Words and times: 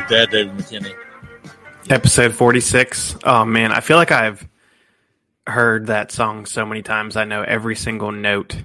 like 0.00 0.08
that, 0.08 0.30
David 0.30 0.54
McKinney. 0.56 0.94
Episode 1.88 2.34
46. 2.34 3.16
Oh 3.24 3.46
man, 3.46 3.72
I 3.72 3.80
feel 3.80 3.96
like 3.96 4.12
I've 4.12 4.46
heard 5.46 5.86
that 5.86 6.12
song 6.12 6.44
so 6.44 6.66
many 6.66 6.82
times. 6.82 7.16
I 7.16 7.24
know 7.24 7.42
every 7.42 7.76
single 7.76 8.12
note. 8.12 8.62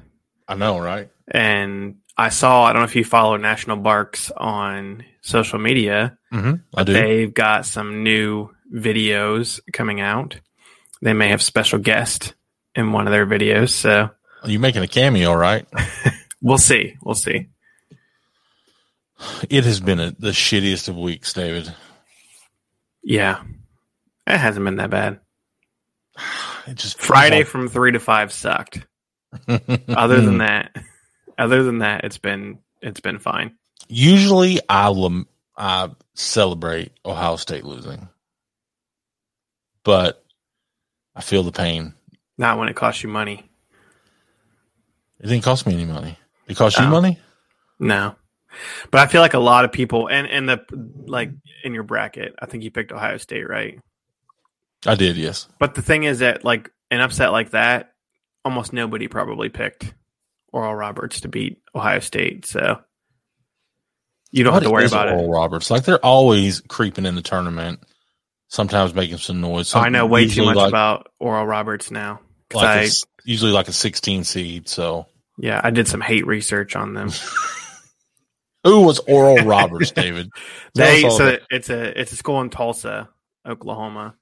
I 0.47 0.55
know, 0.55 0.77
right? 0.79 1.09
And 1.29 1.99
I 2.17 2.29
saw, 2.29 2.63
I 2.63 2.73
don't 2.73 2.81
know 2.81 2.85
if 2.85 2.97
you 2.97 3.05
follow 3.05 3.37
National 3.37 3.77
Barks 3.77 4.29
on 4.31 5.05
social 5.21 5.57
media. 5.57 6.17
Mm-hmm. 6.33 6.55
I 6.75 6.83
do. 6.83 6.91
They've 6.91 7.33
got 7.33 7.65
some 7.65 8.03
new 8.03 8.49
videos 8.73 9.61
coming 9.71 10.01
out. 10.01 10.37
They 11.01 11.13
may 11.13 11.29
have 11.29 11.41
special 11.41 11.79
guest 11.79 12.33
in 12.75 12.91
one 12.91 13.07
of 13.07 13.11
their 13.11 13.25
videos. 13.25 13.69
So 13.69 14.09
you 14.43 14.59
making 14.59 14.83
a 14.83 14.87
cameo, 14.87 15.33
right? 15.33 15.65
we'll 16.41 16.57
see. 16.57 16.97
We'll 17.01 17.15
see. 17.15 17.47
It 19.49 19.65
has 19.65 19.79
been 19.79 19.99
a, 19.99 20.11
the 20.11 20.29
shittiest 20.29 20.89
of 20.89 20.97
weeks, 20.97 21.33
David. 21.33 21.73
Yeah. 23.03 23.43
It 24.27 24.37
hasn't 24.37 24.65
been 24.65 24.77
that 24.77 24.89
bad. 24.89 25.19
It 26.67 26.75
just 26.75 26.99
Friday 26.99 27.43
from 27.43 27.67
three 27.67 27.91
to 27.91 27.99
five 27.99 28.31
sucked. 28.31 28.85
Other 29.47 30.21
than 30.21 30.33
hmm. 30.33 30.37
that, 30.39 30.75
other 31.37 31.63
than 31.63 31.79
that, 31.79 32.03
it's 32.03 32.17
been 32.17 32.59
it's 32.81 32.99
been 32.99 33.17
fine. 33.17 33.55
usually 33.87 34.59
I 34.67 34.89
lem- 34.89 35.27
I 35.57 35.89
celebrate 36.13 36.91
Ohio 37.05 37.37
State 37.37 37.63
losing, 37.63 38.09
but 39.83 40.23
I 41.15 41.21
feel 41.21 41.43
the 41.43 41.51
pain. 41.51 41.93
Not 42.37 42.59
when 42.59 42.69
it 42.69 42.75
costs 42.75 43.03
you 43.03 43.09
money. 43.09 43.49
It 45.19 45.27
didn't 45.27 45.43
cost 45.43 45.65
me 45.65 45.73
any 45.73 45.85
money. 45.85 46.17
It 46.47 46.57
cost 46.57 46.77
you 46.77 46.85
Oh. 46.85 46.89
money? 46.89 47.19
No. 47.79 48.15
But 48.89 49.01
I 49.01 49.07
feel 49.07 49.21
like 49.21 49.33
a 49.33 49.39
lot 49.39 49.65
of 49.65 49.71
people 49.71 50.07
and 50.07 50.27
and 50.27 50.47
the 50.47 50.61
like 51.07 51.31
in 51.63 51.73
your 51.73 51.83
bracket, 51.83 52.35
I 52.39 52.45
think 52.45 52.63
you 52.63 52.71
picked 52.71 52.91
Ohio 52.91 53.17
State, 53.17 53.47
right? 53.47 53.79
I 54.85 54.95
did, 54.95 55.17
yes. 55.17 55.47
But 55.59 55.75
the 55.75 55.81
thing 55.81 56.03
is 56.03 56.19
that 56.19 56.43
like 56.43 56.71
an 56.89 57.01
upset 57.01 57.31
like 57.31 57.51
that, 57.51 57.93
almost 58.43 58.73
nobody 58.73 59.07
probably 59.07 59.49
picked 59.49 59.93
Oral 60.51 60.75
Roberts 60.75 61.21
to 61.21 61.27
beat 61.27 61.61
Ohio 61.75 61.99
State. 61.99 62.45
So 62.45 62.81
you 64.31 64.43
don't 64.43 64.53
have 64.53 64.63
to 64.63 64.71
worry 64.71 64.85
about 64.85 65.09
Oral 65.09 65.25
it. 65.25 65.29
Roberts, 65.29 65.71
like 65.71 65.83
they're 65.83 66.03
always 66.03 66.61
creeping 66.61 67.05
in 67.05 67.15
the 67.15 67.21
tournament. 67.21 67.79
Sometimes 68.47 68.93
making 68.93 69.17
some 69.17 69.39
noise. 69.39 69.73
Oh, 69.73 69.79
I 69.79 69.87
know 69.87 70.05
way 70.05 70.27
too 70.27 70.43
much 70.43 70.57
like, 70.57 70.67
about 70.67 71.07
Oral 71.19 71.45
Roberts 71.45 71.89
now. 71.89 72.19
like 72.53 72.65
I, 72.65 72.89
usually 73.23 73.53
like 73.53 73.69
a 73.69 73.73
16 73.73 74.25
seed. 74.25 74.67
So 74.67 75.05
yeah, 75.37 75.61
I 75.63 75.69
did 75.69 75.87
some 75.87 76.01
hate 76.01 76.27
research 76.27 76.75
on 76.75 76.93
them. 76.93 77.11
who 78.63 78.81
was 78.81 78.99
Oral 79.07 79.45
Roberts, 79.45 79.91
David? 79.91 80.29
They 80.75 81.01
so 81.01 81.37
it's 81.49 81.69
a 81.69 81.99
it's 81.99 82.11
a 82.11 82.15
school 82.15 82.41
in 82.41 82.49
Tulsa, 82.49 83.09
Oklahoma, 83.47 84.15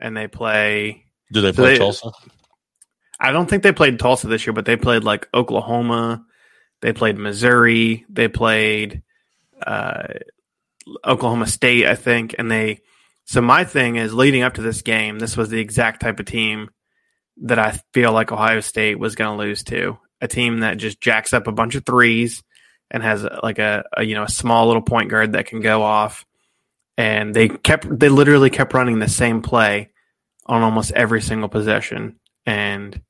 and 0.00 0.16
they 0.16 0.26
play. 0.28 1.06
Do 1.32 1.40
they 1.40 1.52
so 1.52 1.62
play 1.62 1.72
they- 1.72 1.78
Tulsa? 1.78 2.10
I 3.20 3.30
don't 3.30 3.48
think 3.48 3.62
they 3.62 3.72
played 3.72 3.98
Tulsa 3.98 4.26
this 4.26 4.44
year, 4.46 4.52
but 4.52 4.64
they 4.64 4.76
played 4.76 5.04
like 5.04 5.28
Oklahoma. 5.32 6.24
They 6.82 6.92
played 6.92 7.16
Missouri. 7.16 8.04
They 8.10 8.28
played 8.28 9.02
uh, 9.64 10.08
Oklahoma 11.06 11.46
State, 11.46 11.86
I 11.86 11.94
think. 11.94 12.34
And 12.38 12.50
they. 12.50 12.80
So 13.26 13.40
my 13.40 13.64
thing 13.64 13.96
is 13.96 14.12
leading 14.12 14.42
up 14.42 14.54
to 14.54 14.62
this 14.62 14.82
game, 14.82 15.18
this 15.18 15.36
was 15.36 15.48
the 15.48 15.60
exact 15.60 16.02
type 16.02 16.20
of 16.20 16.26
team 16.26 16.68
that 17.42 17.58
I 17.58 17.80
feel 17.94 18.12
like 18.12 18.30
Ohio 18.32 18.60
State 18.60 18.98
was 18.98 19.14
going 19.14 19.38
to 19.38 19.42
lose 19.42 19.64
to. 19.64 19.96
A 20.20 20.28
team 20.28 20.60
that 20.60 20.76
just 20.76 21.00
jacks 21.00 21.32
up 21.32 21.46
a 21.46 21.52
bunch 21.52 21.74
of 21.74 21.86
threes 21.86 22.42
and 22.94 23.02
has 23.02 23.24
uh, 23.24 23.40
like 23.42 23.58
a, 23.58 23.84
a 23.96 24.04
you 24.04 24.14
know 24.14 24.22
a 24.22 24.28
small 24.28 24.68
little 24.68 24.80
point 24.82 25.10
guard 25.10 25.32
that 25.32 25.46
can 25.46 25.60
go 25.60 25.82
off. 25.82 26.24
And 26.96 27.34
they 27.34 27.48
kept 27.48 27.86
they 27.98 28.08
literally 28.08 28.50
kept 28.50 28.72
running 28.72 29.00
the 29.00 29.08
same 29.08 29.42
play 29.42 29.90
on 30.46 30.62
almost 30.62 30.92
every 30.92 31.20
single 31.20 31.48
possession. 31.48 32.20
And 32.46 33.02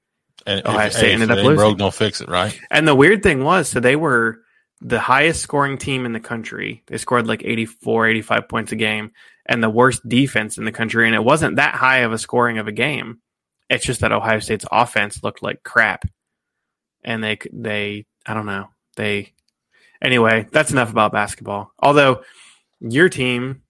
And 0.47 0.67
Ohio 0.67 0.87
if- 0.87 0.95
State 0.95 1.09
hey, 1.09 1.13
ended 1.13 1.31
up 1.31 1.37
losing. 1.37 1.57
Broke, 1.57 1.79
don't 1.79 1.93
fix 1.95 2.23
it, 2.23 2.29
right? 2.31 2.59
and 2.71 2.89
the 2.89 2.95
weird 2.95 3.23
thing 3.23 3.45
was, 3.45 3.69
so 3.69 3.81
they 3.81 3.95
were 3.95 4.39
the 4.81 5.01
highest 5.01 5.43
scoring 5.43 5.77
team 5.77 6.07
in 6.07 6.15
the 6.15 6.21
country. 6.21 6.83
They 6.87 6.97
scored 6.97 7.27
like 7.27 7.43
84, 7.45 8.07
85 8.09 8.49
points 8.49 8.73
a 8.73 8.77
game, 8.77 9.11
and 9.45 9.63
the 9.63 9.69
worst 9.71 10.07
defense 10.09 10.57
in 10.57 10.65
the 10.65 10.73
country. 10.73 11.05
And 11.07 11.15
it 11.15 11.23
wasn't 11.25 11.57
that 11.57 11.75
high 11.75 11.99
of 11.99 12.13
a 12.13 12.19
scoring 12.19 12.57
of 12.59 12.69
a 12.69 12.73
game. 12.73 13.19
It's 13.69 13.85
just 13.85 14.01
that 14.01 14.13
Ohio 14.13 14.39
State's 14.41 14.65
offense 14.73 15.23
looked 15.23 15.43
like 15.43 15.63
crap. 15.63 16.05
And 17.03 17.23
they, 17.23 17.39
they, 17.53 18.07
I 18.25 18.33
don't 18.33 18.47
know. 18.47 18.69
They, 18.97 19.34
anyway, 20.05 20.47
that's 20.53 20.71
enough 20.71 20.91
about 20.91 21.13
basketball. 21.13 21.73
Although 21.79 22.23
your 22.81 23.09
team, 23.09 23.63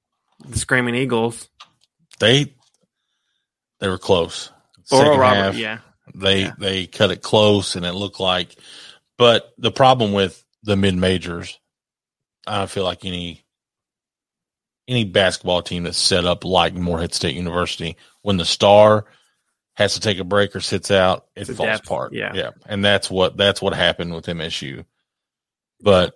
the 0.46 0.58
Screaming 0.58 0.94
Eagles, 0.94 1.48
They 2.18 2.54
they 3.80 3.88
were 3.88 3.98
close. 3.98 4.50
Oral 4.92 5.04
Second 5.06 5.20
Robert, 5.20 5.36
half, 5.36 5.56
yeah. 5.56 5.78
They 6.14 6.42
Yeah. 6.42 6.52
they 6.58 6.86
cut 6.86 7.10
it 7.10 7.22
close, 7.22 7.76
and 7.76 7.86
it 7.86 7.92
looked 7.94 8.20
like. 8.20 8.54
But 9.16 9.52
the 9.58 9.70
problem 9.72 10.12
with 10.12 10.44
the 10.62 10.76
mid 10.76 10.94
majors, 10.96 11.58
I 12.46 12.58
don't 12.58 12.70
feel 12.70 12.84
like 12.84 13.04
any 13.04 13.44
any 14.86 15.04
basketball 15.04 15.62
team 15.62 15.84
that's 15.84 15.96
set 15.98 16.26
up 16.26 16.44
like 16.44 16.74
Morehead 16.74 17.14
State 17.14 17.34
University, 17.36 17.96
when 18.20 18.36
the 18.36 18.44
star 18.44 19.06
has 19.76 19.94
to 19.94 20.00
take 20.00 20.18
a 20.18 20.24
break 20.24 20.54
or 20.54 20.60
sits 20.60 20.90
out, 20.90 21.26
it 21.34 21.46
The 21.46 21.54
falls 21.54 21.68
depth, 21.68 21.86
apart. 21.86 22.12
yeah. 22.12 22.32
yeah, 22.34 22.50
and 22.66 22.84
that's 22.84 23.10
what 23.10 23.36
that's 23.36 23.62
what 23.62 23.72
happened 23.74 24.14
with 24.14 24.26
MSU. 24.26 24.84
But 25.80 26.14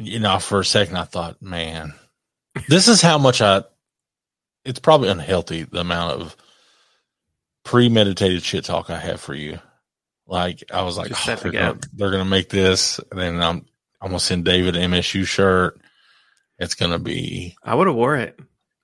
you 0.00 0.18
know, 0.18 0.38
for 0.38 0.60
a 0.60 0.64
second, 0.64 0.96
I 0.96 1.04
thought, 1.04 1.42
man, 1.42 1.94
this 2.68 2.88
is 2.88 3.00
how 3.02 3.18
much 3.18 3.40
I. 3.40 3.64
It's 4.64 4.80
probably 4.80 5.08
unhealthy 5.08 5.64
the 5.64 5.80
amount 5.80 6.20
of 6.20 6.36
premeditated 7.64 8.42
shit 8.42 8.64
talk 8.64 8.90
I 8.90 8.98
have 8.98 9.20
for 9.20 9.34
you. 9.34 9.58
Like 10.26 10.64
I 10.72 10.82
was 10.82 10.96
like, 10.96 11.10
oh, 11.12 11.36
they're, 11.36 11.52
gonna, 11.52 11.78
they're 11.92 12.10
gonna 12.10 12.24
make 12.24 12.48
this, 12.48 13.00
and 13.10 13.20
then 13.20 13.40
I'm 13.42 13.66
I'm 14.00 14.08
gonna 14.08 14.20
send 14.20 14.44
David 14.44 14.76
an 14.76 14.90
MSU 14.90 15.26
shirt. 15.26 15.80
It's 16.58 16.74
gonna 16.74 16.98
be 16.98 17.56
I 17.64 17.74
would 17.74 17.86
have 17.86 17.96
wore 17.96 18.16
it. 18.16 18.38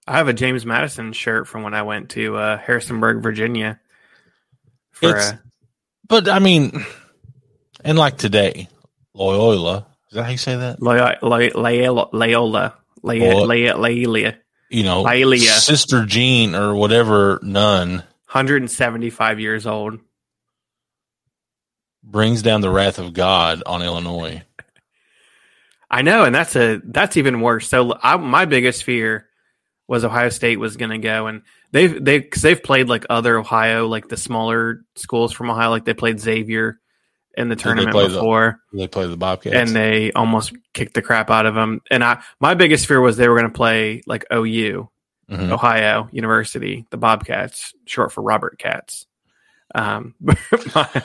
I 0.07 0.19
have 0.19 0.29
a 0.29 0.33
James 0.33 0.65
Madison 0.65 1.13
shirt 1.13 1.49
from 1.49 1.63
when 1.63 1.75
I 1.75 1.83
went 1.83 2.11
to 2.11 2.37
uh, 2.37 2.59
Harrisonburg, 2.59 3.23
Virginia. 3.23 3.81
For 4.93 5.17
uh, 5.17 5.33
But 6.09 6.29
I 6.29 6.39
mean, 6.39 6.85
and 7.85 7.99
like 7.99 8.17
today, 8.17 8.69
Loyola 9.15 9.87
is 10.09 10.15
that 10.15 10.25
how 10.25 10.31
you 10.31 10.37
say 10.39 10.57
that? 10.57 10.83
Loyola, 10.83 11.19
Loyola, 11.23 12.11
You 14.71 14.83
know, 14.83 15.03
Loyola. 15.03 15.39
Sister 15.39 16.05
Jean 16.07 16.55
or 16.55 16.75
whatever 16.75 17.39
nun 17.43 18.03
175 18.31 19.41
years 19.41 19.67
old. 19.67 19.99
brings 22.03 22.43
down 22.43 22.61
the 22.61 22.71
wrath 22.71 22.99
of 22.99 23.13
God 23.13 23.63
on 23.67 23.83
Illinois. 23.83 24.43
I 25.91 26.03
know, 26.03 26.25
and 26.25 26.35
that's 26.35 26.57
a 26.57 26.81
that's 26.85 27.17
even 27.17 27.41
worse. 27.41 27.69
So 27.69 27.97
I, 28.03 28.17
my 28.17 28.45
biggest 28.45 28.83
fear 28.85 29.29
was 29.87 30.05
Ohio 30.05 30.31
State 30.31 30.59
was 30.59 30.77
going 30.77 30.91
to 30.91 30.99
go, 30.99 31.29
and 31.29 31.43
they've 31.71 32.05
they 32.05 32.19
because 32.19 32.43
they've 32.43 32.63
played 32.63 32.89
like 32.89 33.07
other 33.09 33.39
Ohio, 33.39 33.87
like 33.87 34.09
the 34.09 34.17
smaller 34.17 34.85
schools 34.97 35.33
from 35.33 35.49
Ohio, 35.51 35.71
like 35.71 35.85
they 35.85 35.95
played 35.95 36.19
Xavier 36.19 36.81
in 37.37 37.49
the 37.49 37.55
they 37.57 37.63
tournament 37.63 37.97
the- 37.97 38.09
before. 38.09 38.61
They 38.73 38.89
play 38.89 39.07
the 39.07 39.17
Bobcats, 39.17 39.55
and 39.55 39.69
they 39.71 40.13
almost 40.13 40.53
kicked 40.73 40.95
the 40.95 41.03
crap 41.03 41.31
out 41.31 41.47
of 41.47 41.55
them. 41.55 41.81
And 41.91 42.03
I, 42.05 42.23
my 42.41 42.55
biggest 42.55 42.87
fear 42.87 43.01
was 43.01 43.17
they 43.17 43.29
were 43.29 43.39
going 43.39 43.51
to 43.51 43.57
play 43.57 44.03
like 44.07 44.25
OU, 44.33 44.89
Mhm. 45.31 45.51
Ohio 45.51 46.09
University, 46.13 46.87
the 46.91 46.97
Bobcats, 46.97 47.73
short 47.85 48.13
for 48.13 48.23
Robert 48.23 48.59
Cats. 48.59 49.07
Um, 49.75 50.15
my- 50.21 51.03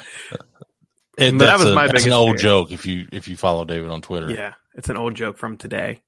It- 1.18 1.38
that 1.40 1.60
was 1.60 1.70
a- 1.70 1.74
my 1.76 1.88
that's 1.88 2.04
an 2.04 2.10
biggest 2.10 2.10
old 2.12 2.30
fear. 2.32 2.38
joke. 2.38 2.72
If 2.72 2.86
you 2.86 3.08
if 3.12 3.28
you 3.28 3.36
follow 3.36 3.66
David 3.66 3.90
on 3.90 4.02
Twitter, 4.02 4.30
yeah, 4.32 4.54
it's 4.76 4.90
an 4.90 4.98
old 4.98 5.16
joke 5.16 5.38
from 5.38 5.58
today. 5.58 6.02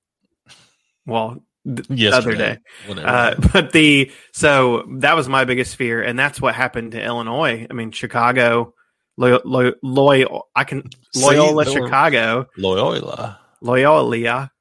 Well, 1.05 1.43
th- 1.65 1.89
Yesterday, 1.89 2.15
other 2.15 2.35
day. 2.35 2.57
whatever. 2.87 3.07
Uh, 3.07 3.35
but 3.53 3.71
the 3.73 4.11
so 4.31 4.85
that 4.99 5.15
was 5.15 5.27
my 5.27 5.43
biggest 5.45 5.75
fear, 5.75 6.01
and 6.01 6.17
that's 6.17 6.39
what 6.39 6.55
happened 6.55 6.93
to 6.93 7.03
Illinois. 7.03 7.67
I 7.69 7.73
mean, 7.73 7.91
Chicago, 7.91 8.73
Loy, 9.17 9.37
Loy, 9.45 9.71
Loy 9.83 10.25
I 10.55 10.63
can 10.63 10.89
Loyola, 11.15 11.65
were- 11.65 11.71
Chicago. 11.71 12.47
Loyola. 12.57 13.39
Loyola 13.61 14.51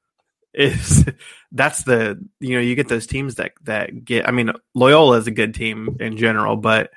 is 0.53 1.05
that's 1.51 1.83
the 1.83 2.23
you 2.39 2.55
know 2.55 2.61
you 2.61 2.75
get 2.75 2.87
those 2.87 3.07
teams 3.07 3.35
that 3.35 3.53
that 3.63 4.05
get 4.05 4.27
I 4.27 4.31
mean 4.31 4.51
Loyola 4.75 5.17
is 5.17 5.27
a 5.27 5.31
good 5.31 5.53
team 5.55 5.97
in 5.99 6.15
general 6.17 6.55
but 6.55 6.91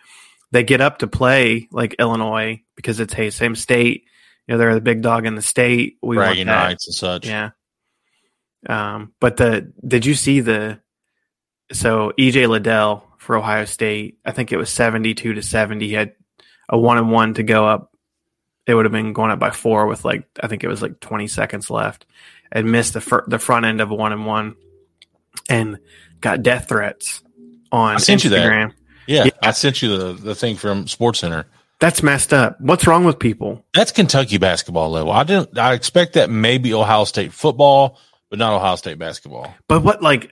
they 0.52 0.62
get 0.62 0.80
up 0.82 0.98
to 0.98 1.06
play 1.08 1.66
like 1.72 1.94
Illinois 1.98 2.62
because 2.76 3.00
it's 3.00 3.14
hey 3.14 3.30
same 3.30 3.54
state 3.56 4.04
You 4.46 4.52
know, 4.54 4.58
they're 4.58 4.74
the 4.74 4.80
big 4.80 5.00
dog 5.02 5.26
in 5.26 5.34
the 5.34 5.42
state. 5.42 5.96
We 6.02 6.16
want 6.16 6.28
bragging 6.28 6.46
that. 6.46 6.70
and 6.70 6.80
such. 6.80 7.26
Yeah. 7.26 7.50
Um, 8.68 9.12
but 9.20 9.36
the 9.36 9.72
did 9.86 10.06
you 10.06 10.14
see 10.14 10.40
the 10.40 10.80
so 11.72 12.12
EJ 12.18 12.48
Liddell 12.48 13.04
for 13.18 13.36
Ohio 13.36 13.64
State? 13.64 14.18
I 14.24 14.32
think 14.32 14.52
it 14.52 14.56
was 14.56 14.70
seventy 14.70 15.14
two 15.14 15.34
to 15.34 15.42
seventy. 15.42 15.88
He 15.88 15.94
had 15.94 16.12
a 16.68 16.78
one 16.78 16.98
and 16.98 17.10
one 17.10 17.34
to 17.34 17.42
go 17.42 17.66
up. 17.66 17.92
It 18.66 18.74
would 18.74 18.84
have 18.84 18.92
been 18.92 19.12
going 19.12 19.30
up 19.30 19.38
by 19.38 19.50
four 19.50 19.86
with 19.86 20.04
like 20.04 20.24
I 20.42 20.48
think 20.48 20.64
it 20.64 20.68
was 20.68 20.82
like 20.82 21.00
twenty 21.00 21.28
seconds 21.28 21.70
left, 21.70 22.06
and 22.50 22.70
missed 22.72 22.94
the 22.94 23.00
fir- 23.00 23.24
the 23.28 23.38
front 23.38 23.64
end 23.66 23.80
of 23.80 23.90
a 23.90 23.94
one 23.94 24.12
and 24.12 24.26
one, 24.26 24.56
and 25.48 25.78
got 26.20 26.42
death 26.42 26.68
threats 26.68 27.22
on 27.70 27.94
I 27.94 27.98
sent 27.98 28.24
you 28.24 28.30
that. 28.30 28.40
Instagram. 28.40 28.72
Yeah, 29.06 29.24
Yeah. 29.24 29.30
I 29.42 29.52
sent 29.52 29.82
you 29.82 29.96
the, 29.96 30.12
the 30.14 30.34
thing 30.34 30.56
from 30.56 30.88
Sports 30.88 31.20
Center. 31.20 31.46
That's 31.78 32.02
messed 32.02 32.32
up. 32.32 32.60
What's 32.60 32.86
wrong 32.86 33.04
with 33.04 33.18
people? 33.18 33.64
That's 33.74 33.92
Kentucky 33.92 34.38
basketball 34.38 34.90
level. 34.90 35.12
I 35.12 35.24
didn't. 35.24 35.56
I 35.58 35.74
expect 35.74 36.14
that 36.14 36.30
maybe 36.30 36.72
Ohio 36.74 37.04
State 37.04 37.32
football, 37.32 38.00
but 38.30 38.38
not 38.38 38.54
Ohio 38.54 38.76
State 38.76 38.98
basketball. 38.98 39.54
But 39.68 39.84
what 39.84 40.02
like 40.02 40.30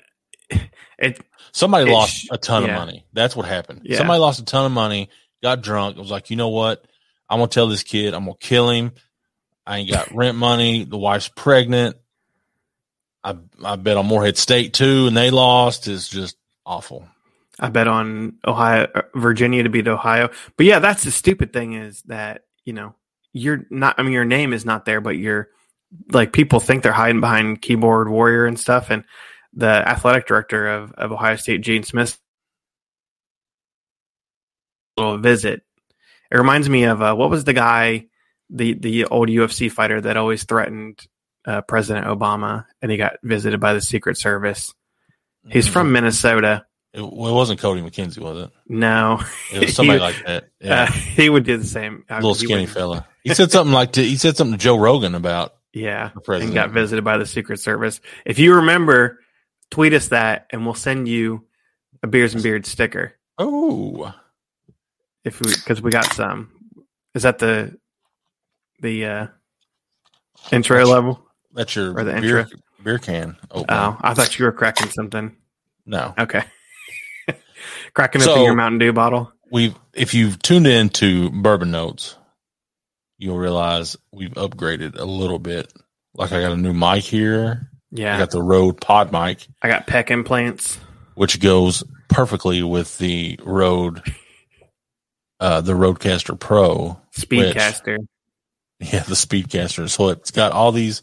it? 0.99 1.21
Somebody 1.53 1.89
It 1.89 1.95
lost 1.95 2.29
a 2.33 2.39
ton 2.39 2.65
yeah. 2.65 2.71
of 2.71 2.75
money. 2.75 3.05
That's 3.13 3.37
what 3.37 3.47
happened. 3.47 3.83
Yeah. 3.85 3.99
Somebody 3.99 4.19
lost 4.19 4.41
a 4.41 4.45
ton 4.45 4.67
of 4.67 4.73
money, 4.73 5.11
got 5.45 5.63
drunk. 5.63 5.97
I 5.97 6.01
was 6.01 6.11
like, 6.11 6.31
you 6.31 6.37
know 6.37 6.49
what? 6.49 6.85
I'm 7.31 7.39
gonna 7.39 7.49
tell 7.49 7.69
this 7.69 7.85
kid. 7.85 8.15
I'm 8.15 8.25
gonna 8.25 8.37
kill 8.41 8.71
him. 8.71 8.93
I 9.67 9.79
ain't 9.79 9.91
got 9.91 10.13
rent 10.15 10.37
money. 10.37 10.85
The 10.85 10.99
wife's 10.99 11.29
pregnant. 11.29 11.97
I 13.23 13.37
I 13.63 13.77
bet 13.77 13.97
on 13.97 14.07
Morehead 14.07 14.37
State 14.37 14.75
too, 14.75 15.07
and 15.07 15.17
they 15.17 15.31
lost. 15.31 15.87
It's 15.87 16.09
just 16.09 16.37
awful. 16.67 17.07
I 17.59 17.69
bet 17.69 17.87
on 17.87 18.39
Ohio, 18.45 18.89
uh, 18.95 19.03
Virginia 19.15 19.63
to 19.63 19.69
beat 19.69 19.87
Ohio. 19.87 20.31
But 20.57 20.67
yeah, 20.67 20.81
that's 20.81 21.05
the 21.05 21.13
stupid 21.13 21.53
thing 21.53 21.75
is 21.75 22.03
that, 22.03 22.43
you 22.65 22.73
know, 22.73 22.95
you're 23.33 23.67
not, 23.71 23.95
I 23.99 24.03
mean, 24.03 24.13
your 24.13 24.25
name 24.25 24.53
is 24.53 24.65
not 24.65 24.85
there, 24.85 25.01
but 25.01 25.17
you're 25.17 25.51
like 26.11 26.33
people 26.33 26.59
think 26.59 26.83
they're 26.83 26.93
hiding 26.93 27.21
behind 27.21 27.63
keyboard 27.63 28.09
warrior 28.09 28.47
and 28.47 28.59
stuff. 28.59 28.91
And 28.91 29.05
the 29.53 29.67
athletic 29.67 30.27
director 30.27 30.67
of, 30.67 30.93
of 30.93 31.13
Ohio 31.13 31.37
State, 31.37 31.61
Gene 31.61 31.85
Smith, 31.85 32.19
little 34.97 35.19
visit. 35.19 35.63
It 36.31 36.37
reminds 36.37 36.69
me 36.69 36.85
of 36.85 37.01
uh, 37.03 37.15
what 37.15 37.31
was 37.31 37.45
the 37.45 37.53
guy, 37.53 38.07
the, 38.51 38.75
the 38.75 39.05
old 39.07 39.29
UFC 39.29 39.71
fighter 39.71 40.01
that 40.01 40.17
always 40.17 40.45
threatened 40.45 41.01
uh, 41.47 41.61
President 41.63 42.07
Obama 42.07 42.65
and 42.81 42.91
he 42.91 42.97
got 42.97 43.17
visited 43.23 43.61
by 43.61 43.75
the 43.75 43.81
Secret 43.81 44.19
Service. 44.19 44.73
He's 45.49 45.69
from 45.69 45.93
Minnesota. 45.93 46.65
It, 46.95 47.01
well, 47.03 47.31
it 47.31 47.35
wasn't 47.35 47.61
Cody 47.61 47.83
McKenzie, 47.83 48.19
was 48.19 48.45
it? 48.47 48.51
No, 48.69 49.21
It 49.53 49.61
was 49.61 49.75
somebody 49.75 49.99
He- 49.99 50.05
like 50.05 50.25
that. 50.27 50.45
Yeah, 50.61 50.83
Uh, 50.85 50.93
he 50.93 51.29
would 51.29 51.45
do 51.45 51.57
the 51.59 51.65
same. 51.67 52.05
Little 52.09 52.35
skinny 52.35 52.63
would- 52.63 52.71
fella. 52.71 53.07
He 53.23 53.35
said 53.35 53.51
something 53.53 53.73
like 53.73 53.93
to, 53.93 54.03
he 54.03 54.17
said 54.17 54.37
something 54.37 54.57
to 54.57 54.63
Joe 54.63 54.77
Rogan 54.79 55.15
about 55.15 55.55
Yeah, 55.75 56.11
the 56.15 56.21
president. 56.21 56.51
and 56.51 56.55
got 56.55 56.71
visited 56.71 57.03
by 57.05 57.19
the 57.19 57.27
Secret 57.27 57.59
Service. 57.61 58.01
If 58.25 58.39
you 58.39 58.55
remember, 58.57 59.19
tweet 59.71 59.93
us 59.93 60.09
that, 60.09 60.47
and 60.51 60.65
we'll 60.65 60.75
send 60.75 61.09
you 61.09 61.45
a 62.03 62.07
beers 62.07 62.33
and 62.35 62.43
beard 62.43 62.65
sticker 62.67 63.15
Oh, 63.39 64.15
if 65.25 65.41
we 65.41 65.55
because 65.55 65.81
we 65.83 65.91
got 65.91 66.13
some. 66.13 66.51
Is 67.15 67.23
that 67.23 67.39
the 67.39 67.77
the 68.81 69.07
uh, 69.07 69.27
intro 70.53 70.85
level? 70.85 71.21
that's 71.53 71.77
your 71.77 71.97
Or 71.97 72.05
the 72.05 72.21
beer 72.21 72.39
intro. 72.41 72.59
beer 72.83 72.99
can. 72.99 73.37
Open. 73.51 73.67
Oh, 73.75 73.97
I 74.01 74.15
thought 74.15 74.39
you 74.39 74.45
were 74.45 74.53
cracking 74.53 74.91
something. 74.91 75.37
no. 75.87 76.13
Okay, 76.19 76.43
cracking 77.95 78.21
So- 78.21 78.33
open 78.33 78.43
your 78.45 78.55
Mountain 78.55 78.79
Dew 78.79 78.93
bottle. 78.93 79.33
we've 79.51 79.75
if 79.93 80.15
you've 80.15 80.41
tuned 80.43 80.67
in 80.67 80.89
to 80.91 81.31
bourbon 81.31 81.71
notes 81.71 82.17
you'll 83.19 83.39
realize 83.39 83.97
we've 84.13 84.33
upgraded 84.35 84.99
a 84.99 85.05
little 85.05 85.39
bit 85.39 85.73
like 86.15 86.33
i 86.33 86.41
got 86.41 86.51
a 86.53 86.57
new 86.57 86.73
mic 86.73 87.05
here 87.05 87.71
Yeah. 87.93 88.17
i 88.17 88.19
got 88.19 88.31
the 88.33 88.43
rode 88.43 88.81
pod 88.81 89.13
mic 89.13 89.47
I 89.63 89.69
got 89.69 89.87
peck 89.87 90.11
implants. 90.11 90.79
which 91.15 91.39
goes 91.41 91.85
perfectly 92.09 92.63
with 92.65 92.99
the 92.99 93.39
rode 93.45 94.03
uh 95.41 95.61
the 95.61 95.73
Rodecaster 95.73 96.39
Pro 96.39 97.01
Speedcaster. 97.17 97.99
yeah 98.81 99.03
the 99.05 99.15
speedcaster 99.15 99.89
so 99.89 100.09
it's 100.09 100.31
got 100.31 100.53
all 100.53 100.73
these 100.73 101.03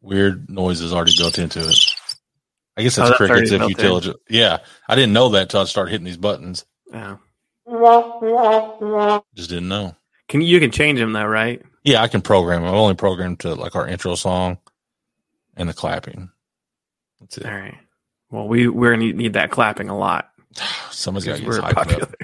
weird 0.00 0.50
noises 0.50 0.92
already 0.92 1.14
built 1.16 1.38
into 1.38 1.60
it 1.60 1.78
i 2.76 2.82
guess 2.82 2.98
Oh, 2.98 3.02
that's 3.02 3.18
that's 3.18 3.30
crickets 3.30 3.50
if 3.52 3.68
you 3.68 3.74
tell 3.74 3.98
it 3.98 4.16
yeah 4.28 4.58
i 4.88 4.94
didn't 4.96 5.12
know 5.12 5.28
that 5.30 5.42
until 5.42 5.60
i 5.60 5.64
started 5.64 5.92
hitting 5.92 6.04
these 6.04 6.16
buttons 6.16 6.64
Yeah. 6.92 7.16
just 9.36 9.48
didn't 9.50 9.68
know 9.68 9.94
Can 10.28 10.40
you 10.40 10.58
can 10.60 10.70
change 10.72 10.98
them 10.98 11.12
though, 11.12 11.24
right? 11.26 11.62
Yeah, 11.84 12.02
I 12.02 12.08
can 12.08 12.20
program. 12.22 12.64
I've 12.64 12.74
only 12.74 12.94
programmed 12.94 13.40
to 13.40 13.54
like 13.54 13.74
our 13.76 13.86
intro 13.86 14.14
song 14.14 14.58
and 15.56 15.68
the 15.68 15.72
clapping. 15.74 16.30
That's 17.20 17.38
it. 17.38 17.46
All 17.46 17.52
right. 17.52 17.76
Well, 18.30 18.48
we 18.48 18.68
we're 18.68 18.92
gonna 18.92 19.04
need, 19.04 19.16
need 19.16 19.32
that 19.34 19.50
clapping 19.50 19.88
a 19.88 19.98
lot. 19.98 20.30
Somebody's 20.90 21.26
got 21.26 21.36
to 21.36 21.42
get 21.42 21.48
we're 21.48 21.60
popular. 21.60 22.02
up. 22.04 22.14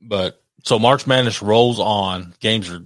But 0.00 0.42
so 0.64 0.78
March 0.78 1.06
Madness 1.06 1.42
rolls 1.42 1.78
on. 1.78 2.34
Games 2.40 2.70
are, 2.70 2.82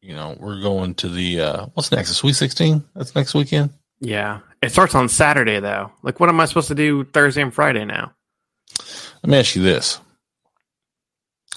you 0.00 0.14
know, 0.14 0.36
we're 0.38 0.60
going 0.60 0.94
to 0.96 1.08
the 1.08 1.40
uh 1.40 1.66
what's 1.74 1.92
next? 1.92 2.08
The 2.08 2.14
Sweet 2.14 2.34
Sixteen. 2.34 2.84
That's 2.94 3.14
next 3.14 3.34
weekend. 3.34 3.70
Yeah. 4.00 4.40
It 4.62 4.72
starts 4.72 4.94
on 4.94 5.08
Saturday 5.08 5.60
though. 5.60 5.92
Like 6.02 6.20
what 6.20 6.28
am 6.28 6.40
I 6.40 6.44
supposed 6.46 6.68
to 6.68 6.74
do 6.74 7.04
Thursday 7.04 7.42
and 7.42 7.54
Friday 7.54 7.84
now? 7.84 8.12
Let 9.22 9.30
me 9.30 9.38
ask 9.38 9.56
you 9.56 9.62
this: 9.62 10.00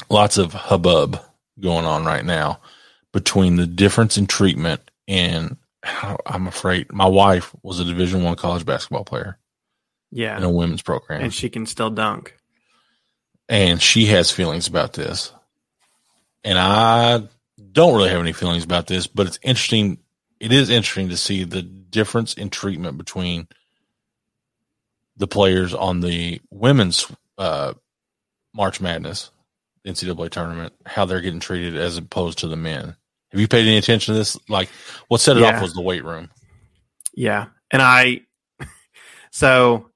lots 0.10 0.38
of 0.38 0.54
hubbub 0.54 1.20
going 1.60 1.86
on 1.86 2.06
right 2.06 2.24
now 2.26 2.62
between 3.12 3.56
the 3.56 3.68
difference 3.68 4.18
in 4.18 4.28
treatment 4.28 4.82
and 5.08 5.58
I'm 6.26 6.48
afraid 6.48 6.92
my 6.92 7.08
wife 7.08 7.54
was 7.64 7.80
a 7.80 7.86
Division 7.86 8.24
One 8.24 8.36
college 8.36 8.66
basketball 8.66 9.06
player 9.06 9.38
Yeah, 10.12 10.38
in 10.38 10.44
a 10.44 10.50
women's 10.50 10.82
program. 10.82 11.22
And 11.22 11.34
she 11.34 11.50
can 11.50 11.66
still 11.66 11.90
dunk. 11.90 12.36
And 13.50 13.82
she 13.82 14.06
has 14.06 14.32
feelings 14.32 14.68
about 14.68 14.94
this. 14.94 15.34
And 16.44 16.58
I 16.58 17.24
don't 17.72 17.98
really 17.98 18.10
have 18.10 18.22
any 18.22 18.32
feelings 18.32 18.64
about 18.64 18.88
this, 18.88 19.08
but 19.08 19.28
it's 19.28 19.40
interesting. 19.42 19.98
It 20.40 20.54
is 20.54 20.70
interesting 20.70 21.10
to 21.10 21.18
see 21.18 21.44
the 21.44 21.62
difference 21.62 22.36
in 22.36 22.50
treatment 22.50 22.98
between 22.98 23.48
the 25.18 25.28
players 25.28 25.74
on 25.74 26.00
the 26.00 26.40
women's 26.50 27.12
uh, 27.38 27.74
March 28.54 28.80
Madness 28.80 29.32
NCAA 29.86 30.30
tournament, 30.30 30.74
how 30.86 31.06
they're 31.06 31.22
getting 31.22 31.40
treated 31.42 31.76
as 31.76 31.98
opposed 31.98 32.40
to 32.40 32.48
the 32.48 32.56
men. 32.56 32.96
Have 33.32 33.42
you 33.42 33.48
paid 33.48 33.68
any 33.68 33.78
attention 33.78 34.14
to 34.14 34.18
this? 34.18 34.38
Like, 34.48 34.70
what 35.08 35.20
set 35.22 35.38
it 35.38 35.42
Yeah. 35.42 35.56
off 35.58 35.62
was 35.62 35.74
the 35.74 35.82
weight 35.82 36.04
room. 36.04 36.30
Yeah. 37.14 37.48
And 37.72 37.82
I 37.82 38.22
so 39.32 39.89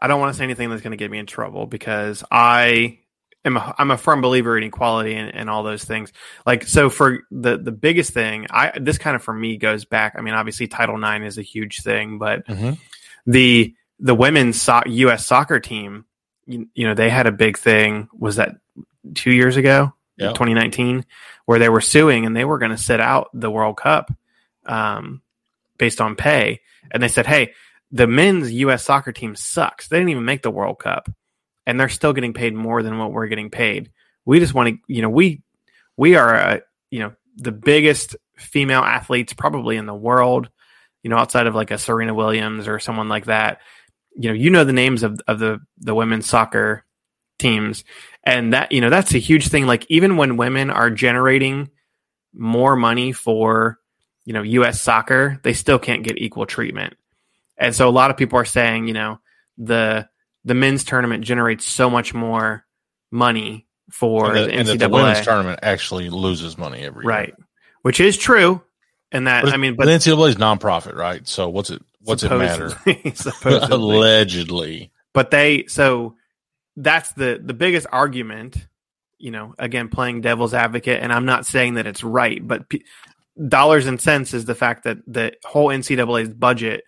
I 0.00 0.06
don't 0.06 0.18
want 0.20 0.32
to 0.32 0.38
say 0.38 0.44
anything 0.44 0.70
that's 0.70 0.82
going 0.82 0.92
to 0.92 0.96
get 0.96 1.10
me 1.10 1.18
in 1.18 1.26
trouble 1.26 1.66
because 1.66 2.24
I 2.30 2.98
am 3.44 3.56
a, 3.56 3.74
I'm 3.78 3.90
a 3.90 3.98
firm 3.98 4.20
believer 4.22 4.56
in 4.56 4.64
equality 4.64 5.14
and, 5.14 5.34
and 5.34 5.50
all 5.50 5.62
those 5.62 5.84
things. 5.84 6.12
Like 6.46 6.66
so 6.66 6.88
for 6.90 7.20
the 7.30 7.58
the 7.58 7.72
biggest 7.72 8.12
thing, 8.12 8.46
I 8.50 8.72
this 8.80 8.98
kind 8.98 9.14
of 9.14 9.22
for 9.22 9.34
me 9.34 9.56
goes 9.58 9.84
back. 9.84 10.14
I 10.16 10.22
mean, 10.22 10.34
obviously 10.34 10.66
Title 10.68 10.96
IX 11.02 11.24
is 11.26 11.38
a 11.38 11.42
huge 11.42 11.82
thing, 11.82 12.18
but 12.18 12.46
Mhm. 12.46 12.78
the 13.26 13.74
the 13.98 14.14
women's 14.14 14.60
so- 14.60 14.82
U.S. 14.86 15.26
soccer 15.26 15.60
team, 15.60 16.06
you, 16.46 16.68
you 16.74 16.86
know, 16.86 16.94
they 16.94 17.10
had 17.10 17.26
a 17.26 17.32
big 17.32 17.58
thing. 17.58 18.08
Was 18.18 18.36
that 18.36 18.56
two 19.14 19.30
years 19.32 19.56
ago, 19.58 19.92
Yeah. 20.16 20.28
2019, 20.28 21.04
where 21.44 21.58
they 21.58 21.68
were 21.68 21.82
suing 21.82 22.24
and 22.24 22.34
they 22.34 22.46
were 22.46 22.56
going 22.58 22.70
to 22.70 22.78
sit 22.78 23.00
out 23.00 23.28
the 23.34 23.50
World 23.50 23.76
Cup 23.76 24.10
um, 24.66 25.20
based 25.78 26.00
on 26.00 26.16
pay, 26.16 26.60
and 26.90 27.02
they 27.02 27.08
said, 27.08 27.26
"Hey, 27.26 27.52
the 27.92 28.06
men's 28.06 28.52
U.S. 28.52 28.84
soccer 28.84 29.12
team 29.12 29.34
sucks. 29.34 29.88
They 29.88 29.98
didn't 29.98 30.10
even 30.10 30.24
make 30.24 30.42
the 30.42 30.50
World 30.50 30.78
Cup, 30.78 31.08
and 31.66 31.78
they're 31.78 31.88
still 31.88 32.12
getting 32.12 32.32
paid 32.32 32.54
more 32.54 32.82
than 32.82 32.98
what 32.98 33.12
we're 33.12 33.26
getting 33.26 33.50
paid. 33.50 33.90
We 34.24 34.38
just 34.38 34.54
want 34.54 34.68
to, 34.68 34.78
you 34.86 35.02
know, 35.02 35.10
we 35.10 35.42
we 35.96 36.16
are, 36.16 36.34
uh, 36.34 36.58
you 36.90 37.00
know, 37.00 37.12
the 37.36 37.52
biggest 37.52 38.16
female 38.36 38.82
athletes 38.82 39.32
probably 39.32 39.76
in 39.76 39.86
the 39.86 39.94
world." 39.94 40.48
You 41.02 41.10
know, 41.10 41.16
outside 41.16 41.46
of 41.46 41.54
like 41.54 41.70
a 41.70 41.78
Serena 41.78 42.12
Williams 42.12 42.68
or 42.68 42.78
someone 42.78 43.08
like 43.08 43.24
that, 43.24 43.60
you 44.14 44.28
know, 44.28 44.34
you 44.34 44.50
know 44.50 44.64
the 44.64 44.72
names 44.72 45.02
of, 45.02 45.18
of 45.26 45.38
the 45.38 45.60
the 45.78 45.94
women's 45.94 46.28
soccer 46.28 46.84
teams, 47.38 47.84
and 48.22 48.52
that 48.52 48.70
you 48.70 48.80
know 48.80 48.90
that's 48.90 49.14
a 49.14 49.18
huge 49.18 49.48
thing. 49.48 49.66
Like 49.66 49.86
even 49.88 50.16
when 50.16 50.36
women 50.36 50.70
are 50.70 50.90
generating 50.90 51.70
more 52.32 52.76
money 52.76 53.12
for 53.12 53.78
you 54.24 54.32
know 54.32 54.42
U.S. 54.42 54.80
soccer, 54.80 55.40
they 55.42 55.54
still 55.54 55.78
can't 55.78 56.04
get 56.04 56.18
equal 56.18 56.46
treatment. 56.46 56.94
And 57.60 57.74
so 57.76 57.88
a 57.88 57.90
lot 57.90 58.10
of 58.10 58.16
people 58.16 58.38
are 58.38 58.44
saying, 58.44 58.88
you 58.88 58.94
know, 58.94 59.20
the 59.58 60.08
the 60.44 60.54
men's 60.54 60.82
tournament 60.82 61.22
generates 61.22 61.66
so 61.66 61.90
much 61.90 62.14
more 62.14 62.64
money 63.10 63.66
for 63.90 64.28
and, 64.28 64.36
the 64.36 64.40
that, 64.40 64.50
and 64.50 64.68
that 64.68 64.78
NCAA, 64.78 64.80
the 64.80 64.88
women's 64.88 65.20
tournament 65.20 65.60
actually 65.62 66.08
loses 66.08 66.56
money 66.56 66.80
every 66.80 67.04
year. 67.04 67.10
right? 67.10 67.34
Which 67.82 68.00
is 68.00 68.16
true, 68.16 68.62
and 69.12 69.26
that 69.26 69.46
I 69.46 69.56
mean, 69.58 69.76
but 69.76 69.84
the 69.84 69.92
NCAA 69.92 70.30
is 70.30 70.36
nonprofit, 70.36 70.96
right? 70.96 71.26
So 71.28 71.48
what's 71.48 71.70
it? 71.70 71.82
What's 72.02 72.22
it 72.22 72.30
matter? 72.30 72.72
Allegedly, 73.44 74.90
but 75.12 75.30
they 75.30 75.66
so 75.66 76.16
that's 76.76 77.12
the 77.12 77.40
the 77.42 77.54
biggest 77.54 77.86
argument 77.92 78.56
you 79.20 79.30
know, 79.30 79.54
again, 79.58 79.88
playing 79.88 80.22
devil's 80.22 80.54
advocate, 80.54 81.02
and 81.02 81.12
I'm 81.12 81.26
not 81.26 81.44
saying 81.44 81.74
that 81.74 81.86
it's 81.86 82.02
right, 82.02 82.40
but 82.46 82.70
p- 82.70 82.84
dollars 83.48 83.86
and 83.86 84.00
cents 84.00 84.32
is 84.32 84.46
the 84.46 84.54
fact 84.54 84.84
that 84.84 84.96
the 85.06 85.34
whole 85.44 85.68
NCAA's 85.68 86.30
budget 86.30 86.84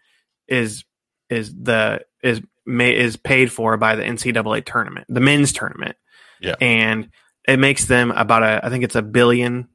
is 0.52 0.85
is 1.30 1.54
the 1.54 2.04
is 2.23 2.42
may 2.66 2.97
is 2.97 3.16
paid 3.16 3.50
for 3.50 3.76
by 3.76 3.97
the 3.97 4.02
NCAA 4.02 4.64
tournament, 4.64 5.06
the 5.09 5.21
men's 5.21 5.52
tournament. 5.52 5.97
Yeah. 6.40 6.56
and 6.61 7.09
it 7.47 7.61
makes 7.61 7.85
them 7.85 8.11
about 8.11 8.42
a 8.42 8.64
I 8.64 8.68
think 8.68 8.82
it's 8.82 8.97
a 8.97 9.02
billion 9.02 9.68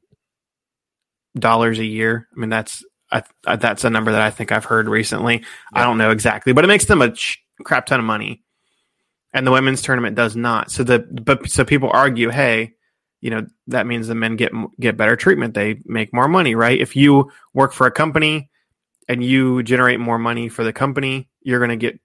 dollars 1.38 1.80
a 1.80 1.86
year. 1.86 2.28
I 2.36 2.40
mean, 2.40 2.50
that's 2.50 2.84
I, 3.12 3.24
I, 3.46 3.56
that's 3.56 3.84
a 3.84 3.90
number 3.90 4.12
that 4.12 4.22
I 4.22 4.32
think 4.32 4.52
I've 4.52 4.66
heard 4.66 4.90
recently. 4.90 5.44
I 5.74 5.84
don't 5.84 5.98
know 5.98 6.12
exactly, 6.12 6.54
but 6.54 6.66
it 6.66 6.68
makes 6.68 6.86
them 6.86 7.02
a 7.02 7.12
ch- 7.12 7.42
crap 7.64 7.86
ton 7.86 8.00
of 8.00 8.06
money, 8.06 8.44
and 9.34 9.48
the 9.48 9.52
women's 9.52 9.82
tournament 9.82 10.16
does 10.16 10.36
not. 10.36 10.72
So 10.72 10.84
the 10.84 11.00
but 11.00 11.50
so 11.50 11.64
people 11.64 11.90
argue, 11.92 12.30
hey, 12.30 12.74
you 13.22 13.30
know 13.30 13.48
that 13.68 13.88
means 13.88 14.08
the 14.08 14.16
men 14.16 14.36
get 14.36 14.52
get 14.80 14.98
better 14.98 15.16
treatment. 15.16 15.54
They 15.54 15.80
make 15.86 16.14
more 16.14 16.28
money, 16.28 16.56
right? 16.56 16.80
If 16.80 16.96
you 16.96 17.32
work 17.54 17.72
for 17.74 17.88
a 17.88 17.92
company 17.92 18.50
and 19.08 19.24
you 19.24 19.64
generate 19.64 20.00
more 20.00 20.20
money 20.20 20.50
for 20.50 20.64
the 20.64 20.74
company, 20.74 21.30
you're 21.42 21.60
going 21.60 21.78
to 21.78 21.78
get 21.78 22.00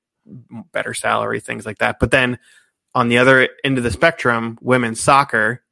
better 0.73 0.94
salary, 0.94 1.40
things 1.40 1.66
like 1.66 1.78
that. 1.78 1.99
But 1.99 2.11
then 2.11 2.38
on 2.94 3.09
the 3.09 3.18
other 3.18 3.49
end 3.64 3.78
of 3.78 3.85
the 3.85 3.90
spectrum, 3.90 4.59
women's 4.61 5.00
soccer 5.00 5.62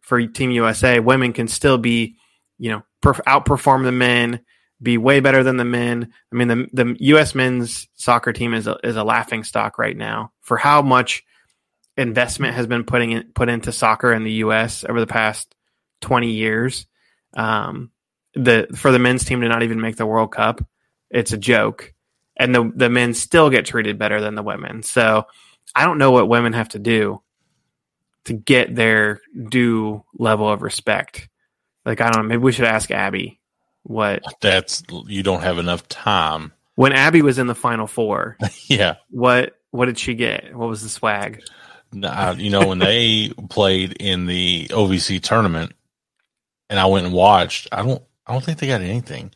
for 0.00 0.26
Team 0.26 0.50
USA, 0.50 1.00
women 1.00 1.32
can 1.32 1.48
still 1.48 1.78
be, 1.78 2.16
you 2.58 2.70
know, 2.70 2.82
perf- 3.02 3.22
outperform 3.24 3.84
the 3.84 3.92
men, 3.92 4.40
be 4.82 4.98
way 4.98 5.20
better 5.20 5.42
than 5.42 5.56
the 5.56 5.64
men. 5.64 6.12
I 6.32 6.36
mean, 6.36 6.48
the 6.48 6.66
the 6.72 6.96
U.S. 7.00 7.34
men's 7.34 7.88
soccer 7.94 8.32
team 8.32 8.54
is 8.54 8.66
a, 8.66 8.78
is 8.82 8.96
a 8.96 9.04
laughing 9.04 9.44
stock 9.44 9.78
right 9.78 9.96
now 9.96 10.32
for 10.40 10.56
how 10.56 10.82
much 10.82 11.22
investment 11.96 12.54
has 12.54 12.66
been 12.66 12.84
putting 12.84 13.12
in, 13.12 13.32
put 13.34 13.48
into 13.48 13.72
soccer 13.72 14.12
in 14.12 14.24
the 14.24 14.32
U.S. 14.32 14.84
over 14.88 15.00
the 15.00 15.06
past 15.06 15.54
twenty 16.00 16.32
years. 16.32 16.86
Um, 17.34 17.90
the 18.34 18.68
for 18.76 18.92
the 18.92 18.98
men's 18.98 19.24
team 19.24 19.40
to 19.40 19.48
not 19.48 19.62
even 19.62 19.80
make 19.80 19.96
the 19.96 20.06
World 20.06 20.32
Cup, 20.32 20.64
it's 21.10 21.32
a 21.32 21.38
joke, 21.38 21.92
and 22.36 22.54
the 22.54 22.70
the 22.74 22.90
men 22.90 23.14
still 23.14 23.50
get 23.50 23.66
treated 23.66 23.98
better 23.98 24.20
than 24.20 24.34
the 24.34 24.42
women. 24.42 24.82
So 24.82 25.26
I 25.74 25.84
don't 25.84 25.98
know 25.98 26.10
what 26.10 26.28
women 26.28 26.52
have 26.52 26.70
to 26.70 26.78
do 26.78 27.22
to 28.24 28.32
get 28.34 28.74
their 28.74 29.20
due 29.48 30.04
level 30.14 30.48
of 30.50 30.62
respect. 30.62 31.28
Like 31.84 32.00
I 32.00 32.10
don't 32.10 32.22
know, 32.22 32.28
maybe 32.28 32.42
we 32.42 32.52
should 32.52 32.66
ask 32.66 32.90
Abby 32.90 33.40
what 33.82 34.22
That's 34.40 34.82
you 35.06 35.22
don't 35.22 35.42
have 35.42 35.58
enough 35.58 35.88
time. 35.88 36.52
when 36.74 36.92
Abby 36.92 37.22
was 37.22 37.38
in 37.38 37.46
the 37.46 37.54
final 37.54 37.86
four, 37.86 38.36
yeah. 38.66 38.96
what 39.08 39.56
what 39.70 39.86
did 39.86 39.98
she 39.98 40.14
get? 40.14 40.54
What 40.54 40.68
was 40.68 40.82
the 40.82 40.88
swag? 40.88 41.42
Nah, 41.92 42.32
you 42.32 42.50
know, 42.50 42.66
when 42.68 42.78
they 42.78 43.32
played 43.48 43.92
in 43.94 44.26
the 44.26 44.68
OVC 44.68 45.20
tournament 45.20 45.72
and 46.68 46.78
I 46.78 46.86
went 46.86 47.06
and 47.06 47.14
watched, 47.14 47.68
I 47.72 47.82
don't 47.82 48.02
I 48.30 48.32
don't 48.32 48.44
think 48.44 48.60
they 48.60 48.68
got 48.68 48.80
anything 48.80 49.32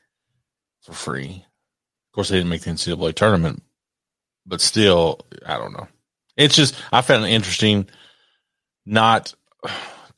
for 0.83 0.93
free. 0.93 1.45
Of 1.45 2.15
course 2.15 2.29
they 2.29 2.37
didn't 2.37 2.51
make 2.51 2.61
the 2.61 2.71
NCAA 2.71 3.17
tournament, 3.17 3.61
but 4.47 4.61
still, 4.61 5.19
I 5.45 5.59
don't 5.59 5.73
know. 5.73 5.89
It's 6.37 6.55
just 6.55 6.77
I 6.93 7.01
found 7.01 7.25
it 7.25 7.31
interesting 7.31 7.89
not 8.87 9.35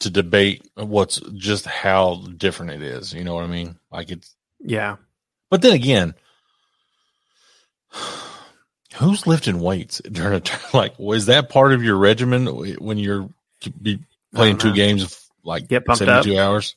to 0.00 0.10
debate 0.10 0.68
what's 0.74 1.20
just 1.36 1.64
how 1.64 2.16
different 2.36 2.72
it 2.72 2.82
is. 2.82 3.14
You 3.14 3.24
know 3.24 3.34
what 3.34 3.44
I 3.44 3.46
mean? 3.46 3.78
Like 3.90 4.10
it's 4.10 4.36
Yeah. 4.60 4.96
but 5.48 5.62
then 5.62 5.72
again, 5.72 6.14
who's 8.96 9.26
lifting 9.26 9.58
weights 9.58 10.02
during 10.12 10.34
a 10.34 10.40
turn? 10.40 10.60
Like, 10.74 10.98
was 10.98 11.26
that 11.26 11.48
part 11.48 11.72
of 11.72 11.82
your 11.82 11.96
regimen 11.96 12.44
when 12.44 12.98
you're 12.98 13.30
be 13.80 14.00
playing 14.34 14.58
two 14.58 14.74
games 14.74 15.02
of 15.02 15.18
like 15.44 15.66
Get 15.66 15.86
pumped 15.86 16.00
72 16.00 16.38
hours? 16.38 16.76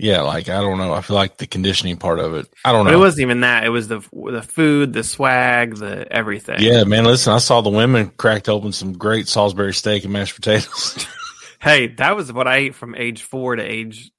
Yeah, 0.00 0.22
like 0.22 0.48
I 0.48 0.60
don't 0.60 0.78
know. 0.78 0.92
I 0.92 1.00
feel 1.02 1.16
like 1.16 1.36
the 1.36 1.46
conditioning 1.46 1.96
part 1.96 2.18
of 2.18 2.34
it. 2.34 2.46
I 2.64 2.72
don't 2.72 2.84
But 2.86 2.92
know. 2.92 2.96
it 2.96 3.00
wasn't 3.00 3.22
even 3.22 3.40
that. 3.40 3.64
It 3.64 3.68
was 3.70 3.88
the 3.88 4.00
the 4.12 4.42
food, 4.42 4.92
the 4.92 5.04
swag, 5.04 5.76
the 5.76 6.10
everything. 6.10 6.56
yeah, 6.60 6.84
man. 6.84 7.04
Listen, 7.04 7.32
I 7.32 7.38
saw 7.38 7.60
the 7.60 7.70
women 7.70 8.10
cracked 8.16 8.48
open 8.48 8.72
some 8.72 8.94
great 8.94 9.28
Salisbury 9.28 9.74
steak 9.74 10.04
and 10.04 10.12
mashed 10.12 10.34
potatoes. 10.34 11.06
Hey, 11.62 11.88
that 11.88 12.16
was 12.16 12.32
what 12.32 12.48
I 12.48 12.56
ate 12.56 12.74
from 12.74 12.94
age 12.94 13.22
four 13.22 13.54
to 13.54 13.62
age 13.62 14.10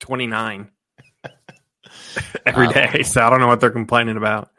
twenty 0.00 0.26
nine. 0.26 0.70
Every 2.46 2.68
day. 2.68 3.02
So 3.04 3.22
I 3.22 3.30
don't 3.30 3.40
know 3.40 3.46
what 3.46 3.60
they're 3.60 3.70
complaining 3.70 4.18
about. 4.18 4.50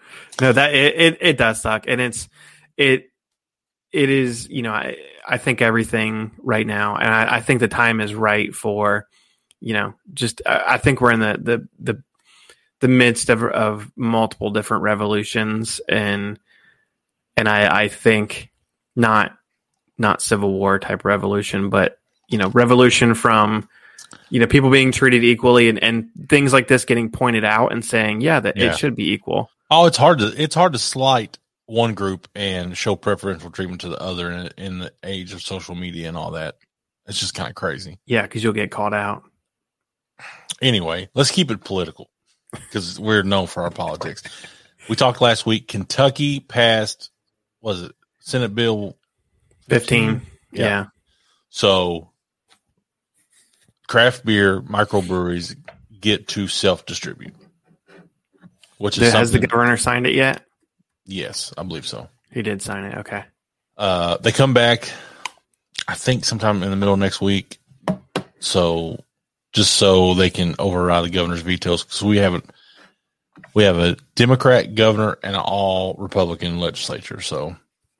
No, 0.41 0.51
that 0.51 0.73
it, 0.73 1.00
it, 1.00 1.17
it 1.21 1.38
does 1.38 1.61
suck. 1.61 1.85
And 1.88 2.01
it's 2.01 2.27
it 2.77 3.11
it 3.93 4.09
is, 4.09 4.50
you 4.50 4.63
know, 4.63 4.71
I 4.71 4.97
I 5.27 5.38
think 5.38 5.61
everything 5.61 6.31
right 6.39 6.65
now, 6.65 6.95
and 6.95 7.07
I, 7.07 7.35
I 7.35 7.41
think 7.41 7.59
the 7.59 7.67
time 7.67 8.01
is 8.01 8.15
right 8.15 8.55
for, 8.55 9.07
you 9.61 9.73
know, 9.73 9.93
just 10.13 10.41
I, 10.45 10.63
I 10.73 10.77
think 10.77 10.99
we're 11.01 11.11
in 11.11 11.19
the 11.21 11.37
the 11.41 11.67
the 11.79 12.03
the 12.81 12.87
midst 12.87 13.29
of 13.29 13.43
of 13.43 13.91
multiple 13.95 14.49
different 14.49 14.83
revolutions 14.83 15.79
and 15.87 16.39
and 17.37 17.47
I 17.47 17.83
I 17.83 17.87
think 17.87 18.49
not 18.95 19.37
not 19.97 20.21
civil 20.21 20.51
war 20.51 20.79
type 20.79 21.05
revolution, 21.05 21.69
but 21.69 21.97
you 22.27 22.37
know, 22.37 22.49
revolution 22.49 23.13
from 23.13 23.69
you 24.29 24.39
know 24.39 24.47
people 24.47 24.69
being 24.71 24.91
treated 24.91 25.23
equally 25.23 25.69
and, 25.69 25.81
and 25.83 26.09
things 26.27 26.51
like 26.53 26.67
this 26.67 26.85
getting 26.85 27.11
pointed 27.11 27.43
out 27.45 27.71
and 27.71 27.85
saying, 27.85 28.21
yeah, 28.21 28.39
that 28.39 28.57
Yeah. 28.57 28.71
it 28.71 28.77
should 28.77 28.95
be 28.95 29.11
equal. 29.11 29.49
oh, 29.69 29.85
it's 29.85 29.97
hard 29.97 30.19
to 30.19 30.27
it's 30.41 30.55
hard 30.55 30.73
to 30.73 30.79
slight 30.79 31.37
one 31.67 31.93
group 31.93 32.27
and 32.35 32.75
show 32.75 32.95
preferential 32.97 33.49
treatment 33.51 33.79
to 33.81 33.89
the 33.89 34.01
other 34.01 34.29
in, 34.31 34.49
in 34.57 34.79
the 34.79 34.91
age 35.05 35.31
of 35.33 35.41
social 35.41 35.75
media 35.75 36.07
and 36.09 36.17
all 36.17 36.31
that. 36.31 36.55
It's 37.07 37.19
just 37.19 37.33
kind 37.33 37.47
of 37.49 37.55
crazy. 37.55 37.97
Yeah, 38.05 38.23
because 38.23 38.43
you'll 38.43 38.51
get 38.53 38.71
called 38.71 38.93
out. 38.93 39.23
Anyway, 40.61 41.09
let's 41.13 41.31
keep 41.31 41.51
it 41.51 41.63
political 41.63 42.09
because 42.51 42.99
we're 42.99 43.23
known 43.23 43.47
for 43.47 43.63
our 43.63 43.71
politics. 43.71 44.23
We 44.89 44.95
talked 44.95 45.21
last 45.21 45.45
week. 45.45 45.67
Kentucky 45.67 46.39
passed, 46.39 47.11
was 47.61 47.83
it 47.83 47.95
Senate 48.19 48.53
Bill 48.55 48.97
15. 49.69 50.21
Yeah. 50.51 50.65
Yeah. 50.65 50.85
So 51.49 52.09
craft 53.87 54.25
beer 54.25 54.61
microbreweries 54.61 55.55
get 55.99 56.27
to 56.29 56.47
self 56.47 56.85
distribute, 56.85 57.33
which 58.77 58.97
is 58.97 59.13
Has 59.13 59.31
the 59.31 59.39
governor 59.39 59.77
signed 59.77 60.07
it 60.07 60.15
yet? 60.15 60.45
yes, 61.05 61.53
I 61.57 61.63
believe 61.63 61.85
so. 61.85 62.07
He 62.31 62.41
did 62.41 62.61
sign 62.61 62.85
it. 62.85 62.97
Okay. 62.99 63.23
Uh, 63.77 64.17
they 64.17 64.31
come 64.31 64.53
back, 64.53 64.89
I 65.87 65.95
think, 65.95 66.23
sometime 66.23 66.63
in 66.63 66.69
the 66.69 66.75
middle 66.75 66.93
of 66.93 66.99
next 66.99 67.19
week. 67.19 67.59
So 68.39 69.03
just 69.53 69.75
so 69.75 70.13
they 70.13 70.29
can 70.29 70.55
override 70.60 71.05
the 71.05 71.10
governor's 71.10 71.41
vetoes, 71.41 71.84
because 71.84 72.03
we 72.03 72.17
haven't. 72.17 72.50
We 73.53 73.63
have 73.63 73.77
a 73.77 73.98
Democrat 74.15 74.75
governor 74.75 75.17
and 75.24 75.36
an 75.36 75.41
all 75.41 75.96
Republican 75.98 76.60
legislature, 76.60 77.22
so 77.22 77.55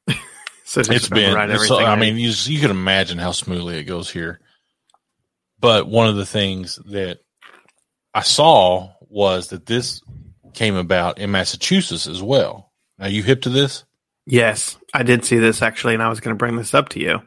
So 0.64 0.82
it's 0.82 1.10
been. 1.10 1.38
it's- 1.38 1.68
so, 1.68 1.78
I 1.78 1.84
right? 1.90 2.00
mean, 2.00 2.18
you 2.18 2.30
you 2.46 2.60
can 2.60 2.72
imagine 2.72 3.18
how 3.18 3.32
smoothly 3.32 3.78
it 3.78 3.84
goes 3.84 4.10
here. 4.10 4.40
But 5.60 5.88
one 5.88 6.08
of 6.08 6.16
the 6.16 6.26
things 6.26 6.80
that 6.88 7.20
I 8.14 8.22
saw 8.22 8.94
was 9.02 9.50
that 9.50 9.66
this 9.66 10.02
came 10.54 10.76
about 10.76 11.18
in 11.20 11.32
Massachusetts 11.32 12.08
as 12.08 12.22
well. 12.22 12.72
Now, 12.98 13.08
you 13.08 13.24
hip 13.24 13.42
to 13.44 13.50
this? 13.50 13.84
yes, 14.28 14.78
I 14.94 15.04
did 15.04 15.26
see 15.26 15.38
this 15.38 15.62
actually, 15.62 15.94
and 15.96 16.04
I 16.04 16.10
was 16.10 16.20
going 16.20 16.34
to 16.36 16.40
bring 16.40 16.56
this 16.56 16.74
up 16.74 16.90
to 16.90 17.00
you. 17.00 17.22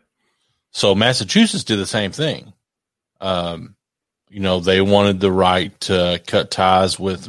So 0.71 0.95
Massachusetts 0.95 1.65
did 1.65 1.79
the 1.79 1.87
same 1.87 2.13
thing. 2.13 2.53
Um, 3.21 3.77
you 4.35 4.41
know, 4.41 4.59
they 4.59 4.81
wanted 4.81 5.21
the 5.21 5.31
right 5.31 5.79
to 5.83 6.21
cut 6.27 6.51
ties 6.51 6.99
with 6.99 7.29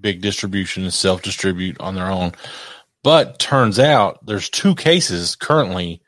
big 0.00 0.22
distribution 0.22 0.82
and 0.82 0.92
self 0.92 1.22
distribute 1.22 1.80
on 1.80 1.94
their 1.94 2.10
own. 2.10 2.32
But 3.04 3.38
turns 3.38 3.78
out 3.78 4.26
there's 4.26 4.50
two 4.50 4.74
cases 4.74 5.36
currently, 5.36 6.02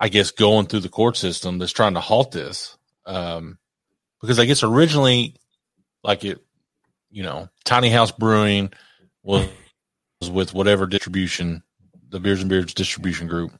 I 0.00 0.08
guess, 0.08 0.30
going 0.30 0.68
through 0.68 0.80
the 0.80 0.88
court 0.88 1.18
system 1.18 1.58
that's 1.58 1.72
trying 1.72 1.92
to 1.94 2.00
halt 2.00 2.32
this. 2.32 2.78
Um, 3.04 3.58
because 4.22 4.38
I 4.38 4.46
guess 4.46 4.62
originally, 4.62 5.36
like 6.02 6.24
it, 6.24 6.40
you 7.10 7.22
know, 7.22 7.50
Tiny 7.66 7.90
House 7.90 8.10
Brewing 8.10 8.72
was, 9.22 9.46
was 10.22 10.30
with 10.30 10.54
whatever 10.54 10.86
distribution, 10.86 11.62
the 12.08 12.20
Beers 12.20 12.40
and 12.40 12.48
Beards 12.48 12.72
distribution 12.72 13.26
group. 13.26 13.52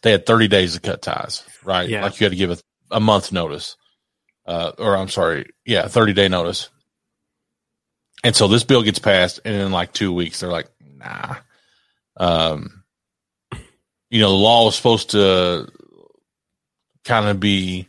They 0.00 0.10
had 0.10 0.24
30 0.24 0.48
days 0.48 0.72
to 0.72 0.80
cut 0.80 1.02
ties, 1.02 1.44
right? 1.64 1.86
Yeah. 1.86 2.04
Like 2.04 2.18
you 2.18 2.24
had 2.24 2.32
to 2.32 2.36
give 2.36 2.50
a, 2.50 2.58
a 2.90 3.00
month 3.00 3.30
notice, 3.30 3.76
uh, 4.48 4.72
or 4.78 4.96
I'm 4.96 5.08
sorry, 5.08 5.50
yeah, 5.66 5.86
30 5.88 6.14
day 6.14 6.28
notice. 6.28 6.70
And 8.24 8.34
so 8.34 8.48
this 8.48 8.64
bill 8.64 8.82
gets 8.82 8.98
passed, 8.98 9.40
and 9.44 9.54
in 9.54 9.70
like 9.70 9.92
two 9.92 10.12
weeks, 10.12 10.40
they're 10.40 10.50
like, 10.50 10.68
nah. 10.96 11.36
Um, 12.16 12.82
you 14.10 14.20
know, 14.20 14.30
the 14.30 14.36
law 14.36 14.64
was 14.64 14.74
supposed 14.74 15.10
to 15.10 15.70
kind 17.04 17.28
of 17.28 17.38
be 17.38 17.88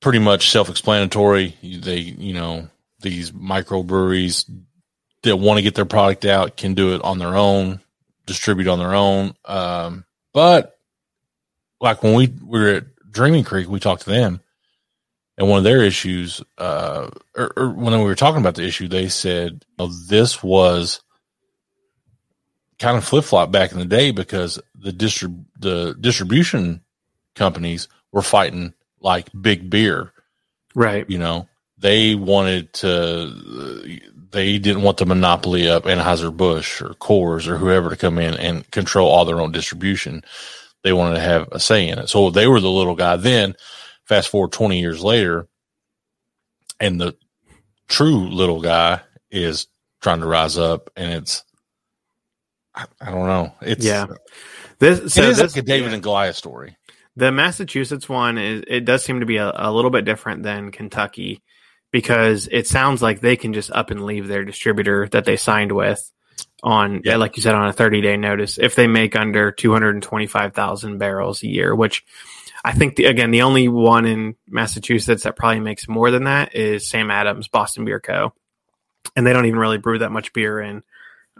pretty 0.00 0.18
much 0.18 0.50
self-explanatory. 0.50 1.56
They, 1.62 1.98
you 1.98 2.34
know, 2.34 2.68
these 3.00 3.30
microbreweries 3.30 4.50
that 5.22 5.36
want 5.36 5.58
to 5.58 5.62
get 5.62 5.76
their 5.76 5.84
product 5.84 6.24
out 6.24 6.56
can 6.56 6.74
do 6.74 6.94
it 6.94 7.02
on 7.02 7.18
their 7.18 7.36
own, 7.36 7.80
distribute 8.26 8.68
on 8.68 8.80
their 8.80 8.94
own. 8.94 9.34
Um, 9.44 10.04
but 10.34 10.76
like 11.80 12.02
when 12.02 12.14
we 12.14 12.34
were 12.42 12.68
at 12.68 12.84
Dreaming 13.10 13.44
Creek, 13.44 13.68
we 13.68 13.80
talked 13.80 14.02
to 14.02 14.10
them, 14.10 14.40
and 15.36 15.48
one 15.48 15.58
of 15.58 15.64
their 15.64 15.82
issues, 15.82 16.42
uh, 16.58 17.08
or, 17.36 17.52
or 17.56 17.70
when 17.70 17.98
we 17.98 18.04
were 18.04 18.14
talking 18.14 18.40
about 18.40 18.54
the 18.54 18.66
issue, 18.66 18.88
they 18.88 19.08
said 19.08 19.64
you 19.78 19.86
know, 19.86 19.92
this 20.06 20.42
was 20.42 21.00
kind 22.78 22.96
of 22.96 23.04
flip 23.04 23.24
flop 23.24 23.50
back 23.50 23.72
in 23.72 23.78
the 23.78 23.84
day 23.84 24.10
because 24.10 24.58
the 24.74 24.90
distrib- 24.90 25.44
the 25.58 25.94
distribution 26.00 26.82
companies 27.34 27.88
were 28.12 28.22
fighting 28.22 28.74
like 29.00 29.28
big 29.38 29.70
beer. 29.70 30.12
Right. 30.74 31.08
You 31.08 31.18
know, 31.18 31.48
they 31.78 32.14
wanted 32.14 32.72
to, 32.74 34.00
they 34.30 34.58
didn't 34.58 34.82
want 34.82 34.98
the 34.98 35.06
monopoly 35.06 35.68
of 35.68 35.84
Anheuser-Busch 35.84 36.82
or 36.82 36.90
Coors 36.94 37.46
or 37.46 37.56
whoever 37.56 37.90
to 37.90 37.96
come 37.96 38.18
in 38.18 38.34
and 38.34 38.70
control 38.70 39.08
all 39.08 39.24
their 39.24 39.40
own 39.40 39.52
distribution. 39.52 40.22
They 40.82 40.92
wanted 40.92 41.16
to 41.16 41.20
have 41.20 41.48
a 41.52 41.60
say 41.60 41.88
in 41.88 41.98
it. 41.98 42.08
So 42.08 42.30
they 42.30 42.46
were 42.46 42.60
the 42.60 42.70
little 42.70 42.94
guy. 42.94 43.16
Then 43.16 43.54
fast 44.04 44.28
forward 44.28 44.52
20 44.52 44.80
years 44.80 45.02
later 45.02 45.46
and 46.80 47.00
the 47.00 47.16
true 47.88 48.28
little 48.28 48.60
guy 48.60 49.00
is 49.30 49.68
trying 50.00 50.20
to 50.20 50.26
rise 50.26 50.58
up 50.58 50.90
and 50.96 51.12
it's, 51.12 51.44
I, 52.74 52.86
I 53.00 53.10
don't 53.10 53.26
know. 53.26 53.52
It's, 53.60 53.84
Yeah. 53.84 54.06
This 54.78 55.12
so 55.12 55.22
it 55.22 55.28
is 55.28 55.38
this, 55.38 55.54
like 55.54 55.62
a 55.62 55.66
David 55.66 55.88
yeah. 55.88 55.94
and 55.94 56.02
Goliath 56.02 56.36
story. 56.36 56.76
The 57.16 57.30
Massachusetts 57.30 58.08
one 58.08 58.38
is 58.38 58.64
it 58.66 58.86
does 58.86 59.04
seem 59.04 59.20
to 59.20 59.26
be 59.26 59.36
a, 59.36 59.52
a 59.54 59.70
little 59.70 59.90
bit 59.90 60.06
different 60.06 60.42
than 60.42 60.72
Kentucky 60.72 61.42
because 61.90 62.48
it 62.50 62.66
sounds 62.66 63.02
like 63.02 63.20
they 63.20 63.36
can 63.36 63.52
just 63.52 63.70
up 63.70 63.90
and 63.90 64.04
leave 64.04 64.26
their 64.26 64.44
distributor 64.44 65.06
that 65.08 65.26
they 65.26 65.36
signed 65.36 65.72
with 65.72 66.00
on 66.62 67.02
Yeah. 67.04 67.16
like 67.16 67.36
you 67.36 67.42
said 67.42 67.54
on 67.54 67.68
a 67.68 67.72
30 67.72 68.00
day 68.00 68.16
notice 68.16 68.58
if 68.58 68.74
they 68.74 68.86
make 68.86 69.16
under 69.16 69.50
225,000 69.52 70.98
barrels 70.98 71.42
a 71.42 71.48
year 71.48 71.74
which 71.74 72.04
I 72.64 72.72
think 72.72 72.96
the, 72.96 73.06
again 73.06 73.30
the 73.30 73.42
only 73.42 73.68
one 73.68 74.06
in 74.06 74.36
Massachusetts 74.48 75.22
that 75.24 75.36
probably 75.36 75.60
makes 75.60 75.88
more 75.88 76.10
than 76.10 76.24
that 76.24 76.54
is 76.54 76.88
Sam 76.88 77.10
Adams 77.10 77.48
Boston 77.48 77.84
Beer 77.84 78.00
Co. 78.00 78.32
And 79.16 79.26
they 79.26 79.32
don't 79.32 79.46
even 79.46 79.58
really 79.58 79.78
brew 79.78 79.98
that 79.98 80.12
much 80.12 80.32
beer 80.32 80.60
in 80.60 80.82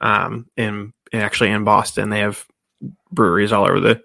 um 0.00 0.47
in, 0.57 0.92
in 1.12 1.21
actually 1.21 1.50
in 1.50 1.64
Boston 1.64 2.09
they 2.11 2.21
have 2.21 2.45
breweries 3.12 3.52
all 3.52 3.64
over 3.69 3.80
the 3.80 4.02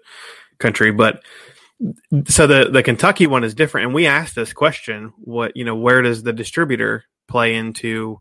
country 0.58 0.92
but 0.92 1.22
so 2.26 2.46
the 2.46 2.70
the 2.70 2.82
Kentucky 2.82 3.26
one 3.26 3.44
is 3.44 3.54
different, 3.54 3.84
and 3.86 3.94
we 3.94 4.06
asked 4.06 4.34
this 4.34 4.54
question: 4.54 5.12
what 5.18 5.58
you 5.58 5.64
know, 5.66 5.76
where 5.76 6.00
does 6.00 6.22
the 6.22 6.32
distributor 6.32 7.04
play 7.28 7.54
into 7.54 8.18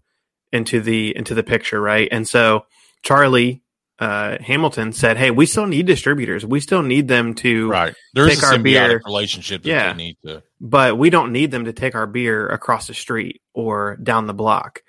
into 0.56 0.80
the 0.82 1.16
into 1.16 1.34
the 1.34 1.44
picture, 1.44 1.80
right? 1.82 2.08
And 2.12 2.28
so 2.28 2.66
Charlie 3.04 3.62
uh, 4.00 4.38
Hamilton 4.42 4.92
said, 4.92 5.16
"Hey, 5.18 5.32
we 5.32 5.46
still 5.46 5.66
need 5.68 5.86
distributors. 5.86 6.46
We 6.46 6.60
still 6.60 6.82
need 6.82 7.08
them 7.08 7.34
to, 7.36 7.70
Right. 7.70 7.96
There's 8.14 8.36
Take 8.36 8.44
a 8.44 8.48
our 8.48 8.60
beer. 8.60 9.02
relationship 9.06 9.66
Yeah. 9.66 9.94
need 9.94 10.18
to. 10.26 10.44
but 10.60 10.98
we 10.98 11.10
don't 11.10 11.32
need 11.32 11.52
them 11.52 11.64
to 11.66 11.72
take 11.74 11.96
our 11.96 12.06
beer 12.08 12.46
across 12.48 12.88
the 12.88 12.94
street 12.94 13.42
or 13.54 13.96
down 14.04 14.28
the 14.28 14.34
block. 14.34 14.82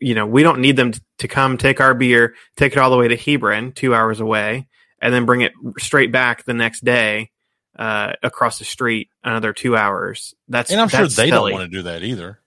You 0.00 0.14
know, 0.14 0.26
we 0.26 0.42
don't 0.42 0.60
need 0.60 0.76
them 0.76 0.92
to, 0.92 1.00
to 1.20 1.28
come 1.28 1.56
take 1.56 1.80
our 1.80 1.94
beer, 1.94 2.34
take 2.56 2.72
it 2.72 2.78
all 2.78 2.90
the 2.90 2.98
way 2.98 3.08
to 3.08 3.16
Hebron, 3.16 3.72
two 3.72 3.94
hours 3.94 4.20
away, 4.20 4.68
and 5.00 5.12
then 5.14 5.24
bring 5.24 5.40
it 5.40 5.52
straight 5.78 6.12
back 6.12 6.44
the 6.44 6.54
next 6.54 6.84
day." 6.84 7.30
Uh, 7.78 8.12
across 8.22 8.58
the 8.58 8.64
street, 8.66 9.08
another 9.24 9.54
two 9.54 9.74
hours. 9.74 10.34
That's 10.48 10.70
And 10.70 10.80
I'm 10.80 10.88
sure 10.88 11.02
they 11.04 11.08
silly. 11.08 11.30
don't 11.30 11.52
want 11.52 11.70
to 11.70 11.76
do 11.78 11.82
that 11.84 12.02
either. 12.02 12.39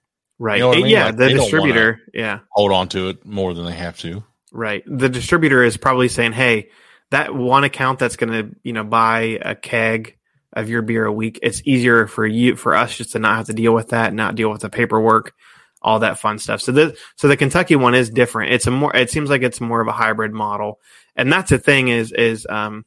Right. 0.44 0.58
You 0.58 0.64
know 0.64 0.74
I 0.74 0.76
mean? 0.76 0.88
Yeah, 0.88 1.06
Like, 1.06 1.16
the 1.16 1.30
distributor. 1.30 2.02
Yeah. 2.14 2.40
Hold 2.52 2.74
on 2.74 2.90
to 2.90 3.08
it 3.08 3.26
more 3.26 3.54
than 3.54 3.64
they 3.64 3.76
have 3.76 3.98
to. 4.00 4.26
Right. 4.52 4.84
The 4.86 5.08
distributor 5.08 5.64
is 5.64 5.78
probably 5.78 6.10
saying, 6.10 6.34
"Hey, 6.34 6.70
that 7.12 7.34
one 7.34 7.64
account 7.64 7.98
that's 7.98 8.18
going 8.18 8.34
to, 8.34 8.56
you 8.62 8.74
know, 8.74 8.84
buy 8.84 9.40
a 9.42 9.56
keg 9.56 10.18
of 10.52 10.68
your 10.68 10.82
beer 10.82 11.06
a 11.06 11.14
week, 11.14 11.40
it's 11.42 11.62
easier 11.64 12.08
for 12.08 12.28
you 12.28 12.58
for 12.58 12.76
us 12.76 12.98
just 12.98 13.14
to 13.14 13.20
not 13.20 13.38
have 13.38 13.46
to 13.46 13.54
deal 13.54 13.74
with 13.74 13.90
that, 13.90 14.14
not 14.14 14.36
deal 14.36 14.52
with 14.52 14.60
the 14.60 14.70
paperwork, 14.70 15.34
all 15.82 16.00
that 16.00 16.20
fun 16.20 16.40
stuff." 16.40 16.60
So 16.60 16.74
the 16.74 16.98
so 17.16 17.30
the 17.30 17.38
Kentucky 17.38 17.78
one 17.78 17.96
is 17.96 18.10
different. 18.10 18.52
It's 18.52 18.68
a 18.68 18.72
more 18.72 18.94
it 18.94 19.10
seems 19.12 19.30
like 19.30 19.44
it's 19.44 19.62
more 19.62 19.80
of 19.80 19.88
a 19.88 19.94
hybrid 19.94 20.34
model. 20.34 20.82
And 21.16 21.32
that's 21.32 21.52
the 21.52 21.58
thing 21.58 21.88
is 21.88 22.12
is 22.12 22.46
um 22.50 22.84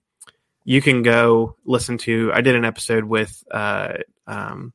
you 0.65 0.83
can 0.83 1.01
go 1.01 1.57
listen 1.65 1.97
to 1.99 2.33
I 2.35 2.43
did 2.43 2.55
an 2.55 2.67
episode 2.67 3.05
with 3.05 3.43
uh 3.51 3.95
um 4.27 4.75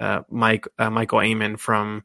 uh 0.00 0.22
Mike 0.30 0.66
uh, 0.78 0.90
Michael 0.90 1.20
Amon 1.20 1.56
from 1.56 2.04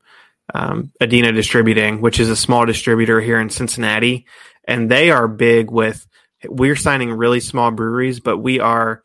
um, 0.54 0.91
Adina 1.02 1.32
Distributing, 1.32 2.02
which 2.02 2.19
is 2.19 2.30
a 2.30 2.36
small 2.36 2.65
distributor 2.65 3.19
here 3.19 3.39
in 3.39 3.50
Cincinnati, 3.50 4.26
and 4.65 4.89
they 4.89 5.12
are 5.12 5.28
big 5.28 5.71
with. 5.71 6.06
We're 6.45 6.76
signing 6.76 7.12
really 7.12 7.39
small 7.39 7.71
breweries, 7.71 8.19
but 8.19 8.38
we 8.38 8.60
are 8.60 9.04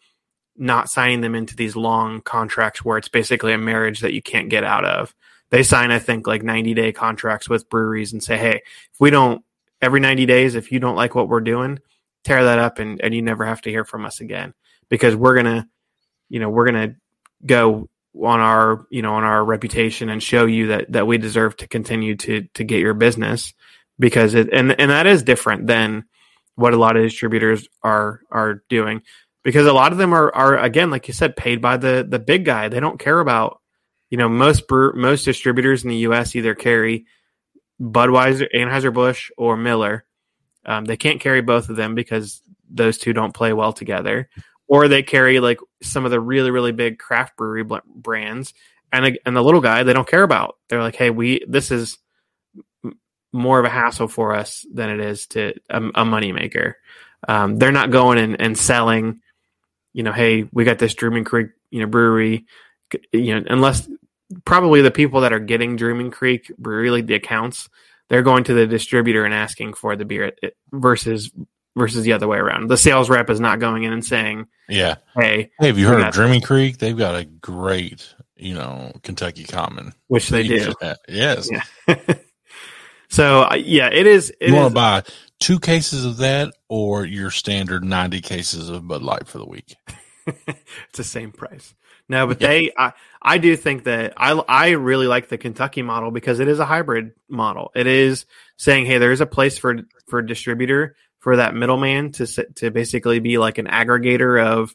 not 0.57 0.91
signing 0.91 1.21
them 1.21 1.35
into 1.35 1.57
these 1.57 1.77
long 1.77 2.21
contracts 2.21 2.85
where 2.85 2.99
it's 2.99 3.09
basically 3.09 3.53
a 3.53 3.59
marriage 3.59 4.01
that 4.01 4.13
you 4.13 4.23
can't 4.23 4.51
get 4.51 4.65
out 4.65 4.85
of. 4.85 5.15
They 5.51 5.63
sign, 5.63 5.91
I 5.91 5.99
think, 5.99 6.27
like 6.27 6.43
90 6.43 6.75
day 6.75 6.93
contracts 6.93 7.49
with 7.49 7.69
breweries 7.69 8.13
and 8.13 8.23
say, 8.23 8.39
hey, 8.39 8.63
if 8.93 9.01
we 9.01 9.11
don't, 9.11 9.45
every 9.81 10.01
90 10.01 10.27
days, 10.27 10.55
if 10.55 10.73
you 10.73 10.79
don't 10.79 10.97
like 10.97 11.15
what 11.15 11.29
we're 11.29 11.41
doing, 11.41 11.79
tear 12.25 12.45
that 12.45 12.59
up 12.59 12.79
and, 12.79 13.01
and 13.01 13.15
you 13.15 13.23
never 13.23 13.45
have 13.45 13.61
to 13.63 13.71
hear 13.71 13.85
from 13.85 14.07
us 14.07 14.21
again 14.21 14.55
because 14.89 15.17
we're 15.17 15.35
going 15.35 15.47
to, 15.47 15.67
you 16.29 16.41
know, 16.41 16.49
we're 16.49 16.71
going 16.71 16.91
to 16.91 16.97
go 17.45 17.89
on 18.15 18.41
our 18.41 18.87
you 18.91 19.03
know 19.03 19.15
on 19.15 19.25
our 19.25 19.45
reputation 19.45 20.09
and 20.09 20.23
show 20.23 20.45
you 20.45 20.69
that 20.69 20.93
that 20.93 21.07
we 21.07 21.19
deserve 21.19 21.57
to 21.57 21.67
continue 21.67 22.17
to 22.17 22.43
to 22.55 22.65
get 22.65 22.81
your 22.81 22.95
business 22.95 23.55
because 23.99 24.35
it 24.35 24.49
and 24.53 24.79
and 24.79 24.91
that 24.91 25.07
is 25.07 25.23
different 25.23 25.67
than 25.67 26.05
what 26.55 26.75
a 26.75 26.77
lot 26.77 26.97
of 26.97 27.03
distributors 27.03 27.69
are 27.83 28.21
are 28.31 28.63
doing 28.69 29.03
because 29.43 29.67
a 29.67 29.73
lot 29.73 29.93
of 29.93 29.99
them 29.99 30.13
are 30.13 30.35
are 30.35 30.59
again 30.59 30.91
like 30.91 31.09
you 31.09 31.15
said 31.15 31.37
paid 31.37 31.61
by 31.61 31.77
the 31.77 32.07
the 32.09 32.19
big 32.19 32.45
guy. 32.45 32.69
They 32.69 32.81
don't 32.81 33.01
care 33.01 33.21
about 33.21 33.61
you 34.11 34.19
know 34.19 34.29
most 34.29 34.69
brew, 34.69 34.93
most 34.95 35.25
distributors 35.25 35.83
in 35.83 35.91
the 35.91 35.97
US 36.09 36.37
either 36.37 36.55
carry 36.55 37.07
Budweiser 37.81 38.47
Anheuser-Busch 38.55 39.31
or 39.37 39.57
Miller. 39.57 40.05
Um, 40.65 40.85
they 40.85 40.97
can't 40.97 41.21
carry 41.21 41.41
both 41.41 41.69
of 41.69 41.77
them 41.77 41.95
because 41.95 42.43
those 42.71 42.99
two 42.99 43.13
don't 43.13 43.35
play 43.35 43.53
well 43.53 43.73
together 43.73 44.29
or 44.73 44.89
they 44.89 45.03
carry 45.03 45.39
like 45.39 45.59
some 45.83 46.07
of 46.07 46.11
the 46.11 46.19
really 46.19 46.51
really 46.51 46.73
big 46.73 46.99
craft 46.99 47.37
brewery 47.37 47.63
bl- 47.63 47.77
brands 47.95 48.55
and 48.91 49.19
and 49.27 49.37
the 49.37 49.43
little 49.43 49.61
guy 49.61 49.83
they 49.83 49.93
don't 49.93 50.09
care 50.09 50.23
about. 50.23 50.57
They're 50.69 50.83
like 50.83 50.97
hey 50.97 51.11
we 51.11 51.45
this 51.47 51.71
is 51.71 51.99
more 53.35 53.59
of 53.59 53.67
a 53.67 53.71
hassle 53.71 54.09
for 54.09 54.35
us 54.35 54.65
than 54.73 54.89
it 54.89 55.01
is 55.01 55.27
to 55.27 55.53
a, 55.69 55.83
a 55.97 56.05
money 56.07 56.33
maker 56.33 56.77
um, 57.29 57.57
they're 57.59 57.73
not 57.73 57.91
going 57.91 58.19
and, 58.19 58.41
and 58.41 58.57
selling 58.57 59.21
you 59.93 60.03
know 60.03 60.13
hey 60.13 60.49
we 60.53 60.65
got 60.65 60.79
this 60.79 60.95
dreaming 60.95 61.25
creek 61.25 61.49
you 61.71 61.81
know 61.81 61.87
brewery. 61.87 62.47
You 63.13 63.35
know 63.35 63.45
unless 63.51 63.87
probably 64.47 64.81
the 64.81 64.91
people 64.91 65.21
that 65.21 65.35
are 65.35 65.39
getting 65.39 65.77
dreaming 65.77 66.11
creek 66.11 66.51
brewery 66.57 66.91
like 66.91 67.07
the 67.07 67.15
accounts 67.15 67.69
they're 68.09 68.23
going 68.23 68.45
to 68.45 68.55
the 68.55 68.67
distributor 68.67 69.25
and 69.25 69.35
asking 69.35 69.75
for 69.75 69.97
the 69.97 70.05
beer 70.07 70.33
versus 70.73 71.31
versus 71.77 72.05
the 72.05 72.13
other 72.13 72.29
way 72.29 72.39
around 72.39 72.69
the 72.69 72.77
sales 72.77 73.09
rep 73.09 73.31
is 73.31 73.41
not 73.41 73.59
going 73.61 73.85
in 73.85 73.93
and 73.93 74.05
saying 74.05 74.47
Yeah. 74.69 74.97
hey 75.17 75.51
Hey, 75.59 75.69
have 75.69 75.79
you 75.79 75.87
heard 75.87 76.01
of 76.01 76.13
Dreaming 76.13 76.41
Creek? 76.43 76.79
They've 76.79 76.97
got 76.97 77.15
a 77.15 77.25
great, 77.25 78.15
you 78.37 78.55
know, 78.55 78.93
Kentucky 79.03 79.45
Common. 79.45 79.93
which 80.09 80.29
they 80.29 80.47
do. 80.47 80.73
Yes. 81.09 81.49
Yeah. 81.51 81.97
so 83.09 83.43
uh, 83.43 83.55
yeah, 83.55 83.89
it 83.93 84.07
is. 84.07 84.31
It 84.41 84.49
you 84.51 84.55
want 84.55 84.71
to 84.71 84.75
buy 84.75 85.03
two 85.41 85.59
cases 85.59 86.05
of 86.05 86.19
that 86.19 86.53
or 86.69 87.05
your 87.05 87.31
standard 87.31 87.85
90 87.85 88.21
cases 88.21 88.69
of 88.69 88.87
Bud 88.87 89.03
Light 89.03 89.27
for 89.27 89.39
the 89.39 89.47
week? 89.47 89.77
it's 90.27 90.97
the 90.99 91.05
same 91.05 91.33
price. 91.33 91.75
No, 92.09 92.27
but 92.27 92.41
they, 92.41 92.73
I, 92.77 92.93
I 93.23 93.39
do 93.39 93.57
think 93.57 93.85
that 93.85 94.15
I, 94.17 94.33
I 94.33 94.71
really 94.71 95.07
like 95.07 95.29
the 95.29 95.39
Kentucky 95.39 95.83
model 95.83 96.11
because 96.11 96.41
it 96.41 96.49
is 96.49 96.59
a 96.59 96.67
hybrid 96.67 97.13
model. 97.29 97.71
It 97.75 97.87
is 97.87 98.27
saying, 98.59 98.87
hey, 98.87 98.99
there 98.99 99.13
is 99.13 99.21
a 99.21 99.27
place 99.27 99.57
for 99.57 99.79
for 100.09 100.19
a 100.19 100.27
distributor 100.27 100.95
for 101.23 101.37
that 101.37 101.55
middleman 101.55 102.11
to 102.13 102.27
to 102.57 102.71
basically 102.71 103.21
be 103.21 103.39
like 103.39 103.59
an 103.59 103.67
aggregator 103.67 104.45
of, 104.45 104.75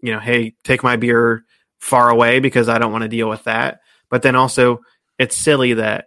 you 0.00 0.12
know, 0.12 0.18
hey, 0.18 0.54
take 0.64 0.82
my 0.82 0.96
beer 0.96 1.44
far 1.78 2.08
away 2.08 2.40
because 2.40 2.68
I 2.68 2.78
don't 2.78 2.90
want 2.90 3.02
to 3.02 3.08
deal 3.08 3.28
with 3.28 3.44
that. 3.44 3.80
But 4.08 4.22
then 4.22 4.34
also, 4.34 4.80
it's 5.18 5.36
silly 5.36 5.74
that 5.74 6.06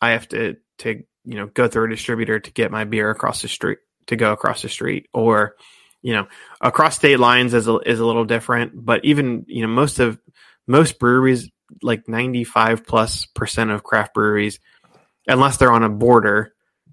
I 0.00 0.10
have 0.10 0.26
to 0.28 0.56
to 0.78 1.04
you 1.24 1.34
know 1.36 1.46
go 1.46 1.68
through 1.68 1.86
a 1.86 1.90
distributor 1.90 2.40
to 2.40 2.52
get 2.52 2.70
my 2.70 2.84
beer 2.84 3.10
across 3.10 3.42
the 3.42 3.48
street 3.48 3.78
to 4.06 4.16
go 4.16 4.32
across 4.32 4.62
the 4.62 4.68
street 4.68 5.08
or 5.12 5.56
you 6.02 6.12
know 6.12 6.26
across 6.60 6.96
state 6.96 7.18
lines 7.18 7.54
is 7.54 7.68
a, 7.68 7.78
is 7.78 8.00
a 8.00 8.06
little 8.06 8.24
different 8.24 8.72
but 8.74 9.04
even 9.04 9.44
you 9.48 9.62
know 9.62 9.72
most 9.72 9.98
of 9.98 10.18
most 10.66 10.98
breweries 10.98 11.50
like 11.82 12.08
95 12.08 12.86
plus 12.86 13.26
percent 13.26 13.70
of 13.70 13.82
craft 13.82 14.14
breweries 14.14 14.60
unless 15.26 15.56
they're 15.56 15.72
on 15.72 15.84
a 15.84 15.88
border 15.88 16.52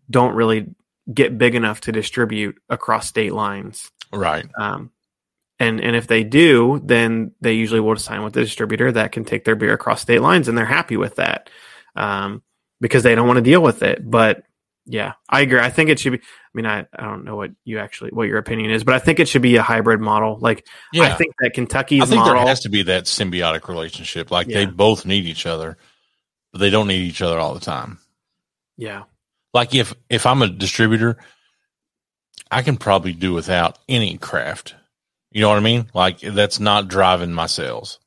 don't 0.09 0.35
really 0.35 0.73
get 1.13 1.37
big 1.37 1.55
enough 1.55 1.81
to 1.81 1.91
distribute 1.91 2.55
across 2.69 3.07
state 3.07 3.33
lines 3.33 3.91
Right. 4.13 4.45
um, 4.59 4.91
and 5.59 5.79
and 5.79 5.95
if 5.95 6.07
they 6.07 6.23
do 6.23 6.81
then 6.83 7.31
they 7.41 7.53
usually 7.53 7.79
will 7.79 7.95
sign 7.97 8.23
with 8.23 8.33
the 8.33 8.41
distributor 8.41 8.91
that 8.91 9.11
can 9.11 9.25
take 9.25 9.45
their 9.45 9.55
beer 9.55 9.73
across 9.73 10.01
state 10.01 10.21
lines 10.21 10.47
and 10.47 10.57
they're 10.57 10.65
happy 10.65 10.97
with 10.97 11.15
that 11.17 11.49
um, 11.95 12.41
because 12.79 13.03
they 13.03 13.15
don't 13.15 13.27
want 13.27 13.37
to 13.37 13.41
deal 13.43 13.61
with 13.61 13.83
it 13.83 13.99
but 14.09 14.43
Yeah, 14.85 15.13
I 15.29 15.41
agree. 15.41 15.59
I 15.59 15.69
think 15.69 15.89
it 15.91 15.99
should 15.99 16.13
be. 16.13 16.17
I 16.19 16.51
mean, 16.55 16.65
I, 16.65 16.79
I 16.97 17.03
don't 17.03 17.23
know 17.23 17.35
what 17.35 17.51
you 17.63 17.77
actually 17.79 18.09
what 18.11 18.27
your 18.27 18.39
opinion 18.39 18.71
is, 18.71 18.83
but 18.83 18.95
I 18.95 18.99
think 18.99 19.19
it 19.19 19.27
should 19.29 19.43
be 19.43 19.55
a 19.57 19.61
hybrid 19.61 20.01
model. 20.01 20.39
Like 20.41 20.65
Yeah, 20.91 21.03
I 21.03 21.13
think 21.13 21.33
that 21.39 21.51
Kentucky's 21.53 22.01
I 22.01 22.05
think 22.07 22.17
model. 22.17 22.33
there 22.33 22.47
has 22.47 22.61
to 22.61 22.69
be 22.69 22.83
that 22.83 23.05
symbiotic 23.05 23.67
relationship. 23.69 24.31
Like 24.31 24.47
they 24.47 24.65
both 24.65 25.05
need 25.05 25.25
each 25.25 25.45
other, 25.45 25.77
but 26.51 26.59
they 26.59 26.71
don't 26.71 26.87
need 26.87 27.03
each 27.03 27.21
other 27.21 27.37
all 27.39 27.53
the 27.53 27.59
time. 27.63 27.99
yeah, 28.75 29.03
Like 29.53 29.75
if 29.75 29.93
if 30.09 30.25
I'm 30.25 30.41
a 30.41 30.47
distributor, 30.47 31.17
I 32.49 32.61
can 32.61 32.77
probably 32.77 33.13
do 33.13 33.33
without 33.33 33.79
any 33.89 34.17
craft. 34.17 34.75
You 35.31 35.41
know 35.41 35.49
what 35.49 35.57
I 35.57 35.61
mean? 35.61 35.87
Like 35.93 36.19
that's 36.19 36.59
not 36.59 36.87
driving 36.87 37.33
my 37.33 37.45
sales. 37.47 37.99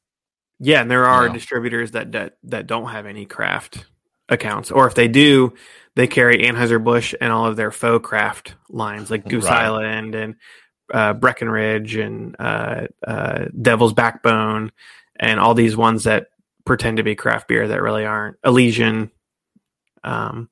yeah, 0.61 0.81
and 0.81 0.91
there 0.91 1.07
are 1.07 1.29
distributors 1.29 1.93
that, 1.93 2.13
that 2.13 2.37
that 2.45 2.67
don't 2.67 2.89
have 2.89 3.07
any 3.07 3.27
craft 3.27 3.85
accounts, 4.29 4.71
or 4.71 4.87
if 4.87 4.95
they 4.95 5.09
do, 5.09 5.55
they 5.97 6.07
carry 6.07 6.39
Anheuser 6.39 6.83
Busch 6.83 7.15
and 7.21 7.33
all 7.33 7.47
of 7.47 7.57
their 7.57 7.71
faux 7.71 8.07
craft 8.07 8.55
lines, 8.71 9.11
like 9.11 9.27
Goose 9.29 9.45
Right. 9.45 9.65
Island 9.65 10.15
and 10.15 10.35
uh, 10.93 11.13
Breckenridge 11.15 11.97
and 11.97 12.37
uh, 12.39 12.87
uh, 13.07 13.47
Devil's 13.61 13.93
Backbone, 13.93 14.73
and 15.19 15.41
all 15.41 15.55
these 15.55 15.77
ones 15.77 16.05
that 16.05 16.29
pretend 16.65 16.97
to 16.99 17.03
be 17.03 17.15
craft 17.15 17.49
beer 17.49 17.69
that 17.69 17.83
really 17.83 18.05
aren't. 18.07 18.37
Elysian, 18.45 19.11
um, 20.03 20.49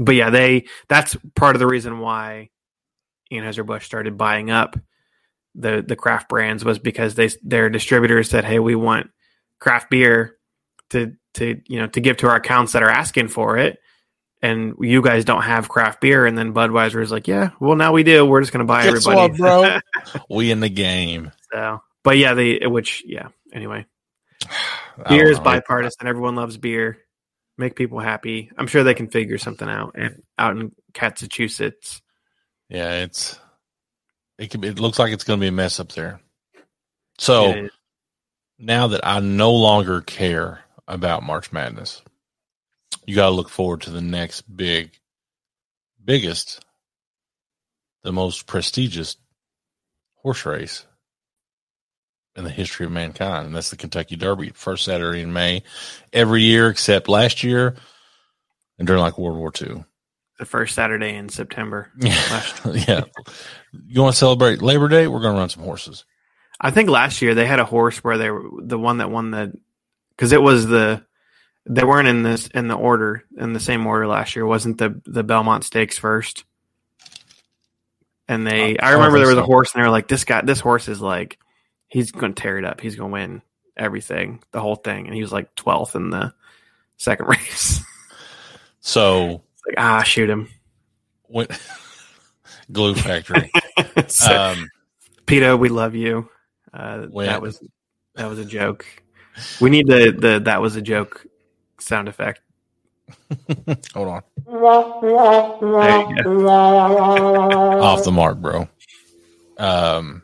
but 0.00 0.14
yeah, 0.14 0.30
they 0.30 0.64
that's 0.88 1.16
part 1.36 1.54
of 1.54 1.60
the 1.60 1.66
reason 1.66 2.00
why 2.00 2.48
Anheuser 3.30 3.64
Busch 3.64 3.84
started 3.84 4.16
buying 4.16 4.50
up 4.50 4.76
the 5.54 5.84
the 5.86 5.96
craft 5.96 6.28
brands 6.28 6.64
was 6.64 6.78
because 6.78 7.14
they 7.14 7.28
their 7.42 7.68
distributors 7.68 8.30
said, 8.30 8.44
"Hey, 8.44 8.58
we 8.58 8.74
want 8.74 9.10
craft 9.58 9.90
beer 9.90 10.36
to 10.90 11.16
to 11.34 11.60
you 11.66 11.78
know 11.78 11.86
to 11.88 12.00
give 12.00 12.16
to 12.18 12.28
our 12.28 12.36
accounts 12.36 12.72
that 12.72 12.82
are 12.82 12.90
asking 12.90 13.28
for 13.28 13.58
it." 13.58 13.78
And 14.42 14.76
you 14.80 15.02
guys 15.02 15.26
don't 15.26 15.42
have 15.42 15.68
craft 15.68 16.00
beer, 16.00 16.24
and 16.24 16.36
then 16.36 16.54
Budweiser 16.54 17.02
is 17.02 17.12
like, 17.12 17.28
"Yeah, 17.28 17.50
well 17.60 17.76
now 17.76 17.92
we 17.92 18.02
do. 18.02 18.24
We're 18.24 18.40
just 18.40 18.52
going 18.52 18.66
to 18.66 18.72
buy 18.72 18.84
Guess 18.84 19.06
everybody." 19.06 19.42
what, 19.42 19.82
bro? 20.04 20.22
we 20.30 20.50
in 20.50 20.60
the 20.60 20.70
game. 20.70 21.30
so, 21.52 21.82
but 22.02 22.16
yeah, 22.16 22.32
they 22.32 22.60
which 22.62 23.02
yeah. 23.04 23.28
Anyway, 23.52 23.84
beer 25.08 25.30
is 25.30 25.38
bipartisan. 25.38 26.06
Everyone 26.06 26.36
loves 26.36 26.56
beer. 26.56 26.98
Make 27.60 27.76
people 27.76 28.00
happy. 28.00 28.50
I'm 28.56 28.66
sure 28.66 28.82
they 28.82 28.94
can 28.94 29.10
figure 29.10 29.36
something 29.36 29.68
out. 29.68 29.92
And 29.94 30.22
out 30.38 30.56
in 30.56 30.72
Massachusetts, 30.98 32.00
Yeah, 32.70 33.02
it's 33.02 33.38
it 34.38 34.50
could 34.50 34.62
be, 34.62 34.68
it 34.68 34.80
looks 34.80 34.98
like 34.98 35.12
it's 35.12 35.24
going 35.24 35.38
to 35.38 35.44
be 35.44 35.48
a 35.48 35.52
mess 35.52 35.78
up 35.78 35.92
there. 35.92 36.22
So 37.18 37.68
now 38.58 38.86
that 38.86 39.06
I 39.06 39.20
no 39.20 39.52
longer 39.52 40.00
care 40.00 40.60
about 40.88 41.22
March 41.22 41.52
Madness, 41.52 42.00
you 43.04 43.14
got 43.14 43.26
to 43.26 43.34
look 43.34 43.50
forward 43.50 43.82
to 43.82 43.90
the 43.90 44.00
next 44.00 44.40
big, 44.42 44.92
biggest, 46.02 46.64
the 48.02 48.12
most 48.12 48.46
prestigious 48.46 49.18
horse 50.14 50.46
race 50.46 50.86
in 52.40 52.44
the 52.44 52.50
history 52.50 52.86
of 52.86 52.92
mankind, 52.92 53.46
and 53.46 53.54
that's 53.54 53.70
the 53.70 53.76
Kentucky 53.76 54.16
Derby, 54.16 54.50
first 54.54 54.84
Saturday 54.84 55.20
in 55.20 55.32
May, 55.32 55.62
every 56.12 56.42
year 56.42 56.68
except 56.68 57.08
last 57.08 57.44
year 57.44 57.76
and 58.78 58.86
during 58.86 59.02
like 59.02 59.18
World 59.18 59.38
War 59.38 59.52
II. 59.60 59.84
the 60.38 60.46
first 60.46 60.74
Saturday 60.74 61.14
in 61.14 61.28
September. 61.28 61.90
Yeah, 62.00 62.42
yeah. 62.88 63.04
You 63.86 64.02
want 64.02 64.14
to 64.14 64.18
celebrate 64.18 64.62
Labor 64.62 64.88
Day? 64.88 65.06
We're 65.06 65.20
going 65.20 65.34
to 65.34 65.38
run 65.38 65.50
some 65.50 65.62
horses. 65.62 66.04
I 66.60 66.70
think 66.70 66.88
last 66.88 67.22
year 67.22 67.34
they 67.34 67.46
had 67.46 67.60
a 67.60 67.64
horse 67.64 67.98
where 67.98 68.18
they 68.18 68.30
were 68.30 68.48
the 68.58 68.78
one 68.78 68.98
that 68.98 69.10
won 69.10 69.30
the 69.30 69.52
because 70.16 70.32
it 70.32 70.42
was 70.42 70.66
the 70.66 71.04
they 71.66 71.84
weren't 71.84 72.08
in 72.08 72.22
this 72.22 72.48
in 72.48 72.68
the 72.68 72.74
order 72.74 73.24
in 73.38 73.52
the 73.52 73.60
same 73.60 73.86
order 73.86 74.06
last 74.06 74.34
year. 74.34 74.44
Wasn't 74.44 74.78
the 74.78 75.00
the 75.06 75.22
Belmont 75.22 75.64
Stakes 75.64 75.98
first? 75.98 76.44
And 78.28 78.46
they, 78.46 78.78
I 78.78 78.90
I 78.90 78.92
remember 78.92 79.18
there 79.18 79.28
was 79.28 79.38
a 79.38 79.42
horse, 79.42 79.74
and 79.74 79.82
they 79.82 79.86
were 79.86 79.92
like, 79.92 80.06
"This 80.06 80.24
guy, 80.24 80.42
this 80.42 80.60
horse 80.60 80.86
is 80.86 81.00
like, 81.00 81.38
he's 81.90 82.10
going 82.12 82.32
to 82.34 82.40
tear 82.42 82.56
it 82.58 82.64
up. 82.64 82.80
He's 82.80 82.96
going 82.96 83.10
to 83.10 83.12
win 83.12 83.42
everything, 83.76 84.42
the 84.52 84.60
whole 84.60 84.76
thing." 84.76 85.06
And 85.06 85.14
he 85.14 85.20
was 85.20 85.32
like 85.32 85.54
twelfth 85.54 85.94
in 85.96 86.08
the 86.10 86.32
second 86.96 87.26
race. 87.28 87.80
So 88.80 89.42
like, 89.66 89.74
ah, 89.76 90.02
shoot 90.02 90.30
him. 90.30 90.48
when 91.24 91.46
Glue 92.72 92.94
Factory. 92.94 93.50
so, 94.08 94.52
Um, 94.52 94.68
Pito, 95.26 95.58
we 95.58 95.68
love 95.68 95.94
you. 95.94 96.28
Uh, 96.72 97.06
When- 97.10 97.26
that 97.26 97.42
was 97.42 97.62
that 98.14 98.26
was 98.28 98.38
a 98.38 98.44
joke. 98.44 98.86
We 99.60 99.70
need 99.70 99.86
the 99.86 100.10
the 100.16 100.40
that 100.44 100.60
was 100.62 100.76
a 100.76 100.82
joke 100.82 101.26
sound 101.78 102.08
effect. 102.08 102.40
hold 103.94 104.08
on. 104.08 104.22
There 104.46 104.54
you 106.10 106.22
go. 106.22 106.48
Off 107.82 108.04
the 108.04 108.12
mark, 108.12 108.38
bro. 108.38 108.68
Um, 109.58 110.22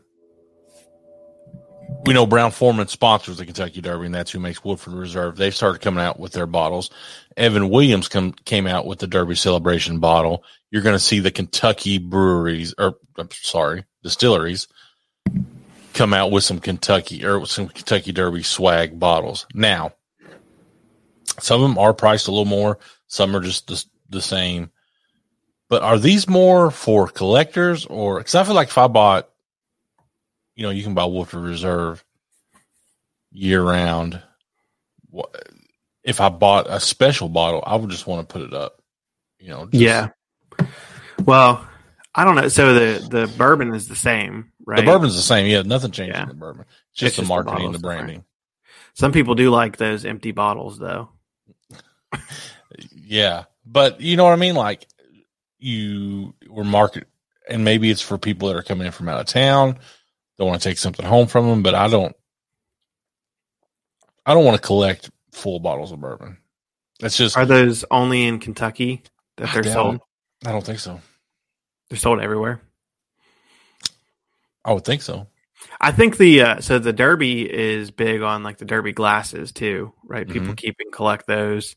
we 2.06 2.14
know 2.14 2.26
Brown-Forman 2.26 2.88
sponsors 2.88 3.38
the 3.38 3.44
Kentucky 3.44 3.80
Derby, 3.80 4.06
and 4.06 4.14
that's 4.14 4.30
who 4.30 4.38
makes 4.38 4.64
Woodford 4.64 4.94
Reserve. 4.94 5.36
They've 5.36 5.54
started 5.54 5.80
coming 5.80 6.04
out 6.04 6.20
with 6.20 6.32
their 6.32 6.46
bottles. 6.46 6.90
Evan 7.36 7.68
Williams 7.68 8.08
come, 8.08 8.32
came 8.32 8.66
out 8.66 8.86
with 8.86 8.98
the 8.98 9.06
Derby 9.06 9.34
Celebration 9.34 9.98
bottle. 9.98 10.44
You're 10.70 10.82
going 10.82 10.94
to 10.94 11.00
see 11.00 11.20
the 11.20 11.30
Kentucky 11.30 11.98
breweries, 11.98 12.74
or 12.78 12.96
I'm 13.16 13.28
sorry, 13.32 13.84
distilleries, 14.02 14.68
come 15.94 16.12
out 16.12 16.30
with 16.30 16.44
some 16.44 16.60
Kentucky 16.60 17.24
or 17.24 17.46
some 17.46 17.68
Kentucky 17.68 18.12
Derby 18.12 18.42
swag 18.42 18.98
bottles. 18.98 19.46
Now, 19.54 19.92
some 21.40 21.62
of 21.62 21.68
them 21.68 21.78
are 21.78 21.94
priced 21.94 22.28
a 22.28 22.30
little 22.30 22.44
more. 22.44 22.78
Some 23.08 23.34
are 23.34 23.40
just 23.40 23.66
the, 23.66 23.84
the 24.10 24.22
same. 24.22 24.70
But 25.68 25.82
are 25.82 25.98
these 25.98 26.28
more 26.28 26.70
for 26.70 27.08
collectors 27.08 27.86
or 27.86 28.18
because 28.18 28.34
I 28.34 28.44
feel 28.44 28.54
like 28.54 28.68
if 28.68 28.78
I 28.78 28.86
bought, 28.86 29.28
you 30.56 30.62
know, 30.64 30.70
you 30.70 30.82
can 30.82 30.94
buy 30.94 31.04
Woodford 31.04 31.42
Reserve 31.44 32.04
year 33.32 33.62
round. 33.62 34.20
If 36.02 36.20
I 36.20 36.28
bought 36.28 36.66
a 36.68 36.80
special 36.80 37.28
bottle, 37.28 37.62
I 37.66 37.76
would 37.76 37.90
just 37.90 38.06
want 38.06 38.28
to 38.28 38.32
put 38.32 38.42
it 38.42 38.54
up. 38.54 38.80
You 39.38 39.48
know, 39.50 39.66
just- 39.66 39.74
Yeah. 39.82 40.08
Well, 41.24 41.66
I 42.14 42.24
don't 42.24 42.34
know. 42.36 42.48
So 42.48 42.74
the 42.74 43.08
the 43.08 43.26
bourbon 43.36 43.74
is 43.74 43.88
the 43.88 43.96
same, 43.96 44.52
right? 44.64 44.76
The 44.80 44.86
bourbon's 44.90 45.16
the 45.16 45.22
same. 45.22 45.46
Yeah, 45.46 45.62
nothing 45.62 45.90
changed 45.90 46.14
Yeah. 46.14 46.22
in 46.22 46.28
the 46.28 46.34
bourbon. 46.34 46.64
It's 46.92 47.00
just 47.00 47.08
It's 47.10 47.16
the 47.16 47.22
just 47.22 47.28
the 47.28 47.34
marketing 47.34 47.66
and 47.66 47.74
the 47.74 47.78
bottles 47.78 47.82
different. 47.82 48.06
branding. 48.06 48.24
Some 48.94 49.12
people 49.12 49.34
do 49.34 49.50
like 49.50 49.76
those 49.76 50.04
empty 50.06 50.32
bottles, 50.32 50.78
though. 50.78 51.10
Yeah, 52.94 53.44
but 53.64 54.00
you 54.00 54.16
know 54.16 54.24
what 54.24 54.32
I 54.32 54.36
mean. 54.36 54.54
Like 54.54 54.86
you 55.58 56.34
were 56.48 56.64
market, 56.64 57.06
and 57.48 57.64
maybe 57.64 57.90
it's 57.90 58.00
for 58.02 58.18
people 58.18 58.48
that 58.48 58.56
are 58.56 58.62
coming 58.62 58.86
in 58.86 58.92
from 58.92 59.08
out 59.08 59.20
of 59.20 59.26
town. 59.26 59.78
They 60.38 60.44
want 60.44 60.60
to 60.60 60.68
take 60.68 60.78
something 60.78 61.06
home 61.06 61.26
from 61.26 61.48
them, 61.48 61.62
but 61.62 61.74
I 61.74 61.88
don't. 61.88 62.14
I 64.24 64.34
don't 64.34 64.44
want 64.44 64.60
to 64.60 64.66
collect 64.66 65.10
full 65.32 65.60
bottles 65.60 65.92
of 65.92 66.00
bourbon. 66.00 66.38
That's 67.00 67.16
just. 67.16 67.36
Are 67.36 67.46
those 67.46 67.84
only 67.90 68.24
in 68.26 68.38
Kentucky 68.38 69.02
that 69.36 69.52
they're 69.52 69.62
doubt 69.62 69.72
sold? 69.72 70.00
I 70.44 70.52
don't 70.52 70.64
think 70.64 70.78
so. 70.78 71.00
They're 71.88 71.98
sold 71.98 72.20
everywhere. 72.20 72.60
I 74.64 74.72
would 74.72 74.84
think 74.84 75.02
so. 75.02 75.28
I 75.80 75.92
think 75.92 76.16
the 76.16 76.42
uh, 76.42 76.60
so 76.60 76.78
the 76.78 76.92
Derby 76.92 77.50
is 77.50 77.90
big 77.90 78.22
on 78.22 78.42
like 78.42 78.58
the 78.58 78.64
Derby 78.64 78.92
glasses 78.92 79.52
too, 79.52 79.92
right? 80.04 80.28
People 80.28 80.54
keep 80.54 80.76
and 80.80 80.92
collect 80.92 81.26
those. 81.26 81.76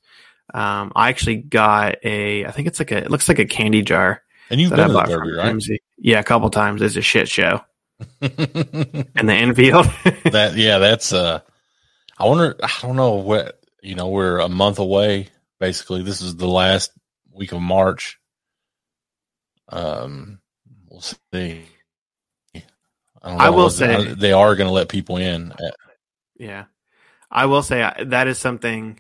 Um, 0.54 0.91
I 0.95 1.10
actually 1.10 1.38
got 1.38 1.98
a, 2.04 2.45
I 2.45 2.52
think 2.52 2.67
it's 2.67 2.80
like 2.80 2.91
a, 2.91 2.98
it 2.98 3.12
looks 3.12 3.30
like 3.30 3.38
a 3.38 3.45
candy 3.45 3.84
jar 3.84 4.24
And 4.50 4.60
you've 4.60 4.72
been 4.72 4.88
to 4.88 4.93
the 4.93 5.04
Derby, 5.04 5.32
right? 5.34 5.56
Yeah, 5.98 6.19
a 6.19 6.24
couple 6.24 6.50
times. 6.50 6.82
It's 6.82 6.95
a 6.95 7.02
shit 7.02 7.30
show, 7.30 7.62
and 8.21 9.29
the 9.29 9.35
infield. 9.35 9.85
that 10.31 10.53
yeah, 10.55 10.77
that's 10.79 11.13
uh. 11.13 11.41
I 12.17 12.25
wonder. 12.25 12.55
I 12.62 12.69
don't 12.81 12.95
know 12.95 13.13
what 13.13 13.59
you 13.81 13.95
know. 13.95 14.09
We're 14.09 14.39
a 14.39 14.49
month 14.49 14.79
away. 14.79 15.29
Basically, 15.59 16.03
this 16.03 16.21
is 16.21 16.35
the 16.35 16.47
last 16.47 16.91
week 17.31 17.51
of 17.51 17.62
March. 17.62 18.19
Um, 19.69 20.39
we'll 20.88 21.01
see. 21.01 21.65
I, 22.55 22.62
don't 23.29 23.41
I 23.41 23.49
will 23.49 23.69
say- 23.69 24.13
they 24.13 24.31
are 24.31 24.55
going 24.55 24.67
to 24.67 24.73
let 24.73 24.89
people 24.89 25.17
in. 25.17 25.51
Uh, 25.51 25.71
yeah, 26.38 26.65
I 27.29 27.45
will 27.45 27.63
say 27.63 27.89
that 28.05 28.27
is 28.27 28.38
something 28.38 28.99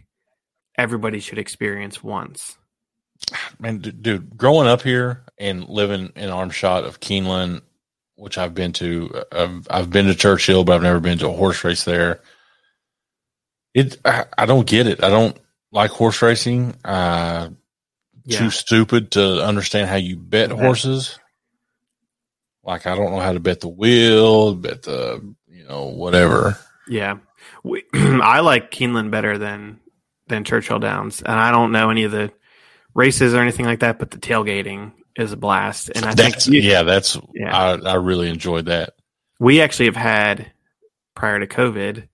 everybody 0.77 1.19
should 1.19 1.37
experience 1.37 2.03
once. 2.03 2.57
Man, 3.59 3.79
d- 3.79 3.91
dude, 3.91 4.37
growing 4.37 4.67
up 4.67 4.81
here 4.81 5.23
and 5.37 5.67
living 5.67 6.11
in 6.15 6.29
arm 6.29 6.49
shot 6.49 6.85
of 6.85 6.99
Keeneland, 6.99 7.61
which 8.19 8.37
I've 8.37 8.53
been 8.53 8.73
to, 8.73 9.23
I've, 9.31 9.67
I've 9.69 9.89
been 9.89 10.07
to 10.07 10.15
Churchill, 10.15 10.63
but 10.63 10.73
I've 10.75 10.83
never 10.83 10.99
been 10.99 11.17
to 11.19 11.29
a 11.29 11.33
horse 11.33 11.63
race 11.63 11.83
there. 11.85 12.21
It, 13.73 13.97
I, 14.03 14.25
I 14.37 14.45
don't 14.45 14.67
get 14.67 14.87
it. 14.87 15.03
I 15.03 15.09
don't 15.09 15.37
like 15.71 15.91
horse 15.91 16.21
racing. 16.21 16.75
Uh, 16.83 17.49
Yeah. 18.25 18.39
Too 18.39 18.49
stupid 18.49 19.11
to 19.11 19.43
understand 19.45 19.89
how 19.89 19.95
you 19.95 20.17
bet 20.17 20.51
Okay. 20.51 20.61
horses. 20.61 21.17
Like 22.63 22.85
I 22.85 22.95
don't 22.95 23.11
know 23.11 23.19
how 23.19 23.31
to 23.33 23.39
bet 23.39 23.61
the 23.61 23.69
wheel, 23.69 24.53
bet 24.53 24.83
the 24.83 25.33
you 25.47 25.63
know 25.67 25.85
whatever. 25.85 26.57
Yeah, 26.87 27.17
we, 27.63 27.83
I 27.93 28.41
like 28.41 28.69
Keeneland 28.71 29.11
better 29.11 29.37
than 29.37 29.79
than 30.27 30.43
Churchill 30.43 30.77
Downs, 30.79 31.21
and 31.21 31.39
I 31.39 31.51
don't 31.51 31.71
know 31.71 31.89
any 31.89 32.03
of 32.03 32.11
the 32.11 32.31
races 32.93 33.33
or 33.33 33.39
anything 33.39 33.65
like 33.65 33.79
that, 33.79 33.97
but 33.97 34.11
the 34.11 34.17
tailgating 34.19 34.91
is 35.19 35.31
a 35.31 35.37
blast. 35.37 35.91
And 35.95 36.05
I 36.05 36.13
That's, 36.13 36.45
think 36.45 36.55
you- 36.63 36.69
yeah, 36.69 36.83
that's 36.83 37.17
Yeah. 37.33 37.55
I, 37.55 37.73
I 37.91 37.95
really 37.95 38.29
enjoyed 38.29 38.65
that. 38.67 38.93
we 39.39 39.61
actually 39.61 39.85
have 39.85 39.95
had 39.95 40.51
prior 41.15 41.39
to 41.39 41.47
COVID. 41.47 42.07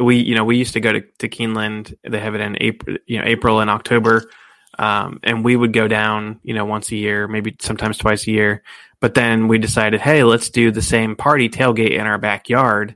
We 0.00 0.16
you 0.18 0.34
know 0.34 0.44
we 0.44 0.56
used 0.58 0.74
to 0.74 0.80
go 0.80 0.92
to, 0.92 1.00
to 1.18 1.28
Keeneland. 1.28 1.94
They 2.08 2.18
have 2.20 2.34
it 2.34 2.40
in 2.40 2.56
April, 2.60 2.96
you 3.06 3.18
know 3.18 3.24
April 3.26 3.60
and 3.60 3.70
October, 3.70 4.30
um, 4.78 5.20
and 5.22 5.42
we 5.44 5.56
would 5.56 5.72
go 5.72 5.88
down 5.88 6.38
you 6.42 6.52
know 6.52 6.66
once 6.66 6.90
a 6.92 6.96
year, 6.96 7.26
maybe 7.28 7.56
sometimes 7.60 7.96
twice 7.98 8.26
a 8.26 8.30
year. 8.30 8.62
But 9.00 9.14
then 9.14 9.48
we 9.48 9.58
decided, 9.58 10.00
hey, 10.00 10.22
let's 10.24 10.50
do 10.50 10.70
the 10.70 10.82
same 10.82 11.16
party 11.16 11.48
tailgate 11.48 11.92
in 11.92 12.06
our 12.06 12.18
backyard, 12.18 12.94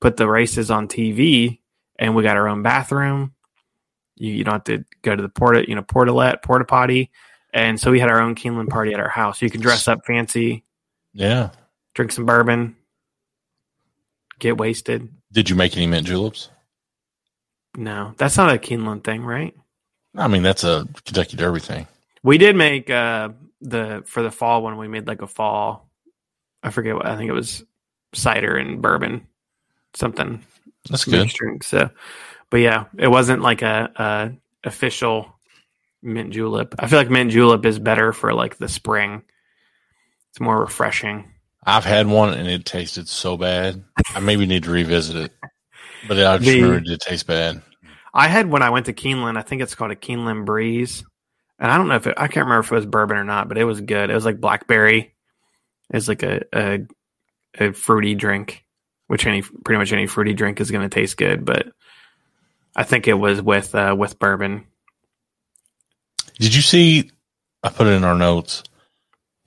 put 0.00 0.16
the 0.16 0.28
races 0.28 0.70
on 0.72 0.88
TV, 0.88 1.60
and 1.98 2.14
we 2.16 2.22
got 2.24 2.36
our 2.36 2.48
own 2.48 2.62
bathroom. 2.62 3.32
You, 4.16 4.32
you 4.32 4.44
don't 4.44 4.54
have 4.54 4.64
to 4.64 4.84
go 5.02 5.14
to 5.14 5.22
the 5.22 5.28
porta 5.28 5.64
you 5.68 5.74
know 5.76 5.82
portalet 5.82 6.42
porta 6.42 6.64
potty, 6.64 7.10
and 7.52 7.78
so 7.80 7.90
we 7.90 8.00
had 8.00 8.08
our 8.10 8.20
own 8.20 8.34
Keeneland 8.34 8.68
party 8.68 8.92
at 8.92 9.00
our 9.00 9.08
house. 9.08 9.40
You 9.42 9.50
can 9.50 9.60
dress 9.60 9.88
up 9.88 10.04
fancy, 10.06 10.64
Yeah. 11.12 11.50
drink 11.94 12.12
some 12.12 12.26
bourbon, 12.26 12.76
get 14.38 14.56
wasted. 14.58 15.08
Did 15.32 15.48
you 15.50 15.56
make 15.56 15.76
any 15.76 15.86
mint 15.86 16.06
juleps? 16.06 16.50
No, 17.76 18.14
that's 18.16 18.36
not 18.36 18.52
a 18.54 18.58
Keeneland 18.58 19.04
thing, 19.04 19.22
right? 19.24 19.54
I 20.16 20.26
mean, 20.28 20.42
that's 20.42 20.64
a 20.64 20.88
Kentucky 21.04 21.36
Derby 21.36 21.60
thing. 21.60 21.86
We 22.22 22.36
did 22.36 22.56
make 22.56 22.90
uh 22.90 23.30
the 23.60 24.02
for 24.06 24.22
the 24.22 24.30
fall 24.30 24.62
one. 24.62 24.76
We 24.76 24.88
made 24.88 25.06
like 25.06 25.22
a 25.22 25.26
fall. 25.28 25.88
I 26.62 26.70
forget 26.70 26.94
what 26.96 27.06
I 27.06 27.16
think 27.16 27.30
it 27.30 27.34
was 27.34 27.64
cider 28.12 28.56
and 28.56 28.82
bourbon, 28.82 29.26
something 29.94 30.42
That's 30.88 31.04
good. 31.04 31.28
drink. 31.28 31.62
So, 31.62 31.90
but 32.50 32.58
yeah, 32.58 32.86
it 32.98 33.06
wasn't 33.08 33.40
like 33.42 33.62
a, 33.62 33.90
a 33.96 34.68
official 34.68 35.32
mint 36.02 36.30
julep. 36.32 36.74
I 36.78 36.86
feel 36.86 36.98
like 36.98 37.10
mint 37.10 37.30
julep 37.30 37.64
is 37.64 37.78
better 37.78 38.12
for 38.12 38.32
like 38.32 38.56
the 38.58 38.68
spring. 38.68 39.22
It's 40.30 40.40
more 40.40 40.58
refreshing. 40.60 41.32
I've 41.64 41.84
had 41.84 42.06
one 42.06 42.32
and 42.34 42.48
it 42.48 42.64
tasted 42.64 43.08
so 43.08 43.36
bad. 43.36 43.84
I 44.14 44.20
maybe 44.20 44.46
need 44.46 44.64
to 44.64 44.70
revisit 44.70 45.16
it, 45.16 45.32
but 46.08 46.18
I 46.18 46.38
just 46.38 46.48
The- 46.50 46.62
remember 46.62 46.78
it 46.78 46.84
did 46.84 47.00
taste 47.00 47.26
bad. 47.26 47.62
I 48.12 48.26
had 48.28 48.48
when 48.50 48.62
I 48.62 48.70
went 48.70 48.86
to 48.86 48.92
Keeneland. 48.92 49.36
I 49.38 49.42
think 49.42 49.62
it's 49.62 49.74
called 49.76 49.92
a 49.92 49.96
Keeneland 49.96 50.44
Breeze, 50.44 51.04
and 51.60 51.70
I 51.70 51.76
don't 51.76 51.86
know 51.86 51.94
if 51.94 52.06
it, 52.08 52.14
I 52.16 52.26
can't 52.26 52.46
remember 52.46 52.60
if 52.66 52.72
it 52.72 52.74
was 52.74 52.86
bourbon 52.86 53.16
or 53.16 53.24
not, 53.24 53.48
but 53.48 53.56
it 53.58 53.64
was 53.64 53.80
good. 53.80 54.10
It 54.10 54.14
was 54.14 54.24
like 54.24 54.40
blackberry. 54.40 55.14
It's 55.90 56.08
like 56.08 56.22
a, 56.24 56.42
a 56.52 56.78
a 57.58 57.72
fruity 57.72 58.14
drink, 58.16 58.64
which 59.06 59.26
any 59.26 59.42
pretty 59.42 59.78
much 59.78 59.92
any 59.92 60.06
fruity 60.06 60.34
drink 60.34 60.60
is 60.60 60.70
going 60.72 60.88
to 60.88 60.92
taste 60.92 61.16
good. 61.18 61.44
But 61.44 61.68
I 62.74 62.82
think 62.82 63.06
it 63.06 63.14
was 63.14 63.40
with 63.42 63.74
uh, 63.74 63.94
with 63.96 64.18
bourbon. 64.18 64.66
Did 66.40 66.54
you 66.54 66.62
see? 66.62 67.10
I 67.62 67.68
put 67.68 67.86
it 67.86 67.90
in 67.90 68.02
our 68.04 68.14
notes. 68.16 68.64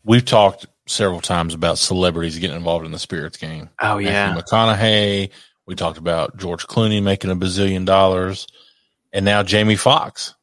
We've 0.05 0.23
talked 0.23 0.67
several 0.85 1.21
times 1.21 1.53
about 1.53 1.77
celebrities 1.79 2.37
getting 2.39 2.55
involved 2.55 2.85
in 2.85 2.91
the 2.91 2.99
spirits 2.99 3.37
game. 3.37 3.69
Oh 3.81 3.97
yeah, 3.97 4.33
Matthew 4.33 4.43
McConaughey. 4.43 5.29
We 5.65 5.75
talked 5.75 5.97
about 5.97 6.37
George 6.37 6.67
Clooney 6.67 7.01
making 7.01 7.31
a 7.31 7.35
bazillion 7.35 7.85
dollars, 7.85 8.47
and 9.11 9.25
now 9.25 9.43
Jamie 9.43 9.75
Foxx 9.75 10.35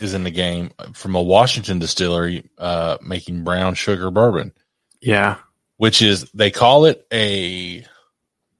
is 0.00 0.14
in 0.14 0.24
the 0.24 0.30
game 0.30 0.72
from 0.94 1.14
a 1.14 1.22
Washington 1.22 1.78
distillery 1.78 2.50
uh, 2.58 2.98
making 3.00 3.44
brown 3.44 3.74
sugar 3.74 4.10
bourbon, 4.10 4.52
yeah. 5.00 5.36
which 5.76 6.02
is 6.02 6.28
they 6.32 6.50
call 6.50 6.86
it 6.86 7.06
a 7.12 7.84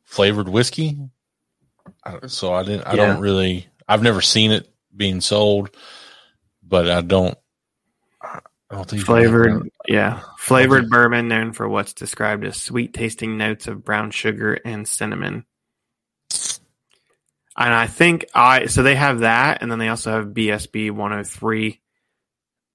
flavored 0.05 0.49
whiskey. 0.49 0.97
So 2.27 2.53
I 2.53 2.63
didn't. 2.63 2.87
I 2.87 2.91
Yeah. 2.95 3.07
don't 3.07 3.21
really. 3.21 3.67
I've 3.89 4.03
never 4.03 4.21
seen 4.21 4.53
it 4.53 4.69
being 4.95 5.21
sold, 5.21 5.75
but 6.67 6.89
I 6.91 7.01
don't. 7.01 7.37
I 8.71 8.77
don't 8.77 8.89
think 8.89 9.05
Flavored, 9.05 9.71
yeah, 9.87 10.21
flavored 10.39 10.89
bourbon 10.89 11.29
known 11.29 11.53
for 11.53 11.69
what's 11.69 11.93
described 11.93 12.45
as 12.45 12.61
sweet 12.61 12.95
tasting 12.95 13.37
notes 13.37 13.67
of 13.69 13.85
brown 13.85 14.11
sugar 14.11 14.55
and 14.65 14.89
cinnamon. 14.89 15.45
And 17.57 17.73
I 17.73 17.87
think 17.87 18.25
I 18.35 18.67
so 18.67 18.83
they 18.83 18.97
have 18.97 19.21
that, 19.21 19.63
and 19.63 19.71
then 19.71 19.79
they 19.79 19.89
also 19.89 20.13
have 20.13 20.29
BSB 20.29 20.91
103, 20.91 21.81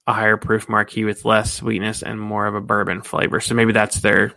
a 0.06 0.12
higher 0.12 0.36
proof 0.38 0.68
marquee 0.68 1.04
with 1.04 1.24
less 1.24 1.52
sweetness 1.52 2.02
and 2.02 2.18
more 2.18 2.46
of 2.46 2.54
a 2.54 2.62
bourbon 2.62 3.02
flavor. 3.02 3.40
So 3.40 3.54
maybe 3.54 3.72
that's 3.72 4.00
their 4.00 4.32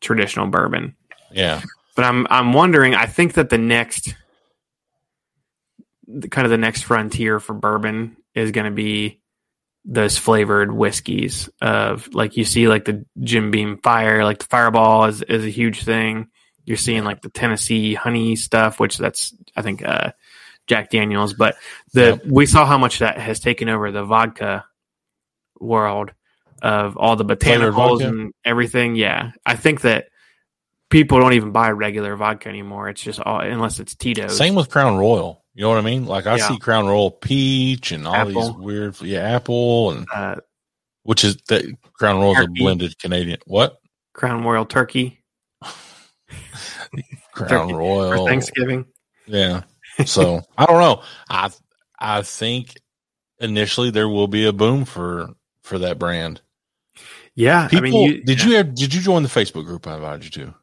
traditional 0.00 0.48
bourbon. 0.48 0.96
Yeah, 1.30 1.60
But 1.94 2.06
I'm 2.06 2.26
I'm 2.28 2.52
wondering. 2.52 2.94
I 2.94 3.06
think 3.06 3.34
that 3.34 3.50
the 3.50 3.58
next, 3.58 4.16
kind 6.30 6.44
of 6.44 6.50
the 6.50 6.58
next 6.58 6.82
frontier 6.82 7.38
for 7.38 7.54
bourbon 7.54 8.16
is 8.34 8.50
going 8.50 8.66
to 8.66 8.70
be 8.70 9.20
those 9.84 10.16
flavored 10.16 10.72
whiskeys 10.72 11.50
of 11.60 12.12
like 12.14 12.36
you 12.36 12.44
see 12.44 12.68
like 12.68 12.84
the 12.86 13.04
Jim 13.20 13.50
Beam 13.50 13.78
Fire, 13.82 14.24
like 14.24 14.38
the 14.38 14.46
Fireball 14.46 15.06
is 15.06 15.22
is 15.22 15.44
a 15.44 15.50
huge 15.50 15.84
thing. 15.84 16.28
You're 16.64 16.78
seeing 16.78 17.04
like 17.04 17.20
the 17.20 17.28
Tennessee 17.28 17.94
honey 17.94 18.36
stuff, 18.36 18.80
which 18.80 18.96
that's 18.96 19.34
I 19.54 19.62
think 19.62 19.86
uh, 19.86 20.12
Jack 20.66 20.90
Daniels, 20.90 21.34
but 21.34 21.56
the 21.92 22.20
Yep. 22.22 22.22
we 22.26 22.46
saw 22.46 22.64
how 22.64 22.78
much 22.78 23.00
that 23.00 23.18
has 23.18 23.40
taken 23.40 23.68
over 23.68 23.90
the 23.90 24.04
vodka 24.04 24.64
world 25.60 26.12
of 26.62 26.96
all 26.96 27.16
the 27.16 27.24
botanicals 27.24 28.02
and 28.02 28.32
everything. 28.44 28.96
Yeah, 28.96 29.32
I 29.44 29.56
think 29.56 29.82
that 29.82 30.06
people 30.90 31.18
don't 31.20 31.32
even 31.34 31.50
buy 31.52 31.70
regular 31.70 32.16
vodka 32.16 32.48
anymore. 32.48 32.88
It's 32.88 33.02
just 33.02 33.20
all 33.20 33.40
unless 33.40 33.80
it's 33.80 33.94
Tito's. 33.94 34.36
Same 34.36 34.54
with 34.54 34.70
Crown 34.70 34.96
Royal. 34.96 35.44
You 35.54 35.62
know 35.62 35.68
what 35.70 35.78
I 35.78 35.82
mean? 35.82 36.06
Like 36.06 36.26
I 36.26 36.36
Yeah. 36.36 36.48
see 36.48 36.58
Crown 36.58 36.86
Royal 36.86 37.10
peach 37.10 37.92
and 37.92 38.06
all 38.06 38.26
these 38.26 38.50
weird, 38.56 39.00
yeah, 39.00 39.20
apple 39.20 39.92
and 39.92 40.06
Uh, 40.12 40.36
which 41.04 41.22
is 41.24 41.36
that 41.48 41.64
Crown 41.94 42.20
Royal 42.20 42.36
is 42.36 42.44
a 42.44 42.48
blended 42.48 42.98
Canadian. 42.98 43.38
What 43.46 43.76
Crown 44.14 44.42
Royal 44.44 44.64
turkey 44.66 45.20
Crown 47.32 47.48
Turkey 47.48 47.72
Royal? 47.74 48.26
Thanksgiving. 48.26 48.84
Yeah. 49.26 49.62
So 50.06 50.42
I 50.58 50.66
don't 50.66 50.80
know. 50.80 51.02
I 51.28 51.50
I 51.98 52.22
think 52.22 52.74
initially 53.40 53.90
there 53.90 54.08
will 54.08 54.28
be 54.28 54.46
a 54.46 54.52
boom 54.52 54.84
for 54.84 55.30
for 55.62 55.78
that 55.80 55.98
brand. 55.98 56.40
Yeah, 57.36 57.66
People, 57.66 57.78
I 57.88 57.90
mean, 57.90 58.10
you, 58.12 58.22
did 58.22 58.44
yeah. 58.44 58.58
you 58.58 58.62
did 58.64 58.94
you 58.94 59.00
join 59.00 59.22
the 59.24 59.28
Facebook 59.28 59.64
group 59.64 59.86
I 59.88 59.94
invited 59.96 60.24
you 60.36 60.44
to? 60.46 60.54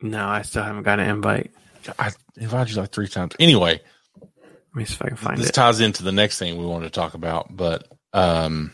No, 0.00 0.26
I 0.26 0.42
still 0.42 0.62
haven't 0.62 0.82
got 0.82 1.00
an 1.00 1.08
invite. 1.08 1.50
I 1.98 2.10
invited 2.36 2.74
you 2.74 2.80
like 2.80 2.90
three 2.90 3.08
times. 3.08 3.34
Anyway, 3.38 3.80
Let 4.20 4.30
me 4.74 4.84
see 4.84 4.94
if 4.94 5.02
I 5.02 5.08
can 5.08 5.16
find 5.16 5.38
this 5.38 5.48
it. 5.48 5.54
ties 5.54 5.80
into 5.80 6.02
the 6.02 6.12
next 6.12 6.38
thing 6.38 6.56
we 6.56 6.66
wanted 6.66 6.86
to 6.86 6.90
talk 6.90 7.14
about, 7.14 7.54
but 7.56 7.86
um 8.12 8.72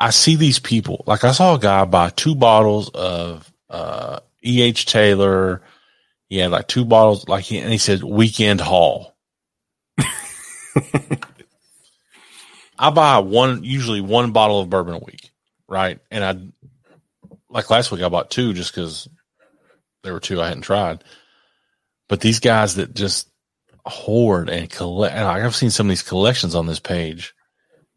I 0.00 0.10
see 0.10 0.36
these 0.36 0.58
people 0.58 1.02
like 1.06 1.24
I 1.24 1.32
saw 1.32 1.54
a 1.54 1.58
guy 1.58 1.84
buy 1.86 2.10
two 2.10 2.34
bottles 2.34 2.90
of 2.90 3.50
uh 3.70 4.20
EH 4.44 4.72
Taylor. 4.86 5.62
He 6.28 6.38
had 6.38 6.50
like 6.50 6.68
two 6.68 6.84
bottles, 6.84 7.28
like 7.28 7.44
he, 7.44 7.58
and 7.58 7.70
he 7.70 7.78
said 7.78 8.02
weekend 8.02 8.60
haul. 8.60 9.14
I 12.78 12.90
buy 12.90 13.18
one 13.18 13.62
usually 13.64 14.00
one 14.00 14.32
bottle 14.32 14.60
of 14.60 14.68
bourbon 14.68 14.94
a 14.94 14.98
week, 14.98 15.30
right? 15.68 15.98
And 16.10 16.24
I 16.24 16.36
like 17.54 17.70
last 17.70 17.90
week 17.90 18.02
I 18.02 18.08
bought 18.08 18.30
two 18.30 18.52
just 18.52 18.74
because 18.74 19.08
there 20.02 20.12
were 20.12 20.20
two 20.20 20.42
I 20.42 20.48
hadn't 20.48 20.62
tried. 20.62 21.04
But 22.08 22.20
these 22.20 22.40
guys 22.40 22.74
that 22.74 22.94
just 22.94 23.30
hoard 23.86 24.50
and 24.50 24.68
collect, 24.68 25.14
and 25.14 25.26
I've 25.26 25.54
seen 25.54 25.70
some 25.70 25.86
of 25.86 25.90
these 25.90 26.02
collections 26.02 26.54
on 26.54 26.66
this 26.66 26.80
page. 26.80 27.34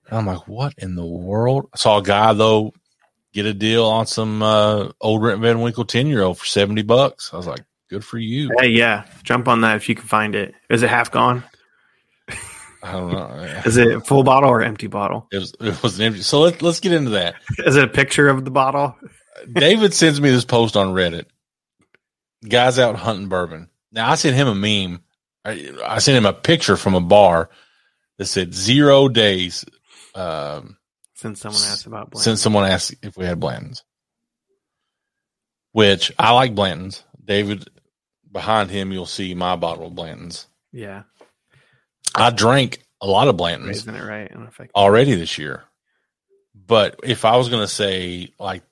And 0.07 0.17
I'm 0.17 0.25
like, 0.25 0.47
what 0.47 0.73
in 0.77 0.95
the 0.95 1.05
world? 1.05 1.67
I 1.73 1.77
saw 1.77 1.97
a 1.97 2.03
guy 2.03 2.31
though 2.33 2.73
get 3.33 3.45
a 3.45 3.53
deal 3.53 3.85
on 3.85 4.07
some 4.07 4.41
uh, 4.41 4.89
old 5.01 5.21
Rip 5.21 5.39
Van 5.39 5.59
Winkle 5.59 5.85
ten 5.85 6.07
year 6.07 6.21
old 6.21 6.37
for 6.37 6.45
seventy 6.45 6.83
bucks. 6.83 7.33
I 7.33 7.37
was 7.37 7.47
like, 7.47 7.65
good 7.89 8.05
for 8.05 8.17
you. 8.17 8.51
Hey, 8.59 8.69
yeah, 8.69 9.05
jump 9.23 9.47
on 9.47 9.61
that 9.61 9.75
if 9.75 9.89
you 9.89 9.95
can 9.95 10.07
find 10.07 10.35
it. 10.35 10.53
Is 10.69 10.83
it 10.83 10.89
half 10.89 11.11
gone? 11.11 11.43
I 12.83 12.91
don't 12.91 13.11
know. 13.11 13.61
Is 13.65 13.75
it 13.75 14.05
full 14.05 14.23
bottle 14.23 14.49
or 14.49 14.61
empty 14.61 14.87
bottle? 14.87 15.27
It 15.31 15.39
was 15.39 15.55
it 15.59 15.83
was 15.83 15.99
an 15.99 16.05
empty. 16.05 16.21
So 16.21 16.41
let's 16.41 16.61
let's 16.61 16.79
get 16.79 16.93
into 16.93 17.11
that. 17.11 17.35
Is 17.65 17.75
it 17.75 17.83
a 17.83 17.89
picture 17.89 18.29
of 18.29 18.45
the 18.45 18.51
bottle? 18.51 18.95
David 19.51 19.93
sends 19.93 20.19
me 20.21 20.29
this 20.29 20.45
post 20.45 20.75
on 20.77 20.93
Reddit. 20.93 21.25
Guys 22.47 22.79
out 22.79 22.95
hunting 22.95 23.29
bourbon. 23.29 23.69
Now 23.91 24.09
I 24.11 24.15
sent 24.15 24.35
him 24.35 24.47
a 24.47 24.55
meme. 24.55 25.01
I, 25.45 25.71
I 25.85 25.99
sent 25.99 26.17
him 26.17 26.25
a 26.25 26.33
picture 26.33 26.77
from 26.77 26.93
a 26.95 27.01
bar 27.01 27.49
that 28.17 28.25
said 28.25 28.53
zero 28.53 29.07
days. 29.07 29.65
Um, 30.15 30.77
Since 31.15 31.41
someone 31.41 31.61
asked 31.61 31.85
about 31.85 32.09
Blanton. 32.11 32.23
since 32.23 32.41
someone 32.41 32.65
asked 32.69 32.95
if 33.01 33.17
we 33.17 33.25
had 33.25 33.39
Blantons, 33.39 33.81
which 35.71 36.11
I 36.17 36.31
like 36.31 36.55
Blantons. 36.55 37.03
David, 37.23 37.67
behind 38.31 38.69
him, 38.71 38.91
you'll 38.91 39.05
see 39.05 39.33
my 39.35 39.55
bottle 39.55 39.87
of 39.87 39.93
Blantons. 39.93 40.45
yeah, 40.71 41.03
I 42.15 42.29
drank 42.29 42.83
a 43.01 43.07
lot 43.07 43.27
of 43.27 43.35
Blantons 43.35 43.69
isn't 43.71 43.95
it 43.95 44.03
right? 44.03 44.23
I 44.29 44.33
don't 44.33 44.43
know 44.43 44.47
if 44.49 44.59
I 44.59 44.63
can- 44.65 44.71
already 44.75 45.15
this 45.15 45.37
year. 45.37 45.63
But 46.55 46.99
if 47.03 47.23
I 47.25 47.37
was 47.37 47.49
going 47.49 47.61
to 47.61 47.67
say, 47.67 48.33
like, 48.39 48.63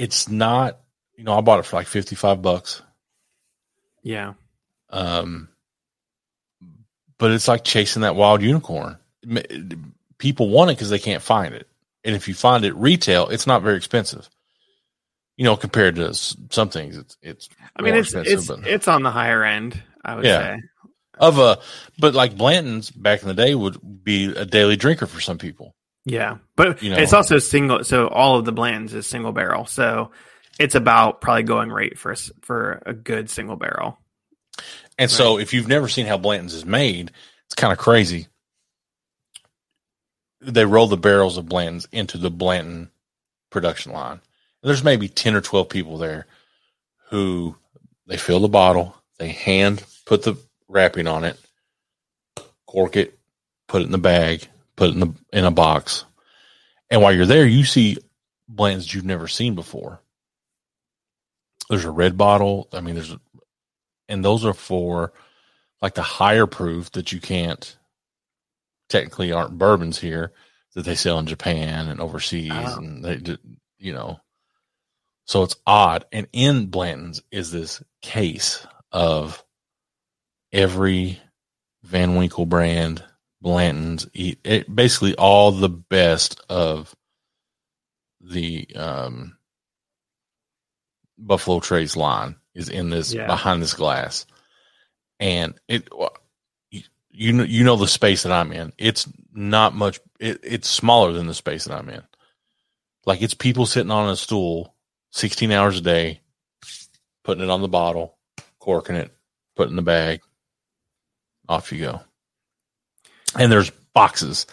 it's 0.00 0.28
not, 0.28 0.78
you 1.16 1.24
know, 1.24 1.36
I 1.36 1.42
bought 1.42 1.58
it 1.58 1.66
for 1.66 1.76
like 1.76 1.86
55 1.86 2.40
bucks. 2.40 2.80
Yeah, 4.02 4.32
Um, 4.88 5.48
but 7.18 7.30
it's 7.32 7.48
like 7.48 7.64
chasing 7.64 8.00
that 8.02 8.16
wild 8.16 8.40
unicorn. 8.40 8.96
people 10.16 10.48
want 10.48 10.70
it 10.70 10.76
because 10.76 10.88
they 10.88 10.98
can't 10.98 11.22
find 11.22 11.54
it. 11.54 11.66
And 12.02 12.16
if 12.16 12.26
you 12.28 12.32
find 12.34 12.64
it 12.64 12.74
retail, 12.76 13.28
it's 13.28 13.46
not 13.46 13.62
very 13.62 13.76
expensive. 13.76 14.28
You 15.36 15.44
know, 15.44 15.54
compared 15.56 15.96
to 15.96 16.14
some 16.14 16.70
things, 16.70 16.96
it's 16.96 17.16
it's. 17.22 17.48
I 17.76 17.82
mean, 17.82 17.94
it's 17.94 18.14
it's 18.14 18.46
but- 18.46 18.66
it's 18.66 18.88
on 18.88 19.02
the 19.02 19.10
higher 19.10 19.44
end. 19.44 19.82
I 20.02 20.14
would 20.14 20.24
Yeah. 20.24 20.56
say. 20.56 20.62
of 21.18 21.38
a, 21.38 21.58
but 21.98 22.14
like 22.14 22.38
Blanton's 22.38 22.90
back 22.90 23.20
in 23.20 23.28
the 23.28 23.34
day 23.34 23.54
would 23.54 24.02
be 24.02 24.32
a 24.34 24.46
daily 24.46 24.76
drinker 24.76 25.06
for 25.06 25.20
some 25.20 25.36
people. 25.36 25.74
Yeah, 26.10 26.38
but 26.56 26.82
You 26.82 26.90
know. 26.90 26.98
it's 26.98 27.12
also 27.12 27.38
single. 27.38 27.84
So 27.84 28.08
all 28.08 28.38
of 28.38 28.44
the 28.44 28.52
blends 28.52 28.94
is 28.94 29.06
single 29.06 29.30
barrel. 29.30 29.66
So 29.66 30.10
it's 30.58 30.74
about 30.74 31.20
probably 31.20 31.44
going 31.44 31.70
rate 31.70 31.98
for 31.98 32.12
a 32.12 32.16
for 32.42 32.82
a 32.84 32.92
good 32.92 33.30
single 33.30 33.56
barrel. 33.56 33.96
And 34.98 35.10
so, 35.10 35.38
if 35.38 35.54
you've 35.54 35.68
never 35.68 35.88
seen 35.88 36.06
how 36.06 36.18
Blanton's 36.18 36.52
is 36.52 36.66
made, 36.66 37.12
it's 37.46 37.54
kind 37.54 37.72
of 37.72 37.78
crazy. 37.78 38.26
They 40.42 40.64
roll 40.66 40.88
the 40.88 40.96
barrels 40.96 41.38
of 41.38 41.48
Blanton's 41.48 41.86
into 41.92 42.18
the 42.18 42.30
Blanton 42.30 42.90
production 43.50 43.92
line. 43.92 44.20
There's 44.62 44.84
maybe 44.84 45.08
10 45.08 45.34
or 45.36 45.40
12 45.40 45.68
people 45.70 45.96
there 45.96 46.26
who 47.08 47.56
they 48.06 48.18
fill 48.18 48.40
the 48.40 48.48
bottle, 48.48 48.94
they 49.18 49.28
hand 49.28 49.82
put 50.04 50.22
the 50.24 50.36
wrapping 50.68 51.06
on 51.06 51.24
it, 51.24 51.38
cork 52.66 52.96
it, 52.96 53.18
put 53.68 53.80
it 53.80 53.86
in 53.86 53.92
the 53.92 53.98
bag, 53.98 54.48
put 54.80 54.94
in 54.94 55.00
the 55.00 55.14
in 55.32 55.44
a 55.44 55.50
box. 55.50 56.06
And 56.88 57.02
while 57.02 57.12
you're 57.12 57.26
there, 57.26 57.46
you 57.46 57.64
see 57.64 57.98
blends 58.48 58.92
you've 58.92 59.04
never 59.04 59.28
seen 59.28 59.54
before. 59.54 60.00
There's 61.68 61.84
a 61.84 61.90
red 61.90 62.16
bottle. 62.16 62.66
I 62.72 62.80
mean, 62.80 62.94
there's 62.94 63.14
and 64.08 64.24
those 64.24 64.44
are 64.46 64.54
for 64.54 65.12
like 65.82 65.94
the 65.94 66.02
higher 66.02 66.46
proof 66.46 66.90
that 66.92 67.12
you 67.12 67.20
can't 67.20 67.76
technically 68.88 69.32
aren't 69.32 69.58
bourbons 69.58 69.98
here 69.98 70.32
that 70.74 70.84
they 70.84 70.94
sell 70.94 71.18
in 71.18 71.26
Japan 71.26 71.88
and 71.88 72.00
overseas 72.00 72.50
Oh. 72.52 72.76
and 72.78 73.04
they 73.04 73.36
you 73.78 73.92
know 73.92 74.18
so 75.26 75.42
it's 75.42 75.56
odd 75.66 76.06
and 76.10 76.26
in 76.32 76.66
Blanton's 76.66 77.22
is 77.30 77.52
this 77.52 77.82
case 78.02 78.66
of 78.90 79.44
every 80.52 81.20
Van 81.84 82.16
Winkle 82.16 82.46
brand 82.46 83.04
Blanton's 83.40 84.06
it, 84.12 84.38
it, 84.44 84.74
basically 84.74 85.14
all 85.14 85.50
the 85.52 85.68
best 85.68 86.40
of 86.48 86.94
the 88.20 88.68
um 88.76 89.36
Buffalo 91.16 91.60
Trace 91.60 91.96
line 91.96 92.36
is 92.54 92.68
in 92.68 92.90
this 92.90 93.12
Yeah. 93.14 93.26
behind 93.26 93.62
this 93.62 93.74
glass, 93.74 94.26
and 95.18 95.54
it 95.68 95.88
you 96.70 96.82
you 97.10 97.32
know 97.32 97.44
you 97.44 97.64
know 97.64 97.76
the 97.76 97.86
space 97.86 98.22
that 98.22 98.32
I'm 98.32 98.52
in. 98.52 98.72
It's 98.78 99.08
not 99.32 99.74
much. 99.74 100.00
It, 100.18 100.40
it's 100.42 100.68
smaller 100.68 101.12
than 101.12 101.26
the 101.26 101.34
space 101.34 101.64
that 101.64 101.76
I'm 101.76 101.88
in. 101.88 102.02
Like 103.06 103.22
it's 103.22 103.34
people 103.34 103.66
sitting 103.66 103.90
on 103.90 104.10
a 104.10 104.16
stool, 104.16 104.74
16 105.12 105.50
hours 105.52 105.78
a 105.78 105.82
day, 105.82 106.20
putting 107.24 107.42
it 107.42 107.50
on 107.50 107.62
the 107.62 107.68
bottle, 107.68 108.18
corking 108.58 108.96
it, 108.96 109.10
putting 109.56 109.76
the 109.76 109.82
bag. 109.82 110.20
Off 111.48 111.72
you 111.72 111.80
go. 111.80 112.00
And 113.38 113.50
there's 113.50 113.70
boxes 113.94 114.46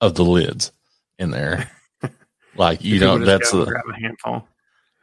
of 0.00 0.14
the 0.14 0.24
lids 0.24 0.72
in 1.18 1.30
there. 1.30 1.70
Like 2.58 2.82
you 2.82 3.00
know, 3.00 3.18
that's 3.18 3.50
the 3.50 3.64
grab 3.66 3.84
a 3.86 4.00
handful. 4.00 4.48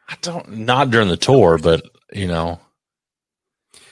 I 0.09 0.17
don't 0.21 0.57
not 0.59 0.89
during 0.89 1.07
the 1.07 1.17
tour, 1.17 1.57
but 1.57 1.83
you 2.11 2.27
know. 2.27 2.59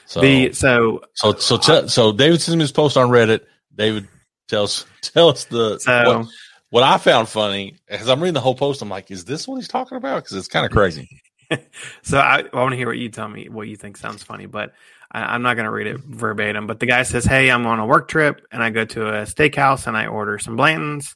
So 0.06 0.20
the 0.20 0.52
so 0.52 1.02
so 1.14 1.34
so 1.34 1.58
te- 1.58 1.88
so 1.88 2.12
David 2.12 2.40
sent 2.40 2.58
me 2.58 2.62
his 2.62 2.72
post 2.72 2.96
on 2.96 3.08
Reddit. 3.08 3.40
David 3.74 4.08
tells 4.48 4.86
tell 5.02 5.28
us 5.28 5.44
the 5.44 5.78
so 5.78 6.18
what, 6.18 6.26
what 6.70 6.82
I 6.82 6.98
found 6.98 7.28
funny 7.28 7.76
as 7.88 8.08
I'm 8.08 8.20
reading 8.20 8.34
the 8.34 8.40
whole 8.40 8.54
post. 8.54 8.82
I'm 8.82 8.88
like, 8.88 9.10
is 9.10 9.24
this 9.24 9.46
what 9.46 9.56
he's 9.56 9.68
talking 9.68 9.96
about? 9.96 10.24
Because 10.24 10.36
it's 10.36 10.48
kind 10.48 10.66
of 10.66 10.72
crazy. 10.72 11.08
so 12.02 12.18
I, 12.18 12.44
I 12.52 12.56
want 12.56 12.72
to 12.72 12.76
hear 12.76 12.88
what 12.88 12.98
you 12.98 13.08
tell 13.08 13.28
me 13.28 13.48
what 13.48 13.68
you 13.68 13.76
think 13.76 13.96
sounds 13.96 14.22
funny, 14.22 14.46
but 14.46 14.72
I, 15.12 15.34
I'm 15.34 15.42
not 15.42 15.54
going 15.54 15.66
to 15.66 15.70
read 15.70 15.86
it 15.86 16.00
verbatim. 16.00 16.66
But 16.66 16.80
the 16.80 16.86
guy 16.86 17.02
says, 17.04 17.24
"Hey, 17.24 17.50
I'm 17.50 17.66
on 17.66 17.78
a 17.78 17.86
work 17.86 18.08
trip 18.08 18.44
and 18.50 18.62
I 18.62 18.70
go 18.70 18.84
to 18.86 19.08
a 19.08 19.22
steakhouse 19.22 19.86
and 19.86 19.96
I 19.96 20.06
order 20.06 20.38
some 20.38 20.56
Blantons, 20.56 21.14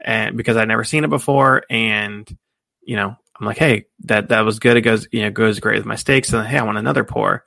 and 0.00 0.36
because 0.36 0.56
I'd 0.56 0.68
never 0.68 0.84
seen 0.84 1.04
it 1.04 1.10
before, 1.10 1.64
and 1.68 2.28
you 2.82 2.96
know, 2.96 3.16
I'm 3.38 3.46
like, 3.46 3.58
hey, 3.58 3.86
that 4.04 4.28
that 4.28 4.42
was 4.42 4.58
good. 4.60 4.76
It 4.76 4.82
goes, 4.82 5.08
you 5.12 5.22
know, 5.22 5.30
goes 5.30 5.60
great 5.60 5.76
with 5.78 5.86
my 5.86 5.96
steaks. 5.96 6.32
And 6.32 6.46
hey, 6.46 6.58
I 6.58 6.62
want 6.62 6.78
another 6.78 7.04
pour. 7.04 7.44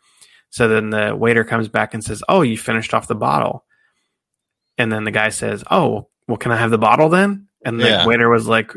So 0.51 0.67
then 0.67 0.89
the 0.89 1.15
waiter 1.15 1.43
comes 1.43 1.67
back 1.67 1.93
and 1.93 2.03
says, 2.03 2.23
"Oh, 2.27 2.41
you 2.41 2.57
finished 2.57 2.93
off 2.93 3.07
the 3.07 3.15
bottle." 3.15 3.65
And 4.77 4.91
then 4.91 5.03
the 5.03 5.11
guy 5.11 5.29
says, 5.29 5.63
"Oh, 5.69 6.09
well, 6.27 6.37
can 6.37 6.51
I 6.51 6.57
have 6.57 6.71
the 6.71 6.77
bottle 6.77 7.09
then?" 7.09 7.47
And 7.65 7.79
the 7.79 7.87
Yeah. 7.87 8.05
waiter 8.05 8.29
was 8.29 8.47
like, 8.47 8.73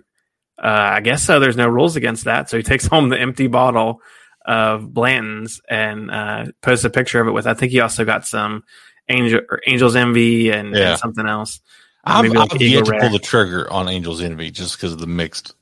uh, 0.62 0.91
"I 0.97 1.01
guess 1.01 1.23
so. 1.23 1.41
There's 1.41 1.57
no 1.57 1.69
rules 1.69 1.97
against 1.97 2.25
that." 2.25 2.51
So 2.51 2.57
he 2.57 2.62
takes 2.62 2.87
home 2.93 3.09
the 3.09 3.19
empty 3.21 3.47
bottle 3.47 4.01
of 4.45 4.93
Blanton's 4.93 5.61
and 5.69 6.11
uh, 6.11 6.47
posts 6.63 6.85
a 6.85 6.91
picture 6.91 7.21
of 7.21 7.29
it 7.29 7.33
with. 7.33 7.47
I 7.47 7.55
think 7.55 7.73
he 7.73 7.81
also 7.81 8.05
got 8.05 8.27
some 8.27 8.65
angel 9.09 9.41
or 9.51 9.61
Angel's 9.67 9.97
Envy 9.97 10.51
and, 10.51 10.75
Yeah. 10.75 10.91
and 10.91 10.99
something 10.99 11.27
else. 11.27 11.61
I've, 12.05 12.25
Maybe 12.25 12.37
like 12.37 12.55
Eagle 12.61 12.69
yet 12.69 12.85
to 12.87 12.99
pull 13.01 13.11
the 13.11 13.19
trigger 13.21 13.71
on 13.73 13.89
Angel's 13.89 14.21
Envy 14.23 14.51
just 14.51 14.77
because 14.77 14.93
of 14.93 14.99
the 14.99 15.07
mixed. 15.07 15.55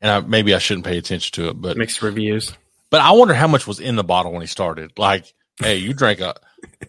And 0.00 0.10
I, 0.10 0.20
maybe 0.20 0.54
I 0.54 0.58
shouldn't 0.58 0.86
pay 0.86 0.98
attention 0.98 1.32
to 1.42 1.50
it, 1.50 1.60
but 1.60 1.76
Mixed 1.76 2.00
reviews. 2.02 2.52
but 2.90 3.00
I 3.00 3.10
wonder 3.12 3.34
how 3.34 3.46
much 3.48 3.66
was 3.66 3.80
in 3.80 3.96
the 3.96 4.04
bottle 4.04 4.32
when 4.32 4.40
he 4.40 4.46
started. 4.46 4.92
Like, 4.98 5.32
hey, 5.58 5.76
you 5.76 5.92
drank 5.92 6.20
a, 6.20 6.36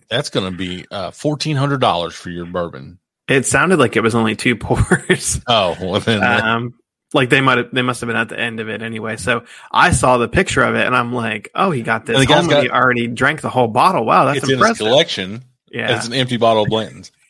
that's 0.10 0.30
going 0.30 0.50
to 0.52 0.58
be 0.58 0.86
uh, 0.91 1.12
fourteen 1.12 1.56
hundred 1.58 1.82
dollars 1.82 2.13
for 2.15 2.30
your 2.30 2.45
bourbon. 2.45 3.00
It 3.28 3.45
sounded 3.45 3.80
like 3.80 3.95
it 3.95 4.02
was 4.02 4.15
only 4.15 4.36
two 4.36 4.56
pours. 4.58 5.41
Oh, 5.47 5.76
well 5.82 6.00
then, 6.00 6.24
um, 6.24 6.74
like 7.13 7.30
they 7.30 7.41
might 7.41 7.58
have, 7.58 7.71
they 7.71 7.82
must 7.82 8.02
have 8.02 8.08
been 8.08 8.15
at 8.15 8.30
the 8.30 8.39
end 8.39 8.60
of 8.60 8.69
it 8.69 8.82
anyway. 8.82 9.17
So 9.17 9.43
I 9.71 9.91
saw 9.91 10.17
the 10.17 10.28
picture 10.28 10.63
of 10.63 10.76
it 10.76 10.86
and 10.86 10.95
I'm 10.95 11.13
like, 11.13 11.50
oh, 11.56 11.71
he 11.71 11.82
got 11.82 12.06
this. 12.06 12.15
And 12.15 12.24
the 12.24 12.28
guy's 12.28 12.47
and 12.47 12.63
he 12.63 12.69
already 12.69 13.08
drank 13.08 13.41
the 13.41 13.50
whole 13.50 13.67
bottle. 13.67 14.06
Wow, 14.06 14.26
that's 14.26 14.38
it's 14.39 14.45
in 14.45 14.52
his 14.52 14.58
impressive. 14.60 14.88
collection. 14.88 15.43
yeah. 15.71 15.97
It's 15.97 16.08
an 16.08 16.13
empty 16.13 16.38
bottle 16.38 16.63
of 16.63 16.69
Blanton's. 16.69 17.12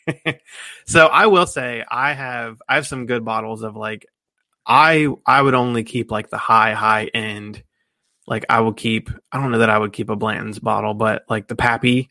so 0.86 1.08
I 1.08 1.28
will 1.28 1.46
say 1.46 1.84
I 1.90 2.14
have 2.14 2.62
I 2.68 2.76
have 2.76 2.88
some 2.88 3.06
good 3.06 3.24
bottles 3.24 3.62
of 3.64 3.76
like 3.76 4.06
I 4.66 5.08
I 5.26 5.42
would 5.42 5.54
only 5.54 5.84
keep 5.84 6.12
like 6.12 6.30
the 6.30 6.38
high 6.38 6.74
high 6.74 7.06
end. 7.14 7.64
Like 8.28 8.46
I 8.50 8.60
would 8.60 8.78
keep 8.78 9.10
I 9.32 9.40
don't 9.40 9.52
know 9.52 9.60
that 9.60 9.70
I 9.70 9.78
would 9.78 9.94
keep 9.94 10.10
a 10.10 10.16
Blanton's 10.16 10.60
bottle, 10.60 10.94
but 10.94 11.24
like 11.30 11.48
the 11.48 11.56
Pappy. 11.56 12.10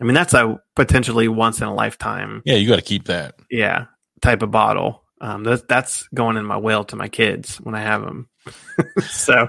I 0.00 0.04
mean 0.04 0.14
that's 0.14 0.34
a 0.34 0.60
potentially 0.74 1.28
once 1.28 1.60
in 1.60 1.66
a 1.66 1.74
lifetime 1.74 2.42
Yeah, 2.44 2.56
you 2.56 2.68
got 2.68 2.76
to 2.76 2.82
keep 2.82 3.04
that. 3.06 3.36
yeah 3.50 3.86
type 4.22 4.42
of 4.42 4.50
bottle. 4.50 5.02
Um, 5.20 5.44
that's 5.44 5.62
that's 5.62 6.08
going 6.14 6.36
in 6.36 6.44
my 6.44 6.56
will 6.58 6.84
to 6.84 6.96
my 6.96 7.08
kids 7.08 7.56
when 7.56 7.74
I 7.74 7.80
have 7.80 8.02
them. 8.02 8.28
so 9.00 9.48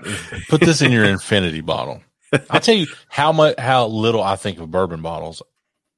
Put 0.49 0.61
this 0.61 0.81
in 0.81 0.91
your 0.91 1.05
infinity 1.05 1.61
bottle. 1.61 2.01
I'll 2.49 2.61
tell 2.61 2.75
you 2.75 2.87
how 3.09 3.31
much 3.31 3.59
how 3.59 3.87
little 3.87 4.23
I 4.23 4.35
think 4.35 4.59
of 4.59 4.71
bourbon 4.71 5.01
bottles. 5.01 5.41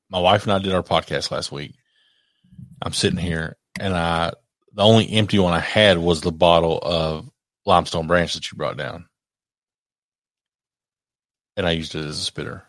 My 0.10 0.20
wife 0.20 0.44
and 0.44 0.54
I 0.54 0.60
did 0.60 0.74
our 0.74 0.84
podcast 0.84 1.32
last 1.32 1.52
week. 1.52 1.76
I'm 2.82 2.94
sitting 2.94 3.20
here 3.20 3.58
and 3.80 3.96
I 3.96 4.34
the 4.74 4.84
only 4.84 5.12
empty 5.12 5.40
one 5.40 5.54
I 5.54 5.60
had 5.60 5.98
was 5.98 6.22
the 6.22 6.32
bottle 6.32 6.80
of 6.82 7.30
limestone 7.66 8.08
branch 8.08 8.34
that 8.34 8.52
you 8.52 8.58
brought 8.58 8.78
down. 8.78 9.08
And 11.58 11.68
I 11.68 11.72
used 11.72 11.94
it 11.96 12.06
as 12.06 12.20
a 12.20 12.24
spitter. 12.24 12.64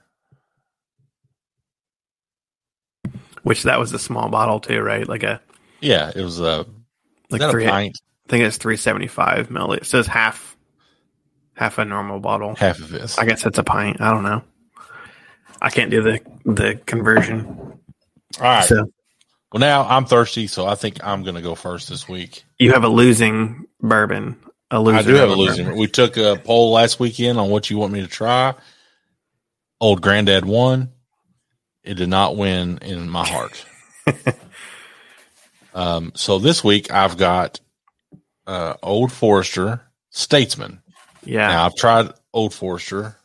which 3.42 3.62
that 3.64 3.78
was 3.78 3.92
a 3.92 3.98
small 3.98 4.28
bottle 4.28 4.60
too, 4.60 4.80
right? 4.80 5.08
Like 5.08 5.22
a 5.22 5.40
Yeah, 5.80 6.10
it 6.14 6.22
was 6.22 6.40
a 6.40 6.66
like 7.30 7.50
three. 7.50 7.66
I 7.68 7.92
think 8.28 8.44
it's 8.44 8.56
three 8.56 8.76
seventy 8.76 9.06
five 9.06 9.48
milliliters. 9.48 9.78
It 9.82 9.86
says 9.86 10.06
half 10.06 10.56
half 11.54 11.78
a 11.78 11.84
normal 11.84 12.20
bottle. 12.20 12.54
half 12.54 12.78
of 12.78 12.88
this. 12.90 13.18
I 13.18 13.24
guess 13.26 13.44
it's 13.46 13.58
a 13.58 13.62
pint. 13.64 14.00
I 14.00 14.10
don't 14.12 14.22
know. 14.22 14.42
I 15.60 15.70
can't 15.70 15.90
do 15.90 16.02
the 16.02 16.20
the 16.44 16.80
conversion. 16.86 17.46
All 18.38 18.44
right. 18.44 18.64
So 18.64 18.90
Well, 19.52 19.60
now 19.60 19.86
I'm 19.86 20.06
thirsty, 20.06 20.46
so 20.46 20.66
I 20.66 20.74
think 20.74 21.04
I'm 21.04 21.22
going 21.22 21.34
to 21.34 21.42
go 21.42 21.54
first 21.54 21.88
this 21.88 22.08
week. 22.08 22.44
you 22.58 22.72
have 22.72 22.84
a 22.84 22.88
losing 22.88 23.66
bourbon. 23.80 24.36
A 24.70 24.80
loser. 24.80 24.98
I 24.98 25.02
do 25.02 25.14
have 25.14 25.30
a 25.30 25.34
losing. 25.34 25.64
bourbon. 25.64 25.80
We 25.80 25.88
took 25.88 26.16
a 26.16 26.40
poll 26.42 26.72
last 26.72 27.00
weekend 27.00 27.38
on 27.38 27.50
what 27.50 27.68
you 27.70 27.76
want 27.78 27.92
me 27.92 28.00
to 28.02 28.06
try. 28.06 28.54
Old 29.80 30.00
Granddad 30.00 30.44
won. 30.44 30.90
It 31.82 31.94
did 31.94 32.08
not 32.08 32.36
win 32.36 32.78
in 32.78 33.08
my 33.08 33.26
heart. 33.26 33.64
um, 35.74 36.12
so 36.14 36.38
this 36.38 36.62
week 36.64 36.92
I've 36.92 37.16
got 37.16 37.60
uh, 38.46 38.74
Old 38.82 39.12
Forester 39.12 39.80
Statesman. 40.10 40.82
Yeah. 41.24 41.48
Now 41.48 41.66
I've 41.66 41.74
tried 41.74 42.10
Old 42.32 42.54
Forester 42.54 43.16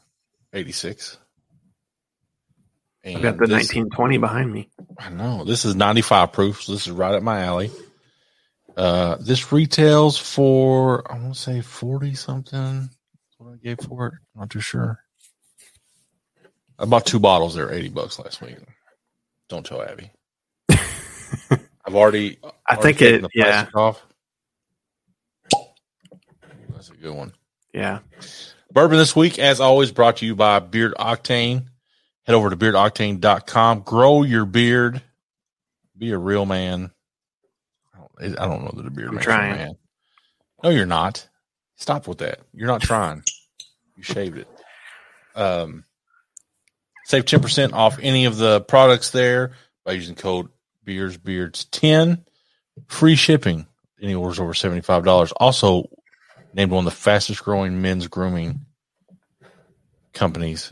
86. 0.53 1.17
I've 3.05 3.21
got 3.21 3.37
the 3.37 3.45
this- 3.45 3.73
1920 3.73 4.17
behind 4.17 4.51
me. 4.51 4.69
I 4.97 5.09
know 5.09 5.43
this 5.43 5.65
is 5.65 5.75
95 5.75 6.31
proof, 6.31 6.63
so 6.63 6.71
this 6.73 6.87
is 6.87 6.91
right 6.91 7.13
up 7.13 7.21
my 7.21 7.41
alley. 7.41 7.69
Uh, 8.75 9.15
this 9.19 9.51
retails 9.51 10.17
for 10.17 11.09
I 11.11 11.17
want 11.17 11.35
to 11.35 11.39
say 11.39 11.61
40 11.61 12.13
something. 12.15 12.81
That's 12.81 12.89
what 13.37 13.53
I 13.53 13.57
gave 13.57 13.79
for 13.79 14.07
it. 14.07 14.13
Not 14.35 14.49
too 14.49 14.59
sure. 14.59 14.99
I 16.77 16.85
bought 16.85 17.05
two 17.05 17.19
bottles 17.19 17.55
there, 17.55 17.71
80 17.71 17.89
bucks 17.89 18.19
last 18.19 18.41
week. 18.41 18.57
Don't 19.47 19.65
tell 19.65 19.81
Abby. 19.81 20.11
I've 21.87 21.95
already. 21.95 22.37
I 22.67 22.75
already 22.75 22.93
think 22.97 23.01
it. 23.01 23.29
Yeah, 23.33 23.67
Off. 23.75 24.03
That's 26.69 26.89
a 26.89 26.95
good 26.95 27.13
one. 27.13 27.33
yeah. 27.73 27.99
Bourbon 28.71 28.97
this 28.97 29.15
week, 29.15 29.39
as 29.39 29.61
always, 29.61 29.91
brought 29.91 30.17
to 30.17 30.25
you 30.25 30.35
by 30.35 30.59
Beard 30.59 30.93
Octane. 30.99 31.67
Head 32.23 32.33
over 32.35 32.49
to 32.49 32.57
beardoctane.com. 32.57 33.81
Grow 33.81 34.23
your 34.23 34.45
beard. 34.45 35.01
Be 35.97 36.11
a 36.11 36.17
real 36.17 36.45
man. 36.45 36.91
I 37.93 37.99
don't, 38.25 38.39
I 38.39 38.45
don't 38.47 38.63
know 38.65 38.73
that 38.75 38.85
a 38.87 38.91
beard 38.91 39.09
I'm 39.09 39.15
makes 39.15 39.25
you 39.27 39.31
a 39.31 39.35
trying. 39.35 39.55
man. 39.55 39.75
No, 40.63 40.69
you're 40.71 40.85
not. 40.85 41.25
Stop 41.77 42.07
with 42.07 42.17
that. 42.17 42.39
You're 42.53 42.67
not 42.67 42.81
trying. 42.81 43.23
you 43.95 44.03
shaved 44.03 44.37
it. 44.39 44.47
Um, 45.35 45.85
save 47.05 47.25
10% 47.25 47.71
off 47.73 47.97
any 48.01 48.25
of 48.25 48.35
the 48.37 48.59
products 48.61 49.11
there 49.11 49.53
by 49.85 49.93
using 49.93 50.15
code 50.15 50.49
Beers 50.85 51.17
Beards 51.17 51.65
10. 51.65 52.23
Free 52.87 53.15
shipping. 53.15 53.67
Any 54.01 54.13
orders 54.15 54.39
over 54.39 54.53
$75. 54.53 55.31
Also, 55.37 55.89
named 56.53 56.71
one 56.71 56.85
of 56.85 56.93
the 56.93 56.97
fastest 56.99 57.43
growing 57.43 57.81
men's 57.81 58.07
grooming 58.07 58.65
companies 60.13 60.71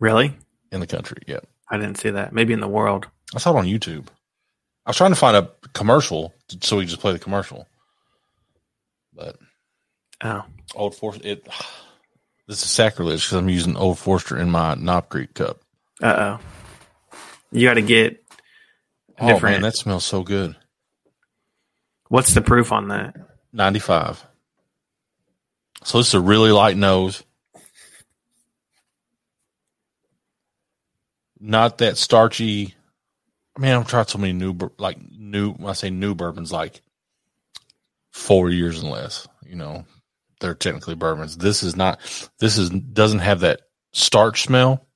Really? 0.00 0.36
in 0.70 0.80
the 0.80 0.86
country. 0.86 1.18
Yeah. 1.26 1.40
I 1.70 1.76
didn't 1.76 1.96
see 1.98 2.10
that. 2.10 2.32
Maybe 2.32 2.52
in 2.52 2.60
the 2.60 2.68
world. 2.68 3.06
I 3.34 3.38
saw 3.38 3.54
it 3.54 3.58
on 3.58 3.66
YouTube. 3.66 4.06
I 4.86 4.90
was 4.90 4.96
trying 4.96 5.10
to 5.10 5.16
find 5.16 5.36
a 5.36 5.50
commercial 5.74 6.32
so 6.62 6.76
we 6.76 6.84
could 6.84 6.90
just 6.90 7.00
play 7.00 7.12
the 7.12 7.18
commercial. 7.18 7.66
But 9.12 9.36
Oh, 10.22 10.42
Old 10.74 10.96
Forester, 10.96 11.26
it 11.28 11.46
this 12.48 12.62
is 12.62 12.70
sacrilege 12.70 13.24
because 13.26 13.36
I'm 13.38 13.48
using 13.48 13.76
Old 13.76 13.98
Forester 13.98 14.38
in 14.38 14.50
my 14.50 14.74
Knob 14.74 15.08
Creek 15.10 15.34
cup. 15.34 15.60
uh 16.02 16.38
oh. 16.38 17.18
You 17.52 17.66
got 17.68 17.74
to 17.74 17.82
get. 17.82 18.22
Oh 19.20 19.26
Different. 19.26 19.54
man, 19.56 19.62
that 19.62 19.76
smells 19.76 20.04
so 20.04 20.22
good. 20.22 20.56
What's 22.08 22.34
the 22.34 22.40
proof 22.40 22.72
on 22.72 22.88
that? 22.88 23.14
95. 23.52 24.24
So 25.84 25.98
this 25.98 26.08
is 26.08 26.14
a 26.14 26.20
really 26.20 26.52
light 26.52 26.76
nose. 26.76 27.22
Not 31.40 31.78
that 31.78 31.96
starchy. 31.96 32.74
I 33.56 33.60
mean, 33.60 33.72
I've 33.72 33.86
tried 33.86 34.08
so 34.08 34.18
many 34.18 34.32
new, 34.32 34.56
like 34.78 34.98
new. 35.10 35.52
When 35.52 35.70
I 35.70 35.72
say 35.74 35.90
new 35.90 36.14
bourbons, 36.14 36.52
like 36.52 36.82
four 38.10 38.50
years 38.50 38.80
and 38.82 38.90
less. 38.90 39.28
You 39.44 39.56
know, 39.56 39.84
they're 40.40 40.54
technically 40.54 40.94
bourbons. 40.94 41.36
This 41.36 41.62
is 41.62 41.76
not. 41.76 42.00
This 42.40 42.58
is 42.58 42.70
doesn't 42.70 43.20
have 43.20 43.40
that 43.40 43.62
starch 43.92 44.42
smell 44.42 44.86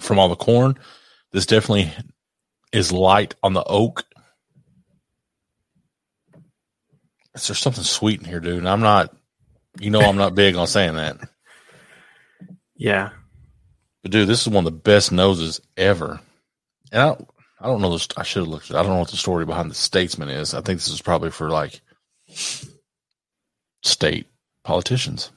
from 0.00 0.18
all 0.18 0.28
the 0.28 0.36
corn. 0.36 0.78
This 1.32 1.46
definitely 1.46 1.92
is 2.72 2.92
light 2.92 3.34
on 3.42 3.52
the 3.52 3.64
oak. 3.64 4.04
Is 7.34 7.46
there 7.48 7.54
something 7.54 7.84
sweet 7.84 8.20
in 8.20 8.26
here, 8.26 8.40
dude? 8.40 8.58
And 8.58 8.68
I'm 8.68 8.80
not. 8.80 9.14
You 9.80 9.90
know, 9.90 10.00
I'm 10.00 10.16
not 10.16 10.34
big 10.34 10.54
on 10.56 10.66
saying 10.66 10.94
that. 10.94 11.18
Yeah. 12.74 13.10
But 14.02 14.10
dude, 14.10 14.26
this 14.26 14.42
is 14.42 14.48
one 14.48 14.66
of 14.66 14.72
the 14.72 14.76
best 14.76 15.12
noses 15.12 15.60
ever. 15.76 16.18
And 16.90 17.00
I 17.00 17.06
don't, 17.06 17.28
I 17.60 17.66
don't 17.66 17.80
know 17.80 17.92
this. 17.92 18.08
I 18.16 18.24
should 18.24 18.40
have 18.40 18.48
looked. 18.48 18.72
I 18.72 18.82
don't 18.82 18.88
know 18.88 18.98
what 18.98 19.10
the 19.12 19.16
story 19.16 19.44
behind 19.44 19.70
the 19.70 19.76
statesman 19.76 20.30
is. 20.30 20.52
I 20.52 20.62
think 20.62 20.80
this 20.80 20.88
is 20.88 21.00
probably 21.00 21.30
for 21.30 21.48
like 21.48 21.80
state 23.84 24.26
politicians. 24.64 25.30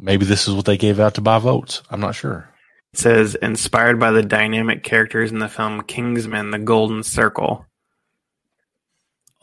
Maybe 0.00 0.26
this 0.26 0.48
is 0.48 0.54
what 0.54 0.64
they 0.64 0.76
gave 0.76 0.98
out 0.98 1.14
to 1.14 1.20
buy 1.20 1.38
votes. 1.38 1.82
I'm 1.90 2.00
not 2.00 2.16
sure. 2.16 2.52
It 2.94 2.98
says 2.98 3.34
inspired 3.34 3.98
by 3.98 4.12
the 4.12 4.22
dynamic 4.22 4.84
characters 4.84 5.32
in 5.32 5.40
the 5.40 5.48
film 5.48 5.82
Kingsman: 5.82 6.52
The 6.52 6.60
Golden 6.60 7.02
Circle. 7.02 7.66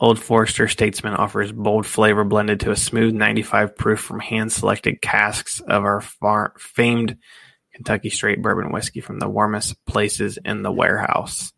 Old 0.00 0.18
Forester 0.18 0.68
Statesman 0.68 1.12
offers 1.12 1.52
bold 1.52 1.84
flavor 1.84 2.24
blended 2.24 2.60
to 2.60 2.70
a 2.70 2.76
smooth 2.76 3.12
95 3.12 3.76
proof 3.76 4.00
from 4.00 4.20
hand-selected 4.20 5.02
casks 5.02 5.60
of 5.60 5.84
our 5.84 6.00
far, 6.00 6.54
famed 6.58 7.18
Kentucky 7.74 8.08
Straight 8.08 8.40
Bourbon 8.40 8.72
whiskey 8.72 9.02
from 9.02 9.18
the 9.18 9.28
warmest 9.28 9.84
places 9.84 10.38
in 10.42 10.62
the 10.62 10.72
warehouse. 10.72 11.52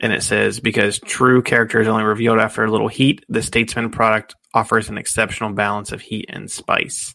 And 0.00 0.12
it 0.12 0.22
says 0.22 0.60
because 0.60 0.98
true 0.98 1.40
character 1.40 1.80
is 1.80 1.88
only 1.88 2.04
revealed 2.04 2.40
after 2.40 2.62
a 2.62 2.70
little 2.70 2.88
heat, 2.88 3.24
the 3.30 3.42
Statesman 3.42 3.88
product 3.88 4.34
offers 4.52 4.90
an 4.90 4.98
exceptional 4.98 5.54
balance 5.54 5.92
of 5.92 6.02
heat 6.02 6.26
and 6.28 6.50
spice. 6.50 7.14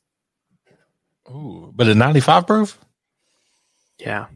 Ooh, 1.30 1.72
but 1.74 1.88
a 1.88 1.96
95 1.96 2.48
proof. 2.48 2.78
Yeah. 4.00 4.28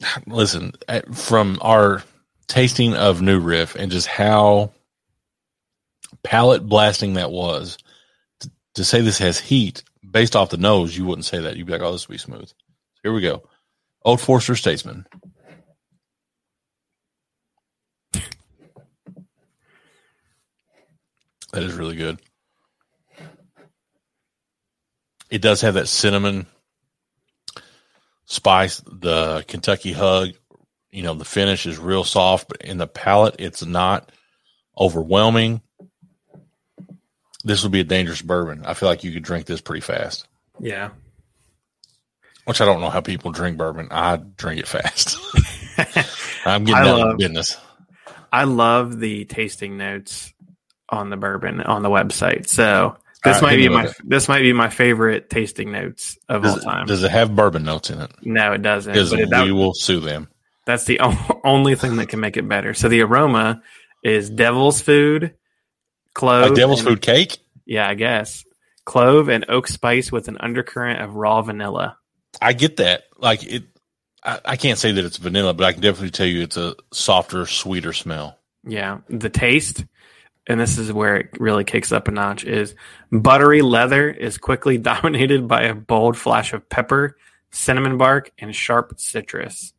Listen, 0.26 0.72
eh, 0.88 1.02
from 1.12 1.58
our 1.62 2.02
tasting 2.48 2.94
of 2.94 3.22
New 3.22 3.40
Riff 3.40 3.74
and 3.74 3.90
just 3.90 4.06
how 4.06 4.72
palate 6.22 6.66
blasting 6.66 7.14
that 7.14 7.30
was, 7.30 7.78
to, 8.40 8.50
to 8.74 8.84
say 8.84 9.00
this 9.00 9.18
has 9.18 9.38
heat 9.38 9.82
based 10.08 10.36
off 10.36 10.50
the 10.50 10.56
nose, 10.56 10.96
you 10.96 11.04
wouldn't 11.04 11.24
say 11.24 11.40
that. 11.40 11.56
You'd 11.56 11.66
be 11.66 11.72
like, 11.72 11.82
"Oh, 11.82 11.92
this 11.92 12.06
will 12.06 12.14
be 12.14 12.18
smooth." 12.18 12.50
Here 13.02 13.12
we 13.12 13.22
go. 13.22 13.42
Old 14.04 14.20
Forester 14.20 14.54
Statesman. 14.54 15.06
That 21.52 21.62
is 21.62 21.74
really 21.74 21.96
good. 21.96 22.18
It 25.32 25.40
does 25.40 25.62
have 25.62 25.74
that 25.74 25.88
cinnamon 25.88 26.44
spice, 28.26 28.82
the 28.86 29.42
Kentucky 29.48 29.92
hug. 29.92 30.28
You 30.90 31.02
know, 31.02 31.14
the 31.14 31.24
finish 31.24 31.64
is 31.64 31.78
real 31.78 32.04
soft, 32.04 32.48
but 32.48 32.60
in 32.60 32.76
the 32.76 32.86
palate, 32.86 33.36
it's 33.38 33.64
not 33.64 34.12
overwhelming. 34.78 35.62
This 37.44 37.62
would 37.62 37.72
be 37.72 37.80
a 37.80 37.84
dangerous 37.84 38.20
bourbon. 38.20 38.66
I 38.66 38.74
feel 38.74 38.90
like 38.90 39.04
you 39.04 39.12
could 39.12 39.22
drink 39.24 39.46
this 39.46 39.62
pretty 39.62 39.80
fast, 39.80 40.28
Yeah. 40.60 40.90
which 42.44 42.60
I 42.60 42.66
don't 42.66 42.82
know 42.82 42.90
how 42.90 43.00
people 43.00 43.32
drink 43.32 43.56
bourbon. 43.56 43.88
I 43.90 44.16
drink 44.16 44.60
it 44.60 44.68
fast. 44.68 45.16
I'm 46.44 46.64
getting 46.64 46.84
to 46.84 46.92
love- 46.96 47.16
business. 47.16 47.56
I 48.30 48.44
love 48.44 49.00
the 49.00 49.24
tasting 49.24 49.78
notes 49.78 50.32
on 50.90 51.08
the 51.08 51.16
bourbon 51.16 51.62
on 51.62 51.82
the 51.82 51.88
website. 51.90 52.48
So 52.48 52.96
this 53.24 53.36
All 53.36 53.42
right, 53.42 53.50
might 53.52 53.56
be 53.56 53.68
my 53.68 53.92
this 54.04 54.28
might 54.28 54.42
be 54.42 54.52
my 54.52 54.68
favorite 54.68 55.30
tasting 55.30 55.70
notes 55.72 56.18
of 56.28 56.44
all 56.44 56.54
Does, 56.56 56.64
time. 56.64 56.84
it, 56.84 56.88
does 56.88 57.02
it 57.02 57.10
have 57.10 57.34
bourbon 57.36 57.64
notes 57.64 57.90
in 57.90 58.00
it? 58.00 58.10
no, 58.22 58.52
it 58.52 58.62
doesn't. 58.62 58.92
Because 58.92 59.12
we 59.12 59.24
that- 59.26 59.52
will 59.52 59.74
sue 59.74 60.00
them. 60.00 60.28
that's 60.66 60.84
the 60.84 61.00
only 61.44 61.74
thing 61.74 61.96
that 61.96 62.08
can 62.08 62.20
make 62.20 62.36
it 62.36 62.48
better. 62.48 62.74
So 62.74 62.88
the 62.88 63.02
aroma 63.02 63.62
is 64.02 64.28
devil's 64.30 64.80
food, 64.80 65.34
clove, 66.14 66.46
Like 66.50 66.54
devil's 66.56 66.80
and- 66.80 66.88
food 66.88 67.02
cake? 67.02 67.38
Yeah, 67.64 67.88
I 67.88 67.94
guess 67.94 68.44
clove 68.84 69.28
and 69.28 69.44
oak 69.48 69.68
spice 69.68 70.10
with 70.10 70.26
an 70.26 70.36
undercurrent 70.40 71.00
of 71.00 71.14
raw 71.14 71.40
vanilla. 71.42 71.96
I 72.40 72.52
get 72.52 72.78
that. 72.78 73.04
Like 73.16 73.44
it, 73.44 73.62
I, 74.24 74.40
I 74.44 74.56
can't 74.56 74.78
say 74.78 74.90
that 74.90 75.04
it's 75.04 75.18
vanilla, 75.18 75.54
but 75.54 75.64
I 75.64 75.72
can 75.72 75.80
definitely 75.82 76.10
tell 76.10 76.26
you 76.26 76.42
it's 76.42 76.56
a 76.56 76.74
softer, 76.92 77.46
sweeter 77.46 77.92
smell. 77.92 78.38
Yeah, 78.64 78.98
the 79.08 79.28
taste, 79.30 79.84
and 80.46 80.60
this 80.60 80.78
is 80.78 80.92
where 80.92 81.16
it 81.16 81.40
really 81.40 81.64
kicks 81.64 81.92
up 81.92 82.08
a 82.08 82.10
notch, 82.10 82.44
is 82.44 82.74
buttery 83.10 83.62
leather 83.62 84.10
is 84.10 84.38
quickly 84.38 84.78
dominated 84.78 85.46
by 85.46 85.62
a 85.62 85.74
bold 85.74 86.16
flash 86.16 86.52
of 86.52 86.68
pepper, 86.68 87.16
cinnamon 87.50 87.98
bark, 87.98 88.32
and 88.38 88.54
sharp 88.54 88.94
citrus. 88.98 89.72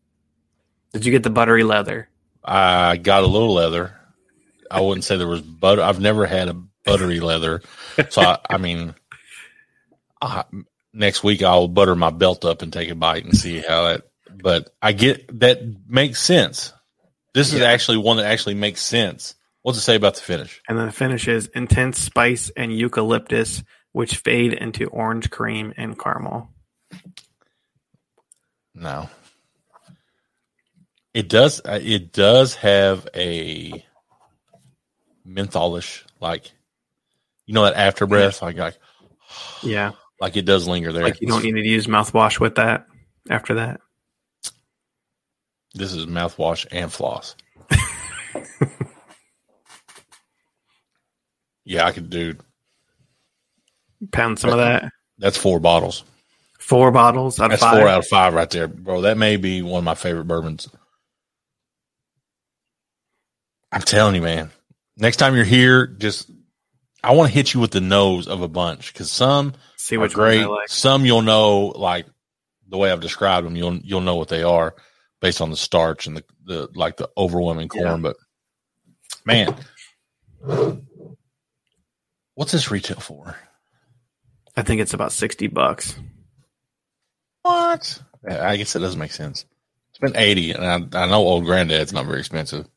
Did 0.94 1.06
you 1.06 1.12
get 1.12 1.24
the 1.24 1.30
buttery 1.30 1.64
leather? 1.64 2.10
I 2.44 2.98
got 2.98 3.24
a 3.24 3.28
little 3.28 3.54
leather. 3.54 3.96
I 4.70 4.82
wouldn't 4.82 5.04
say 5.04 5.18
there 5.18 5.28
was 5.28 5.42
butter. 5.42 5.82
I've 5.82 6.00
never 6.00 6.26
had 6.26 6.50
a 6.50 6.62
buttery 6.86 7.20
leather, 7.20 7.62
so 8.10 8.22
I, 8.22 8.40
I 8.50 8.58
mean, 8.58 8.96
I, 10.22 10.44
next 10.94 11.24
week 11.24 11.44
I'll 11.44 11.68
butter 11.68 11.96
my 11.96 12.10
belt 12.10 12.46
up 12.46 12.62
and 12.62 12.72
take 12.72 12.90
a 12.90 12.96
bite 12.96 13.24
and 13.24 13.36
see 13.36 13.60
how 13.60 13.88
it. 13.88 14.10
But 14.32 14.70
I 14.82 14.94
get 14.94 15.40
that 15.40 15.62
makes 15.88 16.20
sense. 16.20 16.74
This 17.34 17.54
is 17.54 17.62
actually 17.62 17.98
one 17.98 18.18
that 18.18 18.26
actually 18.26 18.56
makes 18.56 18.82
sense. 18.82 19.36
What's 19.64 19.78
it 19.78 19.82
say 19.82 19.96
about 19.96 20.16
the 20.16 20.22
finish? 20.22 20.62
And 20.70 20.78
then 20.78 20.86
the 20.88 20.92
finish 20.92 21.28
is 21.28 21.48
intense 21.56 21.98
spice 22.00 22.52
and 22.56 22.76
eucalyptus, 22.78 23.64
which 23.94 24.18
fade 24.18 24.54
into 24.54 24.88
orange 24.88 25.30
cream 25.32 25.74
and 25.78 25.98
caramel. 25.98 26.50
No, 28.76 29.10
it 31.14 31.30
does. 31.30 31.62
uh, 31.64 31.80
It 31.82 32.12
does 32.12 32.56
have 32.56 33.08
a 33.16 33.86
mentholish, 35.24 36.04
like 36.20 36.52
you 37.46 37.54
know 37.54 37.64
that 37.64 37.76
after 37.76 38.06
breath, 38.06 38.42
like 38.42 38.58
like 38.58 38.78
Yeah, 39.64 39.92
like 40.20 40.36
it 40.36 40.46
does 40.46 40.68
linger 40.68 40.92
there. 40.92 41.04
like 41.04 41.22
you 41.22 41.28
don't 41.28 41.44
need 41.44 41.54
to 41.54 41.62
use 41.68 41.88
mouthwash 41.88 42.40
with 42.40 42.56
that 42.56 42.88
after 43.30 43.54
that. 43.56 43.80
This 45.76 45.94
is 45.94 46.06
mouthwash 46.08 46.66
and 46.72 46.92
floss. 46.92 47.36
yeah, 51.66 51.86
I 51.86 51.92
could 51.92 52.10
do. 52.10 52.36
Pound 54.12 54.40
some 54.40 54.52
of 54.52 54.58
that. 54.58 54.92
That's 55.18 55.38
four 55.38 55.60
bottles. 55.60 56.04
Four 56.60 56.92
bottles 56.92 57.40
out 57.40 57.46
of 57.46 57.52
That's 57.52 57.62
five. 57.62 57.80
four 57.80 57.88
out 57.88 58.00
of 58.00 58.08
five 58.08 58.34
right 58.34 58.50
there, 58.50 58.68
bro. 58.68 59.02
That 59.02 59.18
may 59.18 59.38
be 59.38 59.62
one 59.62 59.80
of 59.80 59.84
my 59.84 59.96
favorite 59.96 60.26
bourbons 60.28 60.68
I'm 63.74 63.82
telling 63.82 64.14
you, 64.14 64.22
man. 64.22 64.52
Next 64.98 65.18
time 65.18 65.36
you're 65.36 65.44
here, 65.44 65.88
just 65.88 66.30
I 67.04 67.14
want 67.16 67.30
to 67.30 67.34
hit 67.34 67.54
you 67.54 67.60
with 67.60 67.72
the 67.72 67.82
nose 67.82 68.28
of 68.28 68.42
a 68.42 68.48
bunch 68.48 68.94
because 68.94 69.10
some 69.12 69.54
See 69.78 69.98
are 69.98 70.02
which 70.02 70.16
ones 70.16 70.36
I 70.36 70.38
great. 70.38 70.48
like. 70.48 70.70
Some 70.70 71.06
you'll 71.06 71.24
know 71.24 71.74
like 71.76 72.06
the 72.70 72.78
way 72.78 72.92
I've 72.92 73.02
described 73.02 73.48
them. 73.48 73.56
You'll 73.56 73.78
you'll 73.78 74.02
know 74.02 74.16
what 74.16 74.30
they 74.30 74.44
are 74.44 74.76
based 75.22 75.42
on 75.42 75.50
the 75.50 75.58
starch 75.58 76.06
and 76.06 76.18
the, 76.18 76.24
the 76.46 76.70
like 76.76 76.98
the 76.98 77.10
overwhelming 77.18 77.68
corn. 77.68 78.04
Yeah. 78.04 78.14
But 78.14 78.16
man, 79.26 79.56
what's 82.36 82.52
this 82.52 82.72
retail 82.72 83.00
for? 83.00 83.36
I 84.56 84.62
think 84.62 84.82
it's 84.82 84.94
about 84.94 85.12
sixty 85.12 85.48
bucks. 85.48 85.96
What? 87.42 88.02
I 88.30 88.56
guess 88.58 88.76
it 88.76 88.80
doesn't 88.80 89.00
make 89.00 89.12
sense. 89.12 89.46
It's 89.90 90.00
been 90.00 90.16
eighty, 90.16 90.52
and 90.52 90.64
I, 90.66 91.04
I 91.04 91.08
know 91.08 91.22
old 91.22 91.46
granddad's 91.46 91.94
not 91.94 92.06
very 92.06 92.20
expensive. 92.20 92.68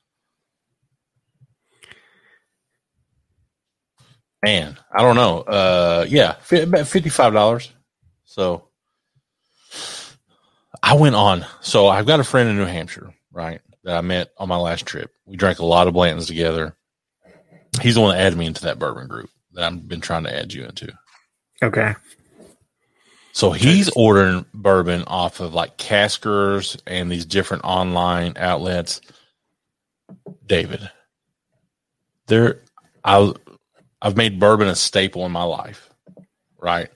Man, 4.44 4.76
I 4.94 5.02
don't 5.02 5.16
know. 5.16 5.40
Uh, 5.40 6.07
yeah, 6.09 6.34
fifty-five 6.34 7.32
dollars. 7.32 7.72
So 8.24 8.68
I 10.82 10.94
went 10.94 11.14
on. 11.14 11.46
So 11.61 11.88
I've 11.88 12.07
got 12.07 12.20
a 12.20 12.24
friend 12.24 12.48
in 12.48 12.57
New 12.57 12.64
Hampshire, 12.64 13.14
right? 13.32 13.61
That 13.84 13.96
I 13.96 14.00
met 14.02 14.30
on 14.38 14.48
my 14.48 14.57
last 14.57 14.84
trip. 14.86 15.11
We 15.26 15.36
drank 15.36 15.59
a 15.59 15.64
lot 15.64 15.88
of 15.88 15.94
Blantons 15.94 16.26
together. 16.26 16.76
He's 17.80 17.94
the 17.94 18.00
one 18.00 18.14
that 18.14 18.20
added 18.20 18.38
me 18.38 18.46
into 18.46 18.62
that 18.62 18.78
bourbon 18.78 19.09
group 19.09 19.30
that 19.57 19.64
I've 19.64 19.88
been 19.88 20.00
trying 20.00 20.24
to 20.24 20.34
add 20.34 20.52
you 20.52 20.64
into. 20.64 20.92
Okay. 21.62 21.94
So 23.32 23.50
he's 23.52 23.90
ordering 23.90 24.46
bourbon 24.54 25.02
off 25.07 25.40
of 25.40 25.52
like 25.52 25.76
Caskers 25.76 26.80
and 26.86 27.11
these 27.11 27.26
different 27.26 27.64
online 27.64 28.34
outlets. 28.36 29.00
David, 30.46 30.88
there, 32.28 32.62
I, 33.04 33.32
I've 34.00 34.16
made 34.16 34.40
bourbon 34.40 34.68
a 34.68 34.74
staple 34.74 35.26
in 35.26 35.32
my 35.32 35.42
life, 35.42 35.90
right? 36.59 36.88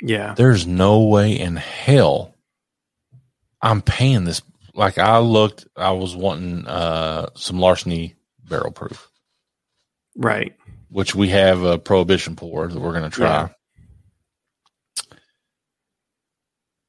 Yeah. 0.00 0.34
There's 0.34 0.66
no 0.66 1.00
way 1.00 1.38
in 1.38 1.56
hell 1.56 2.34
I'm 3.60 3.82
paying 3.82 4.24
this. 4.24 4.40
Like 4.74 4.96
I 4.98 5.18
looked, 5.18 5.66
I 5.76 5.90
was 5.90 6.16
wanting 6.16 6.66
uh, 6.66 7.30
some 7.34 7.58
larceny 7.58 8.14
barrel 8.44 8.72
proof, 8.72 9.10
Right. 10.16 10.54
Which 10.92 11.14
we 11.14 11.28
have 11.30 11.62
a 11.62 11.78
prohibition 11.78 12.36
pour 12.36 12.68
that 12.68 12.78
we're 12.80 12.92
going 12.92 13.10
to 13.10 13.10
try. 13.10 13.26
Yeah. 13.26 13.48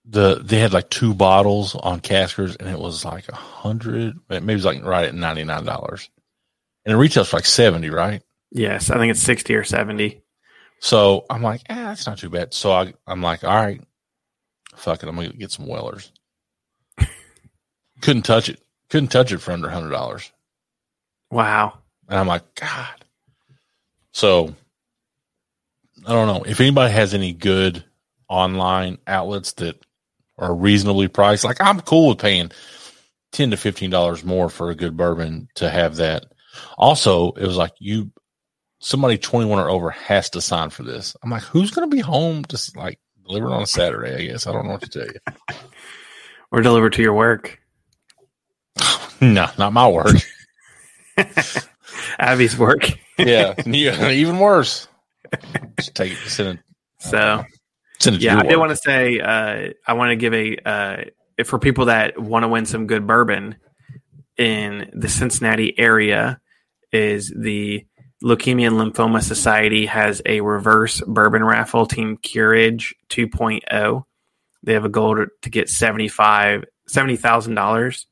the 0.06 0.36
they 0.44 0.60
had 0.60 0.74
like 0.74 0.90
two 0.90 1.14
bottles 1.14 1.76
on 1.76 2.02
Caskers, 2.02 2.58
and 2.60 2.68
it 2.70 2.78
was 2.80 3.06
like 3.06 3.30
a 3.30 3.36
hundred, 3.36 4.18
maybe 4.30 4.52
it 4.54 4.56
was 4.56 4.66
like 4.66 4.84
right 4.84 5.06
at 5.06 5.16
ninety 5.16 5.44
nine 5.46 5.64
dollars, 5.64 6.10
and 6.86 6.94
it 6.94 6.98
retails 6.98 7.30
for 7.30 7.38
like 7.38 7.46
seventy, 7.46 7.90
right? 7.90 8.22
Yes, 8.52 8.90
I 8.90 8.98
think 8.98 9.12
it's 9.12 9.22
sixty 9.22 9.56
or 9.56 9.64
seventy. 9.64 10.22
So 10.80 11.26
I'm 11.30 11.42
like, 11.42 11.62
ah, 11.70 11.76
that's 11.76 12.06
not 12.06 12.18
too 12.18 12.30
bad. 12.30 12.54
So 12.54 12.74
I 12.74 12.94
I'm 13.08 13.22
like, 13.22 13.44
all 13.46 13.56
right, 13.56 13.82
fuck 14.76 15.02
it, 15.02 15.08
I'm 15.10 15.16
gonna 15.16 15.30
get 15.30 15.52
some 15.52 15.68
Wellers. 15.68 16.12
Couldn't 18.02 18.24
touch 18.24 18.50
it. 18.50 18.60
Couldn't 18.90 19.08
touch 19.10 19.32
it 19.32 19.38
for 19.38 19.54
under 19.54 19.70
hundred 19.70 19.92
dollars, 19.92 20.30
Wow. 21.32 21.80
and 22.10 22.20
I'm 22.20 22.28
like, 22.28 22.44
God. 22.56 23.03
So 24.14 24.56
I 26.06 26.14
don't 26.14 26.28
know 26.28 26.44
if 26.44 26.62
anybody 26.62 26.94
has 26.94 27.14
any 27.14 27.34
good 27.34 27.84
online 28.30 28.98
outlets 29.06 29.54
that 29.54 29.84
are 30.38 30.54
reasonably 30.56 31.08
priced. 31.08 31.44
Like 31.44 31.60
I'm 31.60 31.82
cool 31.82 32.10
with 32.10 32.20
paying 32.20 32.52
ten 33.32 33.52
to 33.52 33.58
fifteen 33.58 33.90
dollars 33.90 34.24
more 34.24 34.50
for 34.50 34.70
a 34.70 34.76
good 34.76 34.96
bourbon 34.96 35.50
to 35.56 35.70
have 35.70 35.98
that. 35.98 36.26
Also, 36.78 37.32
it 37.32 37.46
was 37.46 37.58
like 37.58 37.74
you 37.80 38.12
somebody 38.80 39.18
twenty 39.18 39.50
one 39.50 39.60
or 39.60 39.70
over 39.70 39.90
has 39.90 40.30
to 40.32 40.42
sign 40.42 40.70
for 40.70 40.84
this. 40.84 41.16
I'm 41.24 41.30
like, 41.30 41.44
who's 41.44 41.72
gonna 41.72 41.88
be 41.88 42.00
home 42.00 42.46
just 42.48 42.78
like 42.78 43.00
delivered 43.26 43.52
on 43.52 43.64
a 43.64 43.68
Saturday, 43.68 44.16
I 44.16 44.28
guess. 44.28 44.48
I 44.48 44.52
don't 44.52 44.66
know 44.66 44.74
what 44.74 44.82
to 44.82 44.90
tell 44.90 45.08
you. 45.08 45.58
Or 46.52 46.62
delivered 46.62 46.94
to 46.94 47.02
your 47.02 47.16
work. 47.16 47.60
no, 49.22 49.50
not 49.58 49.74
my 49.74 49.88
work. 49.88 50.18
Abby's 52.20 52.56
work. 52.56 52.92
Yeah. 53.18 53.54
yeah, 53.66 54.10
even 54.10 54.40
worse. 54.40 54.88
Just 55.78 55.96
take 55.96 56.14
it, 56.14 56.18
send 56.28 56.60
it, 56.60 56.66
So 57.00 57.44
send 58.00 58.18
it 58.18 58.22
yeah, 58.22 58.38
I 58.38 58.44
did 58.44 58.58
want 58.58 58.72
to 58.72 58.76
say 58.76 59.20
uh, 59.20 59.74
I 59.88 59.94
want 59.94 60.10
to 60.12 60.16
give 60.16 60.34
a 60.34 60.58
uh, 60.66 61.04
if 61.38 61.48
for 61.48 61.60
people 61.60 61.86
that 61.86 62.20
want 62.20 62.44
to 62.44 62.48
win 62.48 62.66
some 62.66 62.88
good 62.88 63.08
bourbon 63.08 63.56
in 64.38 64.90
the 64.94 65.10
Cincinnati 65.10 65.78
area 65.78 66.40
is 66.92 67.34
the 67.36 67.86
Leukemia 68.24 68.68
and 68.68 68.94
Lymphoma 68.94 69.22
Society 69.22 69.86
has 69.86 70.22
a 70.26 70.42
reverse 70.42 71.02
bourbon 71.02 71.44
raffle 71.44 71.86
team 71.86 72.18
Curage 72.18 72.96
2.0. 73.10 74.06
They 74.64 74.74
have 74.74 74.86
a 74.86 74.90
goal 74.90 75.18
to, 75.18 75.28
to 75.42 75.50
get 75.50 75.70
75 75.70 76.64
$70,000. 76.90 78.06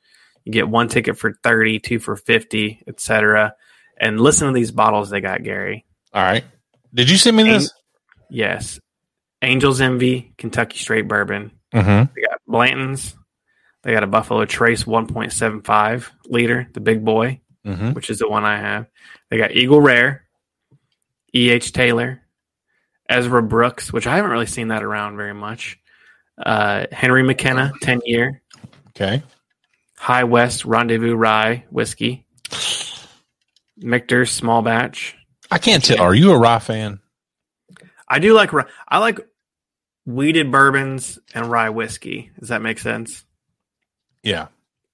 You 0.45 0.52
get 0.52 0.70
one 0.70 0.88
ticket 0.88 1.18
for 1.18 1.34
30, 1.43 1.80
two 1.80 1.99
for 1.99 2.16
50, 2.16 2.84
etc. 2.88 3.54
And 4.02 4.20
listen 4.20 4.47
to 4.47 4.54
these 4.54 4.72
bottles 4.72 5.10
they 5.12 5.22
got, 5.22 5.43
Gary. 5.43 5.86
All 6.14 6.22
right. 6.24 6.43
Did 6.93 7.10
you 7.10 7.16
send 7.16 7.38
me 7.38 7.43
this? 7.43 7.72
Yes. 8.30 8.80
Angels 9.41 9.80
Envy, 9.80 10.34
Kentucky 10.38 10.78
Straight 10.80 11.08
Bourbon. 11.08 11.52
Mm-hmm. 11.74 12.12
They 12.16 12.22
got 12.22 12.39
Blanton's. 12.47 13.16
They 13.84 13.93
got 13.93 14.04
a 14.04 14.08
Buffalo 14.08 14.43
Trace 14.45 14.84
1.75 14.84 16.10
liter, 16.26 16.68
the 16.74 16.80
big 16.82 17.06
boy, 17.06 17.39
Mm-hmm. 17.66 17.91
which 17.93 18.10
is 18.10 18.18
the 18.18 18.28
one 18.28 18.43
I 18.43 18.58
have. 18.58 18.88
They 19.30 19.38
got 19.38 19.52
Eagle 19.52 19.80
Rare, 19.82 20.26
E.H. 21.36 21.74
Taylor, 21.74 22.22
Ezra 23.08 23.43
Brooks, 23.43 23.93
which 23.93 24.08
I 24.08 24.16
haven't 24.16 24.32
really 24.32 24.47
seen 24.47 24.70
that 24.70 24.82
around 24.82 25.16
very 25.16 25.36
much. 25.36 25.78
Uh, 26.43 26.88
Henry 26.91 27.22
McKenna, 27.22 27.72
10 27.84 28.02
year. 28.06 28.41
Okay. 28.89 29.22
High 29.95 30.24
West 30.24 30.66
Rendezvous 30.66 31.14
Rye 31.16 31.66
Whiskey. 31.70 32.26
Michter's 33.82 34.32
Small 34.32 34.62
Batch. 34.62 35.16
I 35.50 35.58
can't 35.58 35.84
tell. 35.84 36.02
Are 36.02 36.16
you 36.16 36.32
a 36.32 36.38
rye 36.38 36.60
fan? 36.60 37.00
I 38.08 38.20
do 38.20 38.34
like 38.34 38.54
ry- 38.54 38.68
I 38.88 39.00
like 39.00 39.20
wheated 40.06 40.52
bourbons 40.52 41.20
and 41.34 41.50
rye 41.50 41.70
whiskey. 41.70 42.32
Does 42.40 42.50
that 42.50 42.62
make 42.62 42.80
sense? 42.80 43.24
Yeah. 44.24 44.48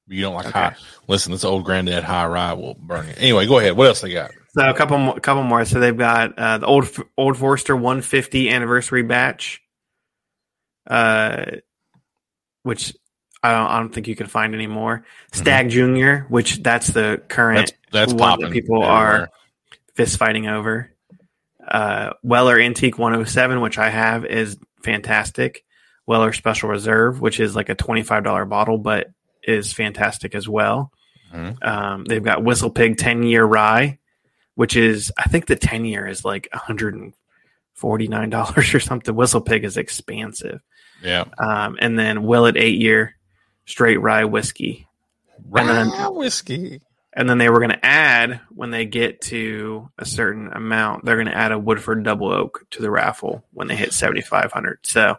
You 0.08 0.22
don't 0.22 0.36
like 0.36 0.46
Okay. 0.48 0.60
high. 0.60 0.76
Listen, 1.08 1.32
this 1.34 1.44
old 1.44 1.66
granddad 1.66 2.04
high 2.04 2.28
rye 2.28 2.54
will 2.54 2.76
burn 2.76 3.08
you. 3.08 3.14
Anyway, 3.18 3.46
go 3.46 3.60
ahead. 3.60 3.76
What 3.76 3.88
else 3.88 4.02
they 4.02 4.14
got? 4.14 4.32
So 4.58 4.68
a 4.68 4.74
couple 4.74 4.98
more, 4.98 5.20
couple 5.20 5.44
more. 5.44 5.66
So 5.66 5.80
they've 5.80 5.98
got 5.98 6.38
uh, 6.40 6.58
the 6.60 6.66
old 6.66 6.88
Old 7.18 7.38
Forester 7.38 7.76
150 7.76 8.50
anniversary 8.50 9.04
batch, 9.04 9.62
uh, 10.90 11.46
which 12.64 12.96
I 13.44 13.52
don't, 13.52 13.68
I 13.68 13.80
don't 13.80 13.94
think 13.94 14.08
you 14.08 14.16
can 14.16 14.28
find 14.28 14.54
anymore. 14.56 15.06
Stag 15.32 15.70
Junior, 15.70 16.26
which 16.30 16.62
that's 16.64 16.88
the 16.88 17.22
current 17.28 17.68
Mm-hmm. 17.72 17.78
That's 17.92 18.12
that's 18.12 18.14
one 18.14 18.30
popping. 18.32 18.46
that 18.46 18.52
people 18.54 18.84
everywhere. 18.84 18.92
are 19.22 19.30
fist 19.96 20.18
fighting 20.18 20.48
over. 20.48 20.92
Uh, 21.66 22.12
Weller 22.24 22.60
Antique 22.60 22.98
107, 22.98 23.62
which 23.62 23.78
I 23.78 23.90
have, 23.90 24.26
is 24.26 24.58
fantastic. 24.84 25.64
Weller 26.06 26.34
Special 26.34 26.70
Reserve, 26.70 27.20
which 27.22 27.40
is 27.40 27.56
like 27.56 27.70
a 27.70 27.76
$25 27.76 28.50
bottle, 28.50 28.78
but 28.78 29.08
is 29.44 29.72
fantastic 29.74 30.34
as 30.36 30.48
well. 30.50 30.92
Mhm. 31.34 31.64
Um, 31.66 32.06
they've 32.06 32.24
got 32.24 32.44
Whistle 32.44 32.70
Pig 32.70 32.98
10 32.98 33.24
year 33.24 33.44
rye, 33.44 34.00
which 34.56 34.76
is, 34.78 35.12
I 35.18 35.24
think 35.30 35.46
the 35.46 35.56
10 35.58 35.84
year 35.86 36.08
is 36.08 36.24
like 36.26 36.48
$149 36.54 37.14
or 38.76 38.80
something. 38.80 39.16
Whistle 39.16 39.42
Pig 39.42 39.64
is 39.66 39.78
expansive. 39.78 40.62
Yeah. 41.04 41.26
Um, 41.38 41.78
and 41.80 41.98
then 42.00 42.24
Willett 42.24 42.58
8 42.58 42.80
year 42.80 43.16
straight 43.68 44.02
rye 44.02 44.26
whiskey. 44.26 44.88
And 45.56 45.70
then- 45.70 45.90
Rye 45.92 46.08
whiskey. 46.08 46.82
And 47.14 47.28
then 47.28 47.40
they 47.40 47.50
were 47.50 47.60
going 47.60 47.72
to 47.72 47.86
add, 47.86 48.42
when 48.50 48.70
they 48.70 48.86
get 48.86 49.22
to 49.22 49.90
a 49.98 50.06
certain 50.06 50.50
amount, 50.54 51.04
they're 51.04 51.16
going 51.16 51.28
to 51.28 51.36
add 51.36 51.52
a 51.52 51.58
Woodford 51.58 52.04
Double 52.04 52.32
Oak 52.32 52.66
to 52.72 52.82
the 52.82 52.92
raffle 52.92 53.44
when 53.54 53.68
they 53.68 53.76
hit 53.76 53.92
7,500. 53.92 54.80
So 54.84 55.18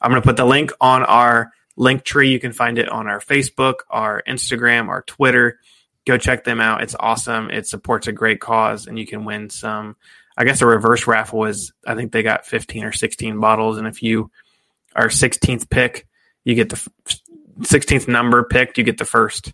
I'm 0.00 0.10
going 0.10 0.22
to 0.22 0.26
put 0.26 0.38
the 0.38 0.46
link 0.46 0.72
on 0.80 1.02
our 1.02 1.52
link 1.76 2.02
tree. 2.02 2.30
You 2.30 2.40
can 2.40 2.54
find 2.54 2.78
it 2.78 2.88
on 2.88 3.08
our 3.08 3.20
Facebook, 3.20 3.80
our 3.90 4.22
Instagram, 4.26 4.88
our 4.88 5.02
Twitter. 5.02 5.58
Go 6.06 6.16
check 6.16 6.44
them 6.44 6.60
out. 6.60 6.82
It's 6.82 6.96
awesome. 6.98 7.50
It 7.50 7.66
supports 7.66 8.06
a 8.06 8.12
great 8.12 8.40
cause, 8.40 8.86
and 8.86 8.98
you 8.98 9.06
can 9.06 9.26
win 9.26 9.50
some. 9.50 9.96
I 10.38 10.44
guess 10.44 10.62
a 10.62 10.66
reverse 10.66 11.06
raffle 11.06 11.44
is, 11.44 11.72
I 11.86 11.94
think 11.94 12.10
they 12.12 12.22
got 12.22 12.46
15 12.46 12.84
or 12.84 12.92
16 12.92 13.38
bottles. 13.38 13.76
And 13.76 13.86
if 13.86 14.02
you 14.02 14.30
are 14.96 15.08
16th 15.08 15.68
pick, 15.68 16.06
you 16.42 16.54
get 16.54 16.70
the 16.70 16.90
16th 17.60 18.08
number 18.08 18.44
picked, 18.44 18.78
you 18.78 18.84
get 18.84 18.98
the 18.98 19.04
first 19.04 19.52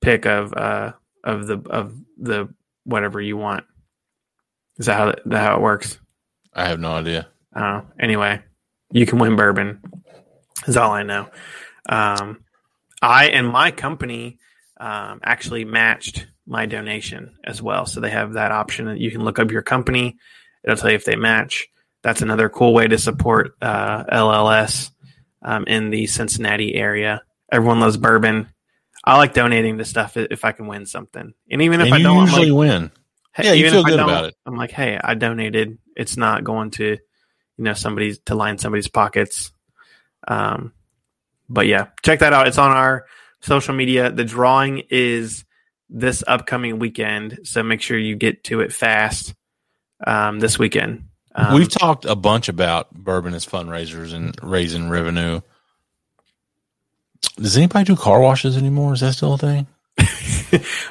pick 0.00 0.26
of, 0.26 0.52
uh, 0.54 0.92
of 1.24 1.46
the 1.46 1.58
of 1.70 1.94
the 2.18 2.48
whatever 2.84 3.20
you 3.20 3.36
want. 3.36 3.64
Is 4.78 4.86
that 4.86 4.96
how 4.96 5.14
that 5.26 5.42
how 5.42 5.56
it 5.56 5.60
works? 5.62 5.98
I 6.52 6.66
have 6.66 6.80
no 6.80 6.92
idea. 6.92 7.28
Don't. 7.54 7.86
Anyway, 8.00 8.42
you 8.90 9.06
can 9.06 9.18
win 9.18 9.36
bourbon. 9.36 9.80
Is 10.66 10.76
all 10.76 10.92
I 10.92 11.02
know. 11.02 11.28
Um, 11.88 12.44
I 13.00 13.26
and 13.28 13.48
my 13.48 13.70
company 13.70 14.38
um, 14.78 15.20
actually 15.22 15.64
matched 15.64 16.26
my 16.46 16.66
donation 16.66 17.36
as 17.44 17.62
well. 17.62 17.86
So 17.86 18.00
they 18.00 18.10
have 18.10 18.34
that 18.34 18.52
option 18.52 18.86
that 18.86 18.98
you 18.98 19.10
can 19.10 19.24
look 19.24 19.38
up 19.38 19.50
your 19.50 19.62
company. 19.62 20.16
It'll 20.64 20.76
tell 20.76 20.90
you 20.90 20.96
if 20.96 21.04
they 21.04 21.16
match. 21.16 21.68
That's 22.02 22.22
another 22.22 22.48
cool 22.48 22.74
way 22.74 22.88
to 22.88 22.98
support 22.98 23.54
uh, 23.62 24.04
LLS 24.04 24.90
um, 25.42 25.64
in 25.66 25.90
the 25.90 26.06
Cincinnati 26.06 26.74
area. 26.74 27.22
Everyone 27.50 27.80
loves 27.80 27.96
bourbon. 27.96 28.48
I 29.04 29.16
like 29.16 29.34
donating 29.34 29.78
to 29.78 29.84
stuff 29.84 30.16
if 30.16 30.44
I 30.44 30.52
can 30.52 30.66
win 30.66 30.86
something, 30.86 31.34
and 31.50 31.62
even 31.62 31.80
if 31.80 31.86
and 31.86 31.94
I 31.94 32.02
don't, 32.02 32.20
usually 32.20 32.50
like, 32.50 32.58
win. 32.58 32.90
hey, 33.34 33.46
yeah, 33.46 33.52
you 33.52 33.70
feel 33.70 33.82
good 33.82 33.98
about 33.98 34.26
it. 34.26 34.34
I'm 34.46 34.56
like, 34.56 34.70
hey, 34.70 34.98
I 35.02 35.14
donated. 35.14 35.78
It's 35.96 36.16
not 36.16 36.44
going 36.44 36.70
to, 36.72 36.84
you 36.84 36.98
know, 37.64 37.74
somebody's 37.74 38.18
to 38.26 38.34
line 38.34 38.58
somebody's 38.58 38.88
pockets. 38.88 39.50
Um, 40.28 40.72
but 41.48 41.66
yeah, 41.66 41.88
check 42.04 42.20
that 42.20 42.32
out. 42.32 42.46
It's 42.46 42.58
on 42.58 42.70
our 42.70 43.06
social 43.40 43.74
media. 43.74 44.10
The 44.10 44.24
drawing 44.24 44.84
is 44.88 45.44
this 45.90 46.22
upcoming 46.26 46.78
weekend, 46.78 47.40
so 47.42 47.62
make 47.62 47.82
sure 47.82 47.98
you 47.98 48.14
get 48.14 48.44
to 48.44 48.60
it 48.60 48.72
fast 48.72 49.34
um, 50.06 50.38
this 50.38 50.58
weekend. 50.58 51.08
Um, 51.34 51.54
We've 51.54 51.68
talked 51.68 52.04
a 52.04 52.14
bunch 52.16 52.48
about 52.48 52.92
bourbon 52.92 53.34
as 53.34 53.46
fundraisers 53.46 54.12
and 54.12 54.36
raising 54.42 54.88
revenue. 54.88 55.40
Does 57.36 57.56
anybody 57.56 57.84
do 57.84 57.96
car 57.96 58.20
washes 58.20 58.56
anymore? 58.56 58.92
Is 58.92 59.00
that 59.00 59.14
still 59.14 59.34
a 59.34 59.38
thing? 59.38 59.66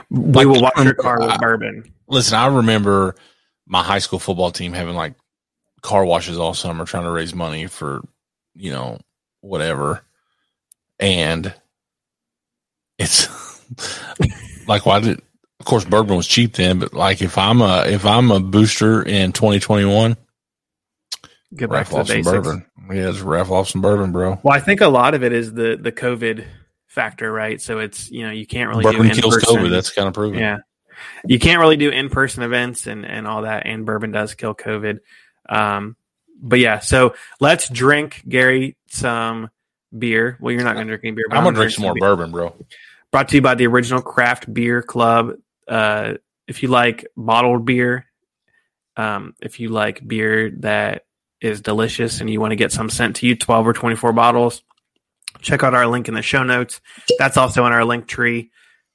we 0.09 0.17
like, 0.33 0.47
will 0.47 0.61
wash 0.61 0.83
your 0.83 0.95
car 0.95 1.19
with 1.19 1.29
I- 1.29 1.37
bourbon. 1.37 1.93
Listen, 2.07 2.37
I 2.37 2.47
remember 2.47 3.15
my 3.67 3.83
high 3.83 3.99
school 3.99 4.19
football 4.19 4.51
team 4.51 4.73
having 4.73 4.95
like 4.95 5.13
car 5.81 6.05
washes 6.05 6.37
all 6.37 6.53
summer 6.53 6.85
trying 6.85 7.03
to 7.03 7.11
raise 7.11 7.33
money 7.33 7.67
for, 7.67 8.01
you 8.53 8.71
know, 8.71 8.99
whatever. 9.41 10.03
And 10.99 11.53
it's 12.97 13.27
like 14.67 14.85
why 14.85 14.99
did 14.99 15.21
of 15.59 15.65
course 15.65 15.85
bourbon 15.85 16.17
was 16.17 16.27
cheap 16.27 16.53
then, 16.53 16.79
but 16.79 16.93
like 16.93 17.21
if 17.21 17.37
I'm 17.37 17.61
a 17.61 17.85
if 17.87 18.05
I'm 18.05 18.31
a 18.31 18.39
booster 18.39 19.01
in 19.01 19.31
2021, 19.31 20.17
Get 21.55 21.69
back 21.69 21.91
raffle 21.91 22.03
to 22.03 22.13
the 22.13 22.19
off 22.19 22.25
some 22.25 22.33
basics. 22.33 22.47
bourbon. 22.47 22.65
Yeah, 22.95 23.11
just 23.11 23.21
raffle 23.23 23.55
off 23.55 23.69
some 23.69 23.81
bourbon, 23.81 24.11
bro. 24.11 24.39
Well, 24.43 24.53
I 24.53 24.59
think 24.59 24.81
a 24.81 24.87
lot 24.87 25.13
of 25.13 25.23
it 25.23 25.33
is 25.33 25.53
the 25.53 25.77
the 25.79 25.91
COVID 25.91 26.45
factor, 26.87 27.31
right? 27.31 27.61
So 27.61 27.79
it's 27.79 28.09
you 28.09 28.25
know 28.25 28.31
you 28.31 28.45
can't 28.45 28.69
really 28.69 28.83
bourbon 28.83 29.07
do 29.07 29.21
kills 29.21 29.35
in-person- 29.35 29.57
COVID. 29.57 29.69
That's 29.69 29.89
kind 29.91 30.07
of 30.07 30.13
proven. 30.13 30.39
yeah, 30.39 30.57
you 31.25 31.39
can't 31.39 31.59
really 31.59 31.77
do 31.77 31.89
in 31.89 32.09
person 32.09 32.43
events 32.43 32.87
and 32.87 33.05
and 33.05 33.27
all 33.27 33.41
that. 33.41 33.65
And 33.65 33.85
bourbon 33.85 34.11
does 34.11 34.33
kill 34.33 34.55
COVID. 34.55 34.99
Um, 35.49 35.97
but 36.41 36.59
yeah, 36.59 36.79
so 36.79 37.15
let's 37.39 37.67
drink 37.69 38.23
Gary 38.27 38.77
some 38.87 39.49
beer. 39.97 40.37
Well, 40.39 40.53
you're 40.53 40.63
not 40.63 40.75
going 40.75 40.87
to 40.87 40.91
drink 40.91 41.03
any 41.03 41.15
beer. 41.15 41.25
But 41.29 41.37
I'm 41.37 41.43
gonna 41.43 41.55
drink 41.57 41.71
some 41.71 41.83
more 41.83 41.93
beer. 41.93 42.01
bourbon, 42.01 42.31
bro. 42.31 42.55
Brought 43.11 43.27
to 43.29 43.35
you 43.35 43.41
by 43.41 43.55
the 43.55 43.67
original 43.67 44.01
Craft 44.01 44.51
Beer 44.53 44.81
Club. 44.81 45.33
Uh, 45.67 46.13
if 46.47 46.63
you 46.63 46.69
like 46.69 47.05
bottled 47.17 47.65
beer, 47.65 48.05
um, 48.95 49.35
if 49.41 49.59
you 49.59 49.69
like 49.69 50.05
beer 50.07 50.49
that 50.59 51.03
is 51.41 51.61
delicious 51.61 52.21
and 52.21 52.29
you 52.29 52.39
want 52.39 52.51
to 52.51 52.55
get 52.55 52.71
some 52.71 52.89
sent 52.89 53.17
to 53.17 53.27
you, 53.27 53.35
12 53.35 53.67
or 53.67 53.73
24 53.73 54.13
bottles, 54.13 54.61
check 55.41 55.63
out 55.63 55.73
our 55.73 55.87
link 55.87 56.07
in 56.07 56.13
the 56.13 56.21
show 56.21 56.43
notes. 56.43 56.81
That's 57.17 57.37
also 57.37 57.65
in 57.65 57.73
our 57.73 57.83
link 57.83 58.07
tree, 58.07 58.51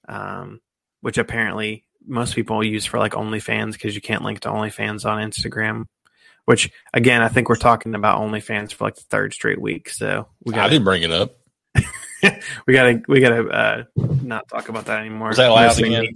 um, 0.09 0.61
which 1.01 1.19
apparently 1.19 1.85
most 2.07 2.35
people 2.35 2.65
use 2.65 2.85
for 2.87 2.99
like 2.99 3.13
OnlyFans 3.13 3.73
because 3.73 3.95
you 3.95 4.01
can't 4.01 4.23
link 4.23 4.41
to 4.41 4.49
OnlyFans 4.49 5.05
on 5.05 5.29
Instagram. 5.29 5.87
Which 6.45 6.71
again, 6.95 7.23
I 7.23 7.29
think 7.29 7.49
we're 7.49 7.57
talking 7.57 7.97
about 7.97 8.21
OnlyFans 8.21 8.73
for 8.73 8.85
like 8.85 8.95
the 8.95 9.03
third 9.03 9.35
straight 9.35 9.61
week. 9.61 9.89
So 9.89 10.29
we 10.45 10.53
got. 10.53 10.61
I 10.61 10.63
got 10.65 10.71
didn't 10.71 10.85
bring 10.85 11.03
it 11.03 11.11
up. 11.11 11.37
we 12.67 12.73
gotta 12.73 13.03
we 13.09 13.21
gotta 13.21 13.49
uh, 13.49 13.85
not 13.97 14.49
talk 14.49 14.69
about 14.69 14.87
that 14.87 15.01
anymore. 15.01 15.29
Was 15.29 15.39
that 15.39 15.49
loud 15.49 15.67
Mostly 15.67 15.95
again? 15.95 16.15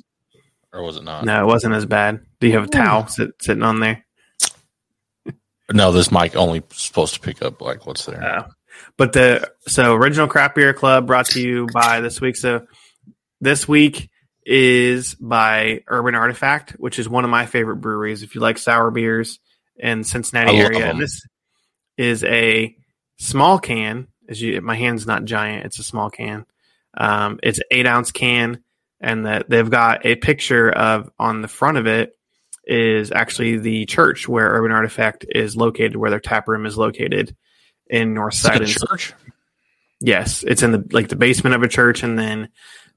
Or 0.72 0.84
was 0.84 0.96
it 0.96 1.02
not? 1.02 1.24
No, 1.24 1.42
it 1.42 1.46
wasn't 1.46 1.74
as 1.74 1.84
bad. 1.84 2.20
Do 2.38 2.46
you 2.46 2.52
have 2.52 2.64
a 2.64 2.68
towel 2.68 3.08
sit, 3.08 3.30
sitting 3.40 3.64
on 3.64 3.80
there? 3.80 4.06
No, 5.72 5.92
this 5.92 6.10
mic 6.10 6.36
only 6.36 6.62
supposed 6.72 7.14
to 7.14 7.20
pick 7.20 7.42
up 7.42 7.60
like 7.60 7.86
what's 7.86 8.06
there. 8.06 8.22
Uh, 8.22 8.48
but 8.96 9.12
the 9.12 9.50
so 9.66 9.94
original 9.94 10.28
craft 10.28 10.54
beer 10.54 10.72
club 10.72 11.06
brought 11.06 11.26
to 11.26 11.40
you 11.40 11.66
by 11.72 12.00
this 12.00 12.20
week. 12.20 12.36
So 12.36 12.66
this 13.40 13.68
week 13.68 14.10
is 14.44 15.14
by 15.14 15.82
Urban 15.86 16.14
Artifact, 16.14 16.72
which 16.72 16.98
is 16.98 17.08
one 17.08 17.24
of 17.24 17.30
my 17.30 17.46
favorite 17.46 17.76
breweries. 17.76 18.22
If 18.22 18.34
you 18.34 18.40
like 18.40 18.58
sour 18.58 18.90
beers 18.90 19.38
in 19.76 20.04
Cincinnati 20.04 20.56
area, 20.56 20.94
this 20.94 21.22
is 21.96 22.24
a 22.24 22.74
small 23.18 23.58
can. 23.58 24.08
As 24.28 24.40
you, 24.40 24.60
my 24.60 24.76
hand's 24.76 25.06
not 25.06 25.24
giant; 25.24 25.66
it's 25.66 25.78
a 25.78 25.84
small 25.84 26.10
can. 26.10 26.46
Um, 26.96 27.38
it's 27.42 27.58
an 27.58 27.64
eight 27.70 27.86
ounce 27.86 28.12
can, 28.12 28.62
and 29.00 29.26
that 29.26 29.48
they've 29.48 29.70
got 29.70 30.06
a 30.06 30.16
picture 30.16 30.70
of 30.70 31.10
on 31.18 31.42
the 31.42 31.48
front 31.48 31.78
of 31.78 31.86
it 31.86 32.16
is 32.64 33.10
actually 33.12 33.58
the 33.58 33.86
church 33.86 34.28
where 34.28 34.48
Urban 34.50 34.72
Artifact 34.72 35.24
is 35.28 35.56
located, 35.56 35.96
where 35.96 36.10
their 36.10 36.20
tap 36.20 36.48
room 36.48 36.66
is 36.66 36.76
located 36.76 37.34
in 37.88 38.14
North 38.14 38.34
Side. 38.34 38.60
And 38.62 38.70
church? 38.70 39.12
Yes, 40.00 40.44
it's 40.46 40.62
in 40.62 40.72
the 40.72 40.86
like 40.92 41.08
the 41.08 41.16
basement 41.16 41.54
of 41.54 41.62
a 41.62 41.68
church, 41.68 42.02
and 42.02 42.18
then 42.18 42.48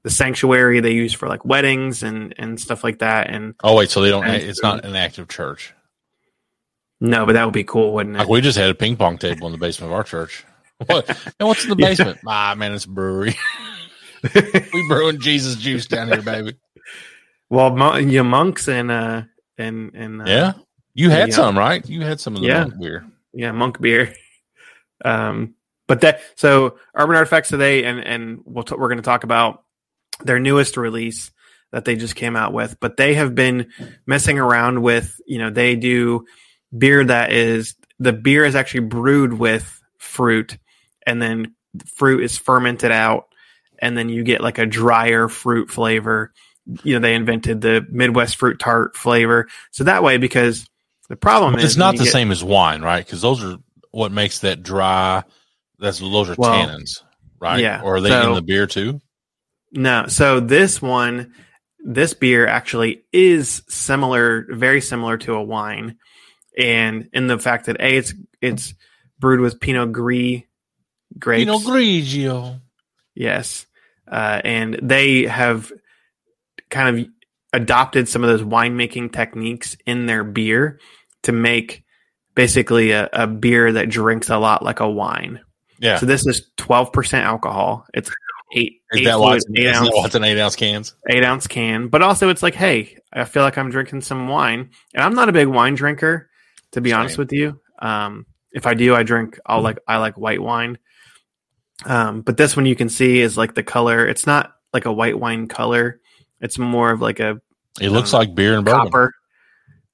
the 0.02 0.10
sanctuary 0.10 0.80
they 0.80 0.92
use 0.92 1.12
for 1.12 1.28
like 1.28 1.44
weddings 1.44 2.02
and 2.02 2.34
and 2.38 2.60
stuff 2.60 2.84
like 2.84 3.00
that. 3.00 3.30
And 3.30 3.54
Oh 3.62 3.74
wait, 3.76 3.90
so 3.90 4.00
they 4.00 4.10
don't. 4.10 4.26
It's 4.26 4.62
not 4.62 4.84
an 4.84 4.96
active 4.96 5.28
church. 5.28 5.74
no, 7.00 7.26
but 7.26 7.32
that 7.32 7.44
would 7.44 7.54
be 7.54 7.64
cool, 7.64 7.92
wouldn't 7.92 8.16
it? 8.16 8.20
Like 8.20 8.28
we 8.28 8.40
just 8.40 8.56
had 8.58 8.70
a 8.70 8.74
ping 8.74 8.96
pong 8.96 9.18
table 9.18 9.46
in 9.46 9.52
the 9.52 9.58
basement 9.58 9.92
of 9.92 9.96
our 9.96 10.04
church. 10.04 10.44
What? 10.86 11.08
And 11.38 11.48
what's 11.48 11.64
in 11.64 11.70
the 11.70 11.76
basement? 11.88 12.18
Ah, 12.26 12.54
man, 12.56 12.72
it's 12.72 12.84
a 12.84 12.88
brewery. 12.90 13.36
we 14.34 14.88
brewing 14.88 15.20
Jesus 15.20 15.56
juice 15.56 15.86
down 15.86 16.08
here, 16.08 16.22
baby. 16.22 16.54
well, 17.50 17.74
mon- 17.76 18.08
you 18.08 18.24
monks 18.24 18.68
and 18.68 18.90
uh 18.90 19.22
and 19.58 19.92
and 19.94 20.22
uh, 20.22 20.24
Yeah, 20.26 20.52
you 20.94 21.10
had 21.10 21.28
Yeah. 21.30 21.34
some, 21.34 21.58
right? 21.58 21.86
You 21.88 22.02
had 22.02 22.20
some 22.20 22.34
of 22.36 22.42
the 22.42 22.48
Yeah. 22.48 22.60
monk 22.64 22.78
beer. 22.80 23.04
yeah, 23.32 23.52
monk 23.52 23.80
beer. 23.80 24.14
Um, 25.04 25.54
but 25.86 26.00
that 26.00 26.20
so 26.36 26.78
Urban 26.94 27.16
Artifacts 27.16 27.48
today, 27.50 27.84
and 27.84 27.98
and 28.00 28.40
we'll 28.44 28.64
t- 28.64 28.74
we're 28.78 28.88
going 28.88 28.98
to 28.98 29.02
talk 29.02 29.24
about 29.24 29.64
their 30.22 30.38
newest 30.38 30.76
release 30.76 31.30
that 31.72 31.84
they 31.84 31.96
just 31.96 32.14
came 32.16 32.36
out 32.36 32.52
with. 32.54 32.78
But 32.80 32.96
they 32.96 33.14
have 33.14 33.34
been 33.34 33.66
messing 34.06 34.38
around 34.38 34.80
with, 34.82 35.20
you 35.26 35.38
know, 35.38 35.50
they 35.50 35.76
do 35.76 36.24
beer 36.76 37.04
that 37.04 37.32
is 37.32 37.74
the 37.98 38.12
beer 38.14 38.44
is 38.44 38.54
actually 38.54 38.86
brewed 38.86 39.34
with 39.34 39.82
fruit, 39.98 40.56
and 41.06 41.20
then 41.20 41.54
fruit 41.96 42.22
is 42.22 42.38
fermented 42.38 42.92
out, 42.92 43.26
and 43.78 43.98
then 43.98 44.08
you 44.08 44.22
get 44.22 44.40
like 44.40 44.58
a 44.58 44.66
drier 44.66 45.28
fruit 45.28 45.70
flavor. 45.70 46.32
You 46.82 46.94
know, 46.94 47.00
they 47.00 47.14
invented 47.14 47.60
the 47.60 47.86
Midwest 47.90 48.36
fruit 48.36 48.58
tart 48.58 48.96
flavor, 48.96 49.48
so 49.70 49.84
that 49.84 50.02
way 50.02 50.16
because 50.16 50.66
the 51.08 51.16
problem 51.16 51.52
But 51.52 51.60
is 51.62 51.72
it's 51.72 51.76
not 51.76 51.96
the 51.96 52.04
get- 52.04 52.12
same 52.12 52.30
as 52.30 52.42
wine, 52.42 52.80
right? 52.82 53.04
Because 53.04 53.20
those 53.20 53.44
are 53.44 53.56
what 53.90 54.12
makes 54.12 54.38
that 54.40 54.62
dry. 54.62 55.22
That's 55.78 55.98
those 55.98 56.30
are 56.30 56.34
Well, 56.38 56.66
tannins, 56.68 57.02
right? 57.40 57.60
yeah, 57.60 57.82
Or 57.82 57.96
are 57.96 58.00
they 58.00 58.08
so- 58.08 58.28
in 58.30 58.34
the 58.34 58.42
beer 58.42 58.66
too? 58.66 59.00
No. 59.72 60.06
So 60.08 60.40
this 60.40 60.80
one, 60.80 61.34
this 61.84 62.14
beer 62.14 62.46
actually 62.46 63.02
is 63.12 63.62
similar, 63.68 64.46
very 64.48 64.80
similar 64.80 65.18
to 65.18 65.34
a 65.34 65.42
wine, 65.42 65.96
and 66.56 67.08
in 67.12 67.26
the 67.26 67.38
fact 67.38 67.66
that 67.66 67.76
a 67.80 67.96
it's 67.98 68.14
it's 68.40 68.74
brewed 69.18 69.40
with 69.40 69.60
Pinot 69.60 69.92
Gris 69.92 70.42
grapes. 71.18 71.44
Pinot 71.44 71.62
Grigio. 71.62 72.60
Yes, 73.14 73.66
uh, 74.10 74.40
and 74.44 74.78
they 74.82 75.24
have 75.26 75.70
kind 76.74 76.98
of 76.98 77.06
adopted 77.54 78.08
some 78.08 78.24
of 78.24 78.28
those 78.28 78.42
winemaking 78.42 79.12
techniques 79.12 79.76
in 79.86 80.06
their 80.06 80.24
beer 80.24 80.80
to 81.22 81.32
make 81.32 81.84
basically 82.34 82.90
a, 82.90 83.08
a 83.12 83.26
beer 83.26 83.72
that 83.72 83.88
drinks 83.88 84.28
a 84.28 84.36
lot 84.38 84.62
like 84.62 84.80
a 84.80 84.88
wine. 84.88 85.40
Yeah, 85.78 85.98
So 85.98 86.06
this 86.06 86.26
is 86.26 86.50
twelve 86.56 86.92
percent 86.92 87.24
alcohol. 87.24 87.86
It's 87.94 88.10
eight 88.54 88.80
is 88.92 89.00
eight 89.00 89.04
that 89.04 89.16
fluid, 89.16 89.42
eight 89.56 89.64
that 89.64 89.76
ounce 89.76 89.88
it's 89.92 90.14
eight 90.16 90.38
ounce 90.38 90.56
cans? 90.56 90.94
eight 91.08 91.24
ounce 91.24 91.46
can, 91.46 91.88
but 91.88 92.02
also 92.02 92.28
it's 92.28 92.42
like, 92.42 92.54
hey, 92.54 92.98
I 93.12 93.24
feel 93.24 93.42
like 93.42 93.58
I'm 93.58 93.70
drinking 93.70 94.02
some 94.02 94.28
wine, 94.28 94.70
and 94.94 95.02
I'm 95.02 95.14
not 95.14 95.28
a 95.28 95.32
big 95.32 95.48
wine 95.48 95.74
drinker, 95.74 96.30
to 96.72 96.80
be 96.80 96.92
honest 96.92 97.18
with 97.18 97.32
you. 97.32 97.60
Um, 97.80 98.26
if 98.52 98.66
I 98.66 98.74
do, 98.74 98.94
I 98.94 99.02
drink. 99.02 99.38
I'll 99.46 99.62
like 99.62 99.78
I 99.86 99.98
like 99.98 100.16
white 100.16 100.40
wine. 100.40 100.78
Um, 101.84 102.22
but 102.22 102.36
this 102.36 102.56
one 102.56 102.66
you 102.66 102.76
can 102.76 102.88
see 102.88 103.20
is 103.20 103.36
like 103.36 103.54
the 103.54 103.64
color. 103.64 104.06
It's 104.06 104.26
not 104.26 104.54
like 104.72 104.86
a 104.86 104.92
white 104.92 105.18
wine 105.18 105.48
color. 105.48 106.00
It's 106.40 106.58
more 106.58 106.90
of 106.90 107.00
like 107.00 107.20
a 107.20 107.40
It 107.80 107.90
looks 107.90 108.12
Uh, 108.14 108.18
like 108.18 108.34
beer 108.34 108.54
and 108.56 108.64
bourbon. 108.64 108.86
copper, 108.90 109.12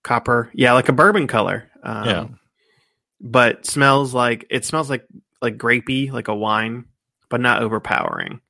copper. 0.03 0.51
Yeah, 0.55 0.72
like 0.74 0.88
a 0.88 0.93
bourbon 0.93 1.26
color. 1.26 1.68
Um, 1.82 2.07
Yeah. 2.07 2.26
but 3.20 3.66
smells 3.66 4.12
like 4.14 4.47
it 4.51 4.64
smells 4.64 4.91
like 4.91 5.07
like 5.43 5.57
grapey, 5.57 6.11
like 6.12 6.28
a 6.28 6.34
wine, 6.34 6.84
but 7.30 7.41
not 7.41 7.62
overpowering. 7.62 8.41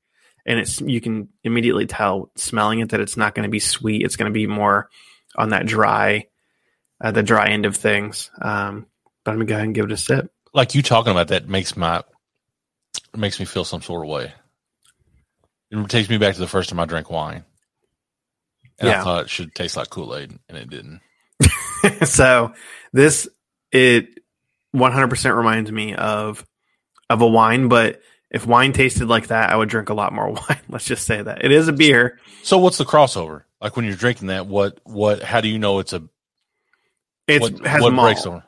And 0.45 0.59
it's 0.59 0.81
you 0.81 0.99
can 0.99 1.29
immediately 1.43 1.85
tell 1.85 2.31
smelling 2.35 2.79
it 2.79 2.89
that 2.89 2.99
it's 2.99 3.15
not 3.15 3.35
going 3.35 3.43
to 3.43 3.49
be 3.49 3.59
sweet. 3.59 4.03
It's 4.03 4.15
going 4.15 4.29
to 4.29 4.33
be 4.33 4.47
more 4.47 4.89
on 5.37 5.49
that 5.49 5.65
dry, 5.67 6.27
uh, 6.99 7.11
the 7.11 7.23
dry 7.23 7.47
end 7.49 7.65
of 7.65 7.75
things. 7.77 8.31
Um, 8.41 8.87
but 9.23 9.31
I'm 9.31 9.37
gonna 9.37 9.45
go 9.45 9.53
ahead 9.53 9.65
and 9.65 9.75
give 9.75 9.85
it 9.85 9.91
a 9.91 9.97
sip. 9.97 10.31
Like 10.53 10.73
you 10.75 10.81
talking 10.81 11.11
about 11.11 11.27
that 11.29 11.47
makes 11.47 11.77
my 11.77 12.03
makes 13.15 13.39
me 13.39 13.45
feel 13.45 13.63
some 13.63 13.81
sort 13.81 14.03
of 14.05 14.09
way. 14.09 14.33
It 15.69 15.89
takes 15.89 16.09
me 16.09 16.17
back 16.17 16.33
to 16.33 16.39
the 16.41 16.47
first 16.47 16.69
time 16.69 16.79
I 16.79 16.85
drank 16.85 17.09
wine. 17.09 17.45
And 18.81 18.89
Yeah. 18.89 19.01
I 19.01 19.03
thought 19.03 19.23
it 19.23 19.29
should 19.29 19.55
taste 19.55 19.77
like 19.77 19.89
Kool 19.89 20.15
Aid, 20.15 20.37
and 20.49 20.57
it 20.57 20.69
didn't. 20.69 20.99
so 22.05 22.53
this 22.91 23.27
it 23.71 24.09
100% 24.75 25.35
reminds 25.37 25.71
me 25.71 25.95
of 25.95 26.45
of 27.09 27.21
a 27.21 27.27
wine, 27.27 27.67
but 27.67 28.01
if 28.29 28.45
wine 28.45 28.71
tasted 28.73 29.07
like 29.07 29.27
that, 29.27 29.49
I 29.49 29.55
would 29.55 29.69
drink 29.69 29.89
a 29.89 29.93
lot 29.93 30.13
more 30.13 30.29
wine. 30.31 30.61
Let's 30.69 30.85
just 30.85 31.05
say 31.05 31.21
that 31.21 31.43
it 31.45 31.51
is 31.51 31.67
a 31.67 31.73
beer. 31.73 32.19
So 32.43 32.57
what's 32.57 32.77
the 32.77 32.85
crossover? 32.85 33.43
Like 33.61 33.75
when 33.75 33.85
you're 33.85 33.95
drinking 33.95 34.27
that, 34.27 34.47
what 34.47 34.79
what? 34.83 35.21
How 35.23 35.41
do 35.41 35.47
you 35.47 35.59
know 35.59 35.79
it's 35.79 35.93
a 35.93 36.03
It 37.27 37.41
what, 37.41 37.65
has 37.65 37.81
what 37.81 37.93
malt. 37.93 38.07
breaks 38.07 38.25
over? 38.25 38.43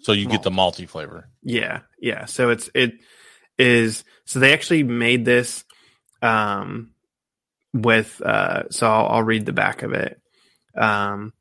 So 0.00 0.12
you 0.12 0.26
get 0.28 0.42
the 0.42 0.50
malty 0.50 0.88
flavor. 0.88 1.28
Yeah, 1.42 1.80
yeah. 2.00 2.24
So 2.26 2.50
it's 2.50 2.70
it 2.74 2.94
is 3.58 4.04
so 4.24 4.38
they 4.38 4.52
actually 4.52 4.84
made 4.84 5.24
this 5.24 5.64
um 6.22 6.92
with 7.72 8.20
uh 8.22 8.64
so 8.70 8.90
I'll, 8.90 9.06
I'll 9.08 9.22
read 9.22 9.46
the 9.46 9.52
back 9.52 9.82
of 9.82 9.92
it. 9.92 10.20
Um 10.76 11.32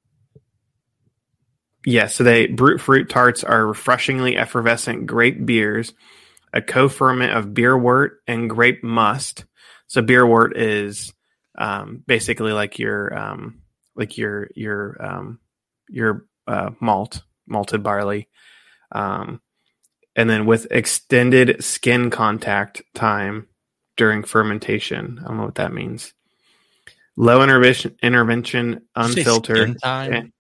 yeah, 1.86 2.07
so 2.07 2.23
they 2.23 2.47
brute 2.47 2.82
fruit 2.82 3.09
tarts 3.09 3.43
are 3.43 3.65
refreshingly 3.65 4.36
effervescent 4.36 5.05
grape 5.07 5.45
beers, 5.45 5.93
a 6.51 6.61
co-ferment 6.61 7.34
of 7.34 7.53
beer 7.53 7.78
wort 7.78 8.19
and 8.28 8.49
grape 8.49 8.84
must. 8.84 9.45
So 9.88 10.01
beer 10.01 10.25
wort 10.25 10.57
is 10.57 11.13
um 11.57 12.03
basically 12.05 12.51
like 12.51 12.80
your 12.80 13.17
um 13.17 13.61
like 13.95 14.17
your 14.17 14.49
your 14.55 14.97
um 15.03 15.39
your 15.89 16.25
uh 16.47 16.71
malt 16.82 17.23
malted 17.47 17.84
barley 17.84 18.28
um, 18.91 19.41
and 20.15 20.30
then 20.30 20.45
with 20.45 20.67
extended 20.71 21.63
skin 21.63 22.09
contact 22.09 22.82
time 22.93 23.47
during 23.95 24.23
fermentation. 24.23 25.19
I 25.23 25.28
don't 25.28 25.38
know 25.38 25.45
what 25.45 25.55
that 25.55 25.73
means. 25.73 26.13
Low 27.18 27.41
intervention, 27.41 27.95
intervention, 28.03 28.72
Did 28.72 28.80
you 28.95 29.13
say 29.13 29.20
unfiltered, 29.22 29.57
skin 29.57 29.76
time? 29.76 30.13
and, 30.13 30.32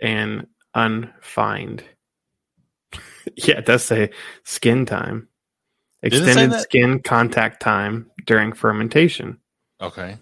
and 0.00 0.46
unfined. 0.74 1.84
yeah, 3.36 3.58
it 3.58 3.66
does 3.66 3.84
say 3.84 4.10
skin 4.44 4.86
time. 4.86 5.28
Extended 6.02 6.60
skin 6.60 7.00
contact 7.00 7.60
time 7.60 8.10
during 8.26 8.52
fermentation. 8.52 9.38
Okay. 9.80 10.18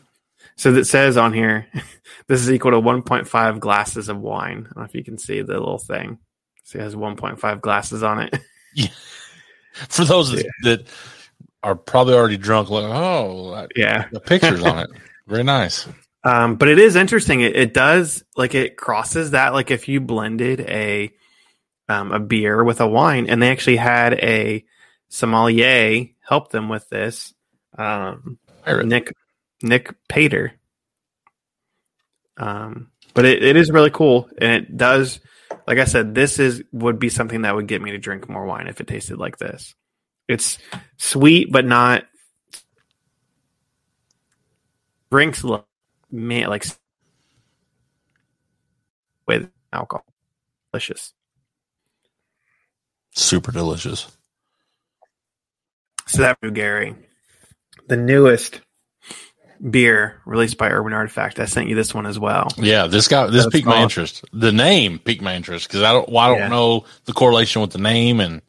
So 0.57 0.73
that 0.73 0.87
says 0.87 1.17
on 1.17 1.33
here, 1.33 1.67
this 2.29 2.41
is 2.41 2.51
equal 2.51 2.71
to 2.71 2.81
1.5 2.81 3.61
glasses 3.61 4.09
of 4.09 4.19
wine. 4.19 4.67
I 4.71 4.75
don't 4.75 4.77
know 4.77 4.83
if 4.85 4.95
you 4.95 5.05
can 5.05 5.19
see 5.19 5.43
the 5.43 5.55
little 5.55 5.79
thing. 5.79 6.19
See, 6.65 6.79
it 6.79 6.83
has 6.83 6.95
1.5 6.95 7.61
glasses 7.61 8.03
on 8.03 8.21
it. 8.21 8.35
yeah. 8.75 8.87
For 9.89 10.05
those 10.05 10.31
that- 10.33 10.47
that 10.63 10.87
are 11.63 11.75
probably 11.75 12.15
already 12.15 12.37
drunk, 12.37 12.71
like 12.71 12.85
oh, 12.85 13.67
yeah. 13.77 14.07
the 14.13 14.21
pictures 14.21 14.63
on 14.63 14.81
it, 14.81 14.91
very 15.27 15.45
nice. 15.45 15.87
Um, 16.25 16.57
but 16.57 16.69
it 16.69 16.79
is 16.79 16.97
interesting. 16.97 17.41
It, 17.41 17.57
it 17.57 17.75
does 17.75 18.25
like 18.37 18.55
it 18.55 18.77
crosses 18.77 19.33
that. 19.33 19.53
Like 19.53 19.71
if 19.71 19.89
you 19.89 20.01
blended 20.01 20.61
a 20.61 21.13
um, 21.89 22.13
a 22.13 22.21
beer 22.21 22.63
with 22.63 22.81
a 22.81 22.87
wine, 22.87 23.29
and 23.29 23.43
they 23.43 23.51
actually 23.51 23.77
had 23.77 24.15
a 24.15 24.65
sommelier 25.09 26.07
help 26.21 26.51
them 26.51 26.69
with 26.69 26.89
this. 26.89 27.35
Um, 27.77 28.39
Nick 28.67 29.15
Nick 29.63 29.95
Pater. 30.09 30.55
Um, 32.37 32.91
but 33.15 33.25
it, 33.25 33.45
it 33.45 33.57
is 33.57 33.71
really 33.71 33.91
cool, 33.91 34.29
and 34.39 34.53
it 34.53 34.77
does. 34.77 35.21
Like 35.67 35.79
I 35.79 35.85
said, 35.85 36.15
this 36.15 36.39
is 36.39 36.63
would 36.73 36.99
be 36.99 37.09
something 37.09 37.43
that 37.43 37.55
would 37.55 37.69
get 37.69 37.83
me 37.83 37.93
to 37.93 37.99
drink 37.99 38.29
more 38.29 38.47
wine 38.47 38.69
if 38.69 38.81
it 38.81 38.87
tasted 38.87 39.19
like 39.19 39.39
this. 39.39 39.75
It's 40.29 40.59
sweet, 40.97 41.51
but 41.53 41.65
not 41.65 42.05
drinks 45.11 45.45
lo- 45.45 45.65
man 46.11 46.49
like 46.49 46.65
with 49.27 49.51
alcohol. 49.73 50.05
Delicious. 50.73 51.13
Super 53.15 53.53
delicious. 53.53 54.11
So 56.07 56.23
that 56.23 56.39
Gary, 56.55 56.95
the 57.89 57.97
newest 57.97 58.61
beer 59.71 60.21
released 60.27 60.59
by 60.59 60.71
Urban 60.71 60.93
Artifact. 60.93 61.39
I 61.39 61.45
sent 61.45 61.69
you 61.69 61.75
this 61.75 61.95
one 61.95 62.07
as 62.07 62.19
well. 62.19 62.49
Yeah, 62.57 62.87
this 62.87 63.07
guy, 63.09 63.27
this 63.27 63.45
That's 63.45 63.55
piqued 63.55 63.67
my 63.67 63.83
interest. 63.83 64.25
The 64.33 64.53
name 64.53 64.99
piqued 64.99 65.23
my 65.23 65.35
interest 65.37 65.69
because 65.69 65.83
I 65.83 65.93
don't, 65.93 66.09
well, 66.09 66.19
I 66.25 66.29
don't 66.29 66.39
Yeah. 66.39 66.49
know 66.49 66.85
the 67.05 67.13
correlation 67.13 67.63
with 67.63 67.71
the 67.71 67.79
name, 67.79 68.21
and 68.21 68.43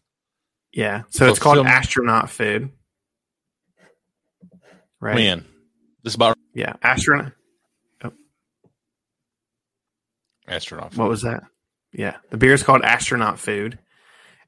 Yeah. 0.73 1.03
So 1.09 1.25
So 1.25 1.29
it's 1.29 1.39
called 1.39 1.65
astronaut 1.65 2.29
food. 2.29 2.71
Right. 4.99 5.15
man, 5.15 5.45
this 6.03 6.11
is 6.11 6.15
about 6.15 6.37
Yeah. 6.53 6.73
Astronaut. 6.81 7.33
astronaut. 10.47 10.95
What 10.97 11.09
was 11.09 11.21
that? 11.21 11.43
Yeah. 11.93 12.17
The 12.29 12.37
beer 12.37 12.53
is 12.53 12.63
called 12.63 12.81
astronaut 12.81 13.39
food. 13.39 13.79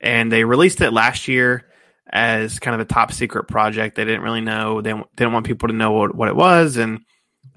And 0.01 0.32
they 0.32 0.43
released 0.43 0.82
it 0.82 0.91
last 0.91 1.28
year 1.28 1.65
as 2.11 2.59
kind 2.59 2.76
of 2.76 2.82
a 2.82 2.86
top 2.86 3.11
secret 3.11 3.45
project. 3.47 3.95
They 3.95 4.05
didn't 4.05 4.21
really 4.21 4.41
know. 4.41 4.82
They 4.82 4.93
didn't 5.15 5.34
want 5.34 5.45
people 5.45 5.69
to 5.69 5.73
know 5.73 5.91
what, 5.91 6.13
what 6.13 6.28
it 6.28 6.36
was. 6.36 6.78
And 6.78 6.99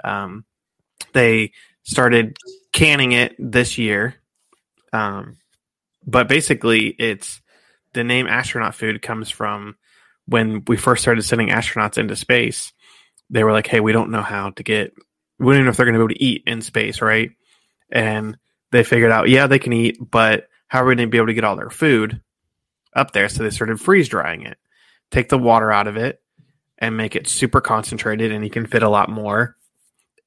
um, 0.04 0.44
they 1.12 1.52
started 1.82 2.36
canning 2.72 3.12
it 3.12 3.34
this 3.38 3.76
year. 3.76 4.14
Um, 4.92 5.36
but 6.06 6.28
basically, 6.28 6.86
it's 6.86 7.40
the 7.92 8.04
name 8.04 8.26
astronaut 8.26 8.74
food 8.74 9.02
comes 9.02 9.30
from 9.30 9.76
when 10.26 10.64
we 10.66 10.76
first 10.76 11.02
started 11.02 11.22
sending 11.22 11.48
astronauts 11.48 11.98
into 11.98 12.16
space. 12.16 12.72
They 13.30 13.44
were 13.44 13.52
like, 13.52 13.66
hey, 13.66 13.80
we 13.80 13.92
don't 13.92 14.10
know 14.10 14.22
how 14.22 14.50
to 14.50 14.62
get, 14.62 14.94
we 15.38 15.46
don't 15.46 15.54
even 15.54 15.64
know 15.64 15.70
if 15.70 15.76
they're 15.76 15.86
going 15.86 15.94
to 15.94 15.98
be 15.98 16.02
able 16.02 16.14
to 16.14 16.22
eat 16.22 16.42
in 16.46 16.62
space, 16.62 17.00
right? 17.00 17.30
And 17.90 18.36
they 18.70 18.84
figured 18.84 19.10
out, 19.10 19.28
yeah, 19.28 19.46
they 19.46 19.58
can 19.58 19.72
eat, 19.72 19.98
but 19.98 20.48
how 20.66 20.82
are 20.82 20.86
we 20.86 20.94
going 20.94 21.08
to 21.08 21.10
be 21.10 21.18
able 21.18 21.28
to 21.28 21.34
get 21.34 21.44
all 21.44 21.56
their 21.56 21.70
food 21.70 22.20
up 22.94 23.12
there? 23.12 23.28
So 23.28 23.42
they 23.42 23.50
started 23.50 23.80
freeze 23.80 24.08
drying 24.08 24.42
it, 24.42 24.58
take 25.10 25.28
the 25.28 25.38
water 25.38 25.72
out 25.72 25.88
of 25.88 25.96
it, 25.96 26.20
and 26.78 26.96
make 26.96 27.16
it 27.16 27.26
super 27.26 27.60
concentrated, 27.60 28.32
and 28.32 28.44
you 28.44 28.50
can 28.50 28.66
fit 28.66 28.82
a 28.82 28.88
lot 28.88 29.10
more 29.10 29.56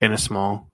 in 0.01 0.12
a 0.12 0.18
small 0.18 0.68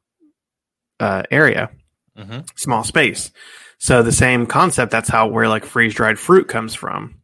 uh, 1.00 1.24
area 1.30 1.70
hmm 2.18 2.40
small 2.56 2.84
space. 2.84 3.32
So 3.80 4.02
the 4.04 4.12
same 4.12 4.46
concept, 4.48 4.92
that's 4.92 5.10
how 5.10 5.28
where 5.28 5.48
like 5.48 5.66
freeze 5.66 5.94
dried 5.94 6.18
fruit 6.20 6.48
comes 6.48 6.74
from. 6.74 7.22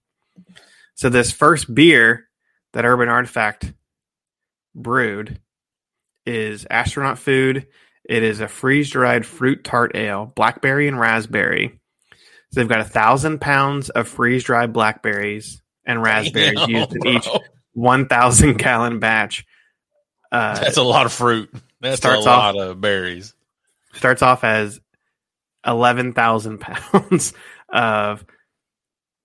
So 0.96 1.10
this 1.10 1.32
first 1.32 1.74
beer 1.74 2.28
that 2.74 2.86
Urban 2.86 3.10
Artifact 3.10 3.74
brewed 4.76 5.40
is 6.26 6.66
astronaut 6.70 7.18
food. 7.20 7.68
It 8.08 8.24
is 8.24 8.40
a 8.40 8.48
freeze 8.48 8.90
dried 8.90 9.26
fruit 9.26 9.64
tart 9.64 9.96
ale, 9.96 10.32
blackberry 10.36 10.88
and 10.88 11.00
raspberry. 11.00 11.80
So 12.52 12.60
they've 12.60 12.70
got 12.70 12.82
a 12.82 12.86
thousand 12.86 13.40
pounds 13.42 13.90
of 13.90 14.08
freeze 14.08 14.44
dried 14.44 14.74
blackberries 14.74 15.62
and 15.86 16.02
raspberries 16.04 16.60
Damn, 16.60 16.70
used 16.70 16.96
in 16.96 17.08
each 17.08 17.28
one 17.74 18.08
thousand 18.08 18.58
gallon 18.60 19.00
batch. 19.00 19.46
Uh, 20.32 20.60
That's 20.60 20.78
a 20.78 20.84
lot 20.84 21.06
of 21.06 21.14
fruit. 21.14 21.50
That's 21.82 21.98
starts 21.98 22.26
a 22.26 22.30
off- 22.30 22.56
lot 22.56 22.58
of 22.62 22.80
berries. 22.82 23.34
starts 23.94 24.22
off 24.22 24.44
as 24.44 24.80
11,000 25.66 26.60
pounds 26.60 27.34
of 27.70 28.26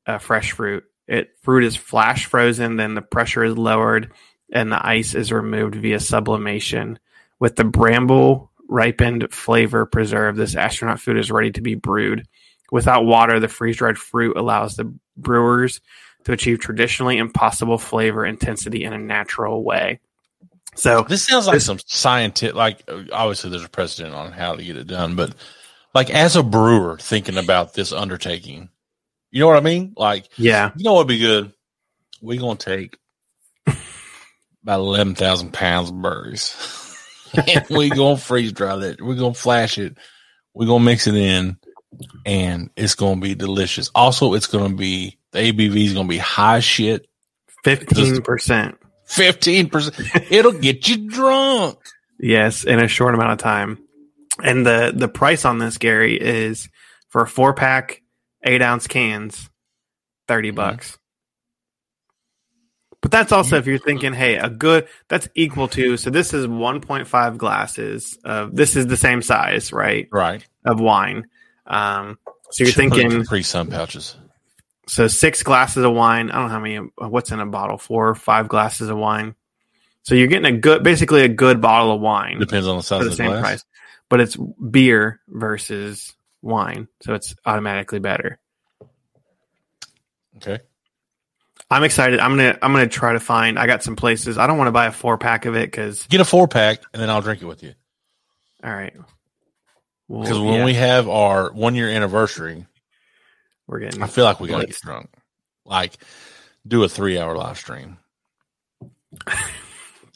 uh, 0.07 0.19
fresh 0.19 0.53
fruit. 0.53 0.85
It 1.07 1.31
fruit 1.43 1.65
is 1.65 1.77
flash 1.77 2.27
frozen, 2.27 2.77
then 2.77 2.95
the 2.95 3.03
pressure 3.03 3.45
is 3.45 3.57
lowered, 3.57 4.13
and 4.53 4.71
the 4.71 4.87
ice 4.87 5.15
is 5.15 5.33
removed 5.33 5.75
via 5.77 6.01
sublimation. 6.01 6.99
With 7.41 7.57
the 7.57 7.65
bramble 7.65 8.51
ripened 8.69 9.33
flavor 9.33 9.87
preserved, 9.87 10.39
this 10.39 10.55
astronaut 10.55 11.01
food 11.01 11.17
is 11.17 11.31
ready 11.31 11.51
to 11.53 11.61
be 11.61 11.75
brewed. 11.75 12.27
Without 12.71 13.07
water, 13.07 13.41
the 13.41 13.49
freeze 13.49 13.79
dried 13.79 13.97
fruit 13.97 14.37
allows 14.37 14.77
the 14.77 14.93
brewers 15.17 15.81
to 16.25 16.33
achieve 16.33 16.59
traditionally 16.59 17.17
impossible 17.17 17.79
flavor 17.79 18.27
intensity 18.27 18.85
in 18.85 18.93
a 18.93 18.99
natural 18.99 19.65
way. 19.65 20.01
So, 20.75 21.03
This 21.09 21.25
sounds 21.25 21.47
like 21.47 21.61
some 21.61 21.79
scientific. 21.87 22.55
Like 22.55 22.89
obviously, 23.13 23.51
there's 23.51 23.65
a 23.65 23.69
precedent 23.69 24.15
on 24.15 24.33
how 24.33 24.55
to 24.55 24.63
get 24.63 24.77
it 24.77 24.87
done, 24.87 25.17
but 25.17 25.35
like 25.99 26.11
as 26.11 26.37
a 26.37 26.45
brewer 26.45 26.97
thinking 26.97 27.37
about 27.37 27.75
this 27.75 27.93
undertaking, 27.93 28.69
you 29.33 29.41
know 29.41 29.49
what 29.49 29.57
I 29.57 29.61
mean? 29.61 29.95
Like 29.97 30.29
yeah, 30.37 30.71
you 30.77 30.85
know 30.85 30.93
what'd 30.93 31.09
be 31.09 31.19
good? 31.19 31.53
We're 32.23 32.39
gonna 32.39 32.55
take 32.55 32.97
about 33.67 34.79
eleven 34.79 35.17
thousand 35.17 35.53
pounds 35.53 35.91
of 35.91 36.01
berries, 36.01 36.55
and 37.49 37.67
we 37.69 37.91
gonna 37.91 38.17
freeze 38.17 38.53
dry 38.53 38.77
that. 38.77 39.03
We're 39.03 39.17
gonna 39.17 39.35
flash 39.35 39.77
it. 39.77 39.99
We're 40.55 40.69
gonna 40.69 40.85
mix 40.85 41.09
it 41.09 41.17
in, 41.17 41.57
and 42.25 42.71
it's 42.77 42.95
gonna 42.95 43.21
be 43.21 43.35
delicious. 43.35 43.91
Also, 43.93 44.35
it's 44.35 44.47
gonna 44.47 44.77
be 44.77 45.19
the 45.33 45.53
ABV 45.53 45.85
is 45.85 45.95
gonna 45.95 46.07
be 46.07 46.19
high 46.19 46.61
shit. 46.61 47.09
15%. 47.65 48.77
Fifteen 49.05 49.69
percent. 49.69 49.97
It'll 50.31 50.53
get 50.53 50.89
you 50.89 51.09
drunk. 51.09 51.81
Yes, 52.21 52.63
in 52.63 52.79
a 52.79 52.87
short 52.87 53.17
amount 53.17 53.33
of 53.33 53.39
time. 53.39 53.79
And 54.43 54.65
the 54.67 54.93
the 54.95 55.09
price 55.09 55.45
on 55.45 55.59
this, 55.59 55.79
Gary, 55.79 56.17
is 56.21 56.69
for 57.09 57.23
a 57.23 57.27
four 57.29 57.55
pack, 57.55 58.03
eight 58.45 58.63
ounce 58.63 58.87
cans, 58.87 59.49
30 60.29 60.53
Mhm. 60.53 60.55
bucks. 60.55 60.99
But 63.01 63.13
that's 63.13 63.31
also 63.33 63.57
if 63.57 63.67
you're 63.67 63.79
thinking, 63.79 64.13
hey, 64.13 64.37
a 64.37 64.51
good 64.51 64.89
that's 65.09 65.29
equal 65.37 65.69
to 65.69 65.97
so 65.97 66.11
this 66.11 66.35
is 66.35 66.47
1.5 66.47 67.39
glasses 67.39 68.19
of 68.25 68.55
this 68.57 68.75
is 68.75 68.87
the 68.89 68.97
same 68.97 69.23
size, 69.23 69.73
right? 69.73 70.09
Right. 70.11 70.45
Of 70.65 70.81
wine. 70.81 71.27
Um, 71.67 72.19
so 72.51 72.65
you're 72.65 72.73
thinking 72.73 73.25
pre 73.25 73.43
sun 73.43 73.69
pouches. 73.71 74.17
so 74.89 75.07
six 75.07 75.43
glasses 75.45 75.85
of 75.85 75.93
wine. 75.93 76.31
I 76.31 76.35
don't 76.35 76.45
know 76.45 76.49
how 76.55 76.61
many. 76.61 76.77
What's 76.97 77.31
in 77.31 77.41
a 77.41 77.47
bottle? 77.47 77.79
Four 77.79 78.09
or 78.09 78.15
five 78.17 78.49
glasses 78.49 78.89
of 78.89 78.97
wine. 78.97 79.35
So 80.03 80.15
you're 80.15 80.27
getting 80.29 80.53
a 80.53 80.57
good, 80.59 80.83
basically 80.83 81.23
a 81.23 81.29
good 81.29 81.61
bottle 81.61 81.93
of 81.93 82.01
wine 82.01 82.39
Depends 82.39 82.67
on 82.67 82.79
the 82.79 82.83
size 82.83 83.03
for 83.03 83.09
of 83.11 83.17
the 83.17 83.23
the 83.23 83.29
glass. 83.29 83.41
price, 83.43 83.65
but 84.09 84.21
it's 84.21 84.37
beer 84.37 85.21
versus 85.29 86.15
wine, 86.43 86.89
so 87.03 87.15
it's 87.15 87.35
automatically 87.45 87.99
better. 87.99 88.39
Okay. 90.37 90.61
I'm 91.71 91.85
excited. 91.85 92.19
I'm 92.21 92.37
gonna 92.37 92.59
I'm 92.63 92.73
gonna 92.73 92.87
try 92.89 93.13
to 93.13 93.21
find. 93.21 93.59
I 93.59 93.67
got 93.67 93.83
some 93.83 93.97
places. 93.97 94.39
I 94.39 94.47
don't 94.47 94.57
want 94.57 94.69
to 94.69 94.73
buy 94.73 94.87
a 94.87 94.93
four 94.93 95.19
pack 95.19 95.45
of 95.45 95.55
it 95.55 95.71
because 95.71 96.07
Get 96.07 96.21
a 96.21 96.25
four 96.25 96.49
pack 96.49 96.81
and 96.93 97.03
then 97.03 97.11
I'll 97.11 97.21
drink 97.21 97.43
it 97.43 97.47
with 97.47 97.63
you. 97.63 97.75
all 98.65 98.73
right. 98.73 98.95
Well, 100.07 100.23
Because 100.23 100.39
when 100.39 100.55
yeah, 100.61 100.65
we 100.65 100.75
have 100.75 101.09
our 101.09 101.53
one 101.53 101.75
year 101.75 101.89
anniversary, 101.91 102.65
we're 103.67 103.81
getting 103.81 104.03
I 104.03 104.07
feel 104.07 104.25
like 104.25 104.41
we 104.41 104.49
gotta 104.49 104.67
get 104.67 104.77
drunk. 104.81 105.11
Like 105.67 105.99
do 106.67 106.83
a 106.85 106.89
three 106.89 107.19
hour 107.19 107.37
live 107.37 107.59
stream. 107.59 107.99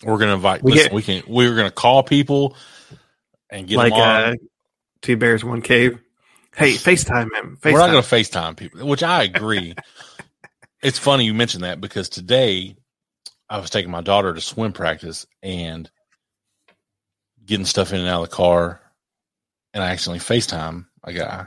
We're 0.05 0.19
gonna 0.19 0.35
invite. 0.35 0.63
We 0.63 0.73
listen, 0.73 0.87
get- 0.87 0.95
we 0.95 1.03
can. 1.03 1.23
We're 1.29 1.55
gonna 1.55 1.71
call 1.71 2.03
people 2.03 2.57
and 3.53 3.69
get 3.69 3.77
like 3.77 3.93
uh, 3.93 4.35
two 5.03 5.17
bears, 5.17 5.45
one 5.45 5.63
cave. 5.63 6.01
Hey, 6.57 6.73
FaceTime 6.73 7.29
him. 7.35 7.59
FaceTime. 7.61 7.73
We're 7.73 7.79
not 7.79 7.91
going 7.91 8.03
to 8.03 8.09
FaceTime 8.09 8.57
people, 8.57 8.87
which 8.87 9.03
I 9.03 9.23
agree. 9.23 9.75
it's 10.83 10.99
funny 10.99 11.25
you 11.25 11.35
mentioned 11.35 11.65
that 11.65 11.81
because 11.81 12.09
today 12.09 12.77
I 13.49 13.59
was 13.59 13.71
taking 13.71 13.91
my 13.91 14.01
daughter 14.01 14.35
to 14.35 14.41
swim 14.41 14.73
practice 14.73 15.27
and 15.43 15.89
getting 17.45 17.67
stuff 17.67 17.93
in 17.93 18.01
and 18.01 18.09
out 18.09 18.23
of 18.23 18.31
the 18.31 18.37
car, 18.37 18.81
and 19.73 19.83
I 19.83 19.91
accidentally 19.91 20.21
FaceTime 20.21 20.87
a 21.05 21.13
guy. 21.13 21.47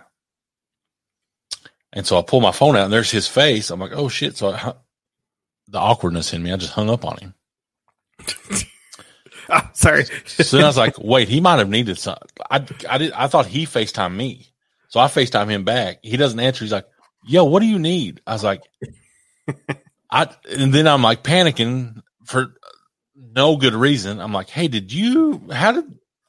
And 1.91 2.05
so 2.05 2.19
I 2.19 2.21
pull 2.21 2.41
my 2.41 2.51
phone 2.51 2.75
out, 2.75 2.85
and 2.85 2.93
there's 2.93 3.11
his 3.11 3.27
face. 3.27 3.69
I'm 3.69 3.79
like, 3.79 3.93
"Oh 3.93 4.09
shit!" 4.09 4.35
So 4.35 4.51
I, 4.51 4.73
the 5.67 5.79
awkwardness 5.79 6.33
in 6.33 6.43
me, 6.43 6.51
I 6.51 6.57
just 6.57 6.73
hung 6.73 6.89
up 6.89 7.05
on 7.05 7.17
him. 7.17 7.33
Ah, 9.49 9.69
sorry. 9.73 10.05
So 10.25 10.59
I 10.59 10.63
was 10.65 10.77
like, 10.77 10.97
"Wait, 10.97 11.27
he 11.27 11.39
might 11.39 11.59
have 11.59 11.69
needed 11.69 11.99
some." 11.99 12.17
I 12.49 12.65
I 12.89 12.97
did. 12.97 13.11
I 13.11 13.27
thought 13.27 13.45
he 13.45 13.65
FaceTime 13.65 14.15
me, 14.15 14.47
so 14.87 14.99
I 14.99 15.05
FaceTime 15.05 15.49
him 15.49 15.63
back. 15.63 15.99
He 16.01 16.17
doesn't 16.17 16.39
answer. 16.39 16.65
He's 16.65 16.71
like, 16.71 16.87
"Yo, 17.27 17.43
what 17.43 17.59
do 17.59 17.67
you 17.67 17.77
need?" 17.77 18.21
I 18.25 18.33
was 18.33 18.43
like, 18.43 18.61
"I," 20.11 20.29
and 20.49 20.73
then 20.73 20.87
I'm 20.87 21.03
like 21.03 21.23
panicking 21.23 22.01
for 22.25 22.55
no 23.15 23.57
good 23.57 23.75
reason. 23.75 24.19
I'm 24.19 24.33
like, 24.33 24.49
"Hey, 24.49 24.67
did 24.67 24.91
you? 24.91 25.41
How 25.51 25.73
did?" 25.73 25.85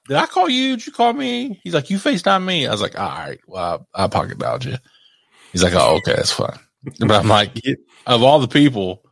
Did 0.09 0.19
I 0.19 0.27
call 0.27 0.49
you? 0.49 0.77
Did 0.77 0.87
you 0.87 0.93
call 0.93 1.13
me? 1.13 1.61
He's 1.65 1.75
like, 1.75 1.91
you 1.91 1.99
FaceTime 1.99 2.45
me. 2.45 2.67
I 2.67 2.71
was 2.71 2.81
like, 2.81 2.97
all 2.97 3.09
right, 3.09 3.41
well, 3.49 3.89
I, 3.93 4.05
I 4.05 4.09
pocket 4.09 4.39
dialed 4.39 4.65
you. 4.65 4.77
He's 5.51 5.65
like, 5.65 5.75
oh, 5.75 5.97
okay, 5.97 6.15
that's 6.15 6.31
fine. 6.33 6.59
But 7.01 7.11
I'm 7.11 7.27
like, 7.29 7.61
of 8.07 8.23
all 8.23 8.39
the 8.39 8.47
people, 8.47 9.03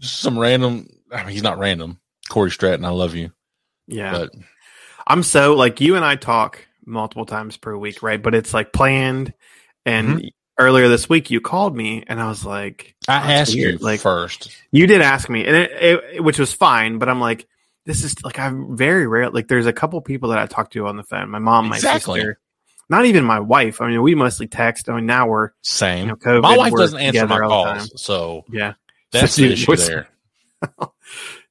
some 0.00 0.38
random. 0.38 0.86
I 1.10 1.24
mean, 1.24 1.32
he's 1.32 1.42
not 1.42 1.58
random. 1.58 1.98
Corey 2.28 2.50
Stratton, 2.50 2.84
I 2.84 2.90
love 2.90 3.14
you, 3.14 3.32
yeah. 3.86 4.12
but 4.12 4.30
I'm 5.06 5.22
so 5.22 5.54
like 5.54 5.80
you 5.80 5.96
and 5.96 6.04
I 6.04 6.16
talk 6.16 6.66
multiple 6.86 7.26
times 7.26 7.56
per 7.56 7.76
week, 7.76 8.02
right? 8.02 8.22
But 8.22 8.34
it's 8.34 8.52
like 8.54 8.72
planned. 8.72 9.32
And 9.86 10.08
Mm-hmm. 10.18 10.28
earlier 10.58 10.88
this 10.88 11.08
week, 11.08 11.30
you 11.30 11.40
called 11.40 11.76
me, 11.76 12.04
and 12.06 12.20
I 12.20 12.28
was 12.28 12.44
like, 12.44 12.94
I 13.08 13.18
That's 13.26 13.50
asked 13.50 13.54
you 13.54 13.76
like- 13.78 14.00
first. 14.00 14.50
you 14.72 14.86
did 14.86 15.02
ask 15.02 15.28
me, 15.28 15.44
and 15.44 15.56
it, 15.56 15.70
it, 16.14 16.24
which 16.24 16.38
was 16.38 16.52
fine. 16.52 16.98
But 16.98 17.08
I'm 17.10 17.20
like, 17.20 17.46
this 17.86 18.02
is 18.04 18.14
like 18.24 18.38
I'm 18.38 18.76
very 18.76 19.06
rare. 19.06 19.28
Like, 19.30 19.48
there's 19.48 19.66
a 19.66 19.72
couple 19.74 20.00
people 20.00 20.30
that 20.30 20.38
I 20.38 20.46
talk 20.46 20.70
to 20.70 20.86
on 20.86 20.96
the 20.96 21.02
phone. 21.02 21.28
My 21.28 21.38
mom, 21.38 21.68
my 21.68 21.76
Exactly. 21.76 22.20
sister, 22.20 22.38
not 22.88 23.04
even 23.04 23.24
my 23.24 23.40
wife. 23.40 23.82
I 23.82 23.88
mean, 23.88 24.00
we 24.00 24.14
mostly 24.14 24.46
text. 24.46 24.88
I 24.88 24.96
mean, 24.96 25.04
now 25.06 25.26
we're 25.26 25.50
Same. 25.60 26.00
you 26.00 26.06
know, 26.06 26.16
COVID, 26.16 26.40
my 26.42 26.56
wife 26.56 26.72
doesn't 26.72 26.98
answer 26.98 27.26
my 27.26 27.36
together 27.36 27.44
all 27.44 27.64
the 27.64 27.70
time. 27.72 27.78
calls, 27.80 28.02
so 28.02 28.44
yeah. 28.50 28.72
that's 29.12 29.34
So 29.34 29.42
the 29.42 29.52
issue 29.52 29.76
there. 29.76 30.08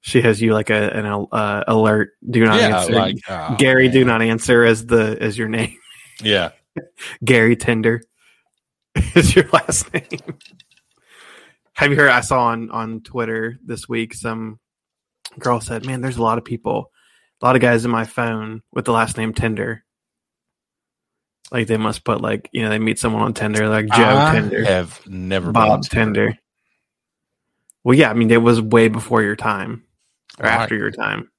She 0.05 0.21
has 0.21 0.41
you 0.41 0.53
like 0.53 0.69
a 0.69 0.89
an 0.89 1.05
uh, 1.05 1.63
alert. 1.65 2.11
Do 2.29 2.43
not 2.43 2.59
Yeah, 2.59 2.81
answer. 2.81 2.91
like 2.93 3.15
oh, 3.29 3.55
Gary, 3.57 3.87
do 3.87 4.03
not 4.03 4.21
answer 4.21 4.65
as 4.65 4.85
the 4.85 5.17
as 5.19 5.37
your 5.37 5.47
name. 5.47 5.77
Yeah, 6.21 6.51
Gary 7.25 7.55
Tender 7.55 8.01
is 9.15 9.35
your 9.35 9.49
last 9.51 9.91
name. 9.93 10.37
Have 11.73 11.89
you 11.89 11.97
heard? 11.97 12.11
I 12.11 12.19
saw 12.21 12.43
on 12.47 12.69
on 12.69 13.01
Twitter 13.01 13.57
this 13.65 13.89
week 13.89 14.13
some 14.13 14.59
girl 15.39 15.59
said, 15.59 15.85
"Man, 15.85 16.01
there's 16.01 16.17
a 16.17 16.21
lot 16.23 16.37
of 16.37 16.45
people, 16.45 16.91
a 17.41 17.45
lot 17.45 17.55
of 17.55 17.61
guys 17.61 17.83
in 17.83 17.91
my 17.91 18.05
phone 18.05 18.61
with 18.71 18.85
the 18.85 18.91
last 18.91 19.17
name 19.17 19.33
Tender. 19.33 19.83
Like 21.51 21.67
they 21.67 21.77
must 21.77 22.03
put 22.03 22.21
like 22.21 22.49
you 22.53 22.61
know 22.61 22.69
they 22.69 22.79
meet 22.79 22.99
someone 22.99 23.23
on 23.23 23.33
Tinder 23.33 23.67
like 23.69 23.87
Joe 23.87 24.17
I 24.17 24.33
Tender, 24.33 24.65
have 24.65 25.05
never 25.07 25.51
Bob 25.51 25.83
Tinder. 25.83 26.37
Well, 27.83 27.97
yeah, 27.97 28.09
I 28.11 28.13
mean 28.13 28.29
it 28.31 28.41
was 28.41 28.61
way 28.61 28.87
before 28.87 29.23
your 29.23 29.35
time 29.35 29.83
or 30.39 30.45
Right. 30.45 30.53
after 30.61 30.75
your 30.75 30.91
time. 30.91 31.29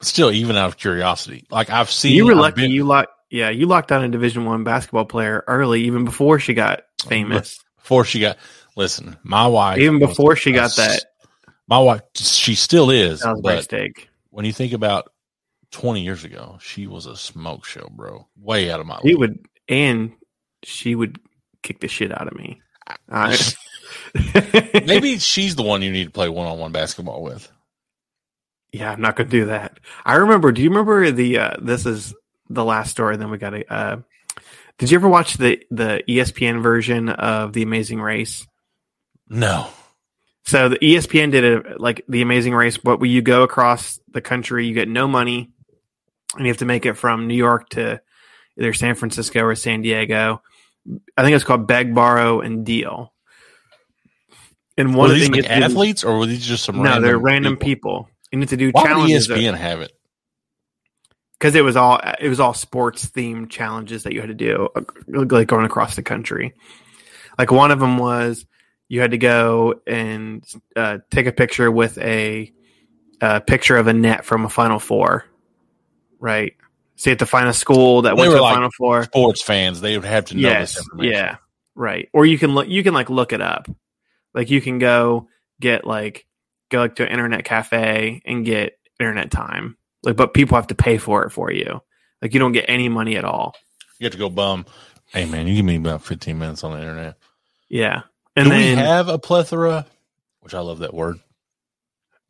Still, 0.00 0.30
even 0.30 0.56
out 0.56 0.68
of 0.68 0.76
curiosity, 0.76 1.44
like 1.50 1.70
I've 1.70 1.90
seen, 1.90 2.14
you 2.14 2.26
were 2.26 2.34
lucky. 2.34 2.62
been- 2.62 2.70
you 2.70 2.84
locked. 2.84 3.10
Yeah, 3.30 3.50
you 3.50 3.66
locked 3.66 3.88
down 3.88 4.04
a 4.04 4.08
Division 4.08 4.44
One 4.46 4.64
basketball 4.64 5.04
player 5.04 5.44
early, 5.48 5.82
even 5.82 6.04
before 6.06 6.38
she 6.38 6.54
got 6.54 6.80
famous. 7.06 7.58
before 7.76 8.04
she 8.04 8.20
got. 8.20 8.38
Listen, 8.76 9.16
my 9.22 9.46
wife, 9.46 9.78
even 9.78 9.98
before 9.98 10.36
she 10.36 10.52
got 10.52 10.74
that, 10.76 11.04
My 11.66 11.78
wife, 11.78 12.00
she 12.14 12.54
still 12.54 12.88
is, 12.90 13.20
that 13.20 13.32
was 13.32 13.40
but 13.42 13.56
mistake. 13.56 14.08
when 14.30 14.44
you 14.46 14.52
think 14.52 14.72
about 14.72 15.12
20 15.72 16.00
years 16.02 16.24
ago, 16.24 16.58
she 16.62 16.86
was 16.86 17.04
a 17.06 17.16
smoke 17.16 17.66
show, 17.66 17.88
bro. 17.90 18.26
Way 18.40 18.70
out 18.70 18.80
of 18.80 18.86
my 18.86 19.00
She 19.02 19.08
league. 19.08 19.18
would, 19.18 19.46
and 19.68 20.12
she 20.62 20.94
would 20.94 21.18
kick 21.62 21.80
the 21.80 21.88
shit 21.88 22.12
out 22.12 22.28
of 22.28 22.34
me. 22.38 22.62
Uh, 23.10 23.36
Maybe 24.86 25.18
she's 25.18 25.56
the 25.56 25.62
one 25.62 25.82
you 25.82 25.90
need 25.90 26.04
to 26.04 26.10
play 26.10 26.28
one 26.28 26.46
on 26.46 26.58
one 26.58 26.72
basketball 26.72 27.22
with. 27.22 27.50
Yeah, 28.72 28.92
I'm 28.92 29.00
not 29.00 29.16
gonna 29.16 29.28
do 29.28 29.46
that. 29.46 29.78
I 30.04 30.16
remember. 30.16 30.52
Do 30.52 30.62
you 30.62 30.70
remember 30.70 31.10
the? 31.10 31.38
Uh, 31.38 31.56
this 31.60 31.86
is 31.86 32.14
the 32.48 32.64
last 32.64 32.90
story. 32.90 33.16
Then 33.16 33.30
we 33.30 33.38
got 33.38 33.50
to. 33.50 33.72
Uh, 33.72 33.96
did 34.78 34.90
you 34.90 34.98
ever 34.98 35.08
watch 35.08 35.36
the 35.36 35.60
the 35.70 36.02
ESPN 36.08 36.62
version 36.62 37.08
of 37.08 37.52
The 37.52 37.62
Amazing 37.62 38.00
Race? 38.00 38.46
No. 39.28 39.68
So 40.44 40.70
the 40.70 40.78
ESPN 40.78 41.30
did 41.30 41.44
it 41.44 41.80
like 41.80 42.04
the 42.08 42.22
Amazing 42.22 42.54
Race, 42.54 42.82
What 42.82 43.02
you 43.02 43.20
go 43.20 43.42
across 43.42 44.00
the 44.10 44.22
country, 44.22 44.66
you 44.66 44.72
get 44.72 44.88
no 44.88 45.06
money, 45.06 45.50
and 46.34 46.46
you 46.46 46.50
have 46.50 46.58
to 46.58 46.64
make 46.64 46.86
it 46.86 46.94
from 46.94 47.26
New 47.26 47.34
York 47.34 47.68
to 47.70 48.00
either 48.58 48.72
San 48.72 48.94
Francisco 48.94 49.42
or 49.42 49.54
San 49.54 49.82
Diego. 49.82 50.42
I 51.16 51.22
think 51.22 51.34
it's 51.34 51.44
called 51.44 51.66
Beg, 51.66 51.94
Borrow, 51.94 52.40
and 52.40 52.64
Deal. 52.64 53.12
And 54.78 54.94
one 54.94 55.08
Were 55.08 55.14
of 55.14 55.20
these 55.20 55.28
like 55.28 55.50
athletes 55.50 56.04
or 56.04 56.18
were 56.18 56.26
these 56.26 56.46
just 56.46 56.64
some 56.64 56.76
no, 56.76 56.84
random 56.84 57.02
they're 57.02 57.18
random 57.18 57.56
people. 57.56 58.08
You 58.32 58.38
need 58.38 58.48
to 58.50 58.56
do 58.56 58.70
Why 58.70 58.84
challenges 58.84 59.28
ESPN 59.28 59.56
have 59.56 59.80
it? 59.80 59.92
because 61.38 61.54
it 61.54 61.62
was 61.62 61.76
all 61.76 62.00
it 62.20 62.28
was 62.28 62.40
all 62.40 62.52
sports 62.54 63.06
themed 63.06 63.48
challenges 63.48 64.02
that 64.02 64.12
you 64.12 64.20
had 64.20 64.28
to 64.28 64.34
do, 64.34 64.68
uh, 64.74 64.82
like 65.08 65.46
going 65.48 65.64
across 65.64 65.96
the 65.96 66.02
country. 66.02 66.54
Like 67.38 67.52
one 67.52 67.70
of 67.70 67.78
them 67.78 67.98
was 67.98 68.44
you 68.88 69.00
had 69.00 69.12
to 69.12 69.18
go 69.18 69.80
and 69.86 70.44
uh, 70.74 70.98
take 71.10 71.26
a 71.26 71.32
picture 71.32 71.70
with 71.70 71.96
a, 71.98 72.52
a 73.20 73.40
picture 73.40 73.76
of 73.76 73.86
a 73.86 73.92
net 73.92 74.24
from 74.24 74.44
a 74.44 74.48
Final 74.48 74.78
Four, 74.80 75.24
right? 76.18 76.54
So 76.96 77.10
you 77.10 77.12
have 77.12 77.18
to 77.18 77.26
find 77.26 77.48
a 77.48 77.52
school 77.54 78.02
that 78.02 78.16
They 78.16 78.22
went 78.22 78.32
to 78.32 78.40
a 78.40 78.42
like 78.42 78.54
Final 78.56 78.70
Four. 78.76 79.04
Sports 79.04 79.40
fans, 79.40 79.80
they 79.80 79.96
would 79.96 80.06
have 80.06 80.24
to 80.26 80.34
know 80.34 80.40
Yes, 80.48 80.74
this 80.74 80.84
information. 80.84 81.12
yeah, 81.12 81.36
right. 81.76 82.08
Or 82.12 82.26
you 82.26 82.38
can 82.38 82.54
look, 82.54 82.66
you 82.66 82.82
can 82.82 82.92
like 82.94 83.08
look 83.10 83.32
it 83.32 83.40
up. 83.40 83.68
Like 84.34 84.50
you 84.50 84.60
can 84.60 84.78
go 84.80 85.28
get 85.60 85.86
like 85.86 86.26
go 86.70 86.78
like 86.78 86.96
to 86.96 87.04
an 87.04 87.10
internet 87.10 87.44
cafe 87.44 88.22
and 88.24 88.44
get 88.44 88.78
internet 89.00 89.30
time. 89.30 89.76
Like, 90.02 90.16
but 90.16 90.34
people 90.34 90.56
have 90.56 90.68
to 90.68 90.74
pay 90.74 90.98
for 90.98 91.24
it 91.24 91.30
for 91.30 91.50
you. 91.52 91.80
Like 92.22 92.34
you 92.34 92.40
don't 92.40 92.52
get 92.52 92.66
any 92.68 92.88
money 92.88 93.16
at 93.16 93.24
all. 93.24 93.54
You 93.98 94.04
have 94.04 94.12
to 94.12 94.18
go 94.18 94.28
bum. 94.30 94.66
Hey 95.06 95.24
man, 95.24 95.46
you 95.46 95.54
give 95.56 95.64
me 95.64 95.76
about 95.76 96.02
15 96.04 96.38
minutes 96.38 96.64
on 96.64 96.72
the 96.72 96.80
internet. 96.80 97.16
Yeah, 97.68 98.02
and 98.36 98.44
Do 98.46 98.50
then 98.50 98.76
we 98.78 98.82
have 98.82 99.08
a 99.08 99.18
plethora? 99.18 99.86
Which 100.40 100.54
I 100.54 100.60
love 100.60 100.78
that 100.80 100.94
word. 100.94 101.18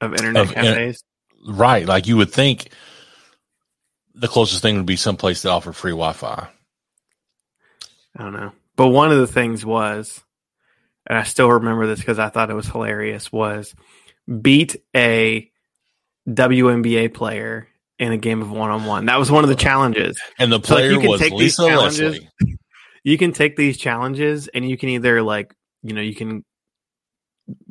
of 0.01 0.13
internet 0.15 0.43
of- 0.49 0.55
cafes. 0.55 1.03
Right. 1.47 1.87
Like 1.87 2.07
you 2.09 2.17
would 2.17 2.33
think 2.33 2.71
the 4.15 4.27
closest 4.29 4.61
thing 4.63 4.77
would 4.77 4.87
be 4.87 4.97
someplace 4.97 5.43
that 5.43 5.51
offered 5.51 5.77
free 5.77 5.93
Wi 5.93 6.13
Fi. 6.13 6.49
I 8.17 8.23
don't 8.23 8.33
know. 8.33 8.53
But 8.77 8.89
one 8.89 9.13
of 9.13 9.19
the 9.19 9.27
things 9.27 9.65
was, 9.65 10.21
and 11.07 11.17
I 11.19 11.23
still 11.23 11.51
remember 11.51 11.87
this 11.87 12.01
because 12.01 12.19
I 12.19 12.29
thought 12.29 12.51
it 12.51 12.55
was 12.55 12.67
hilarious, 12.69 13.31
was 13.31 13.75
beat 14.43 14.77
a 14.95 15.51
WNBA 16.29 17.13
player 17.15 17.69
in 17.99 18.13
a 18.13 18.17
game 18.17 18.43
of 18.43 18.51
one 18.51 18.71
on 18.71 18.85
one. 18.85 19.07
That 19.07 19.19
was 19.19 19.31
one 19.31 19.45
of 19.45 19.51
the 19.51 19.57
challenges. 19.57 20.21
And 20.39 20.53
the 20.53 20.61
So, 20.63 20.75
like, 20.75 20.83
player 20.85 20.91
you 20.93 21.01
can 21.01 21.09
was 21.11 21.21
take 21.21 21.33
these 21.33 21.59
Lisa 21.59 21.67
challenges- 21.69 22.01
Leslie. 22.01 22.59
You 23.05 23.17
can 23.17 23.33
take 23.33 23.57
these 23.57 23.79
challenges 23.79 24.49
and 24.49 24.69
you 24.69 24.77
can 24.77 24.91
either 24.91 25.23
like, 25.23 25.55
you 25.83 25.95
know, 25.95 26.01
you 26.03 26.15
can 26.15 26.45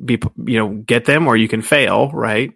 be 0.04 0.18
you 0.44 0.58
know 0.58 0.68
get 0.70 1.04
them 1.04 1.28
or 1.28 1.36
you 1.36 1.46
can 1.48 1.62
fail, 1.62 2.10
right? 2.12 2.50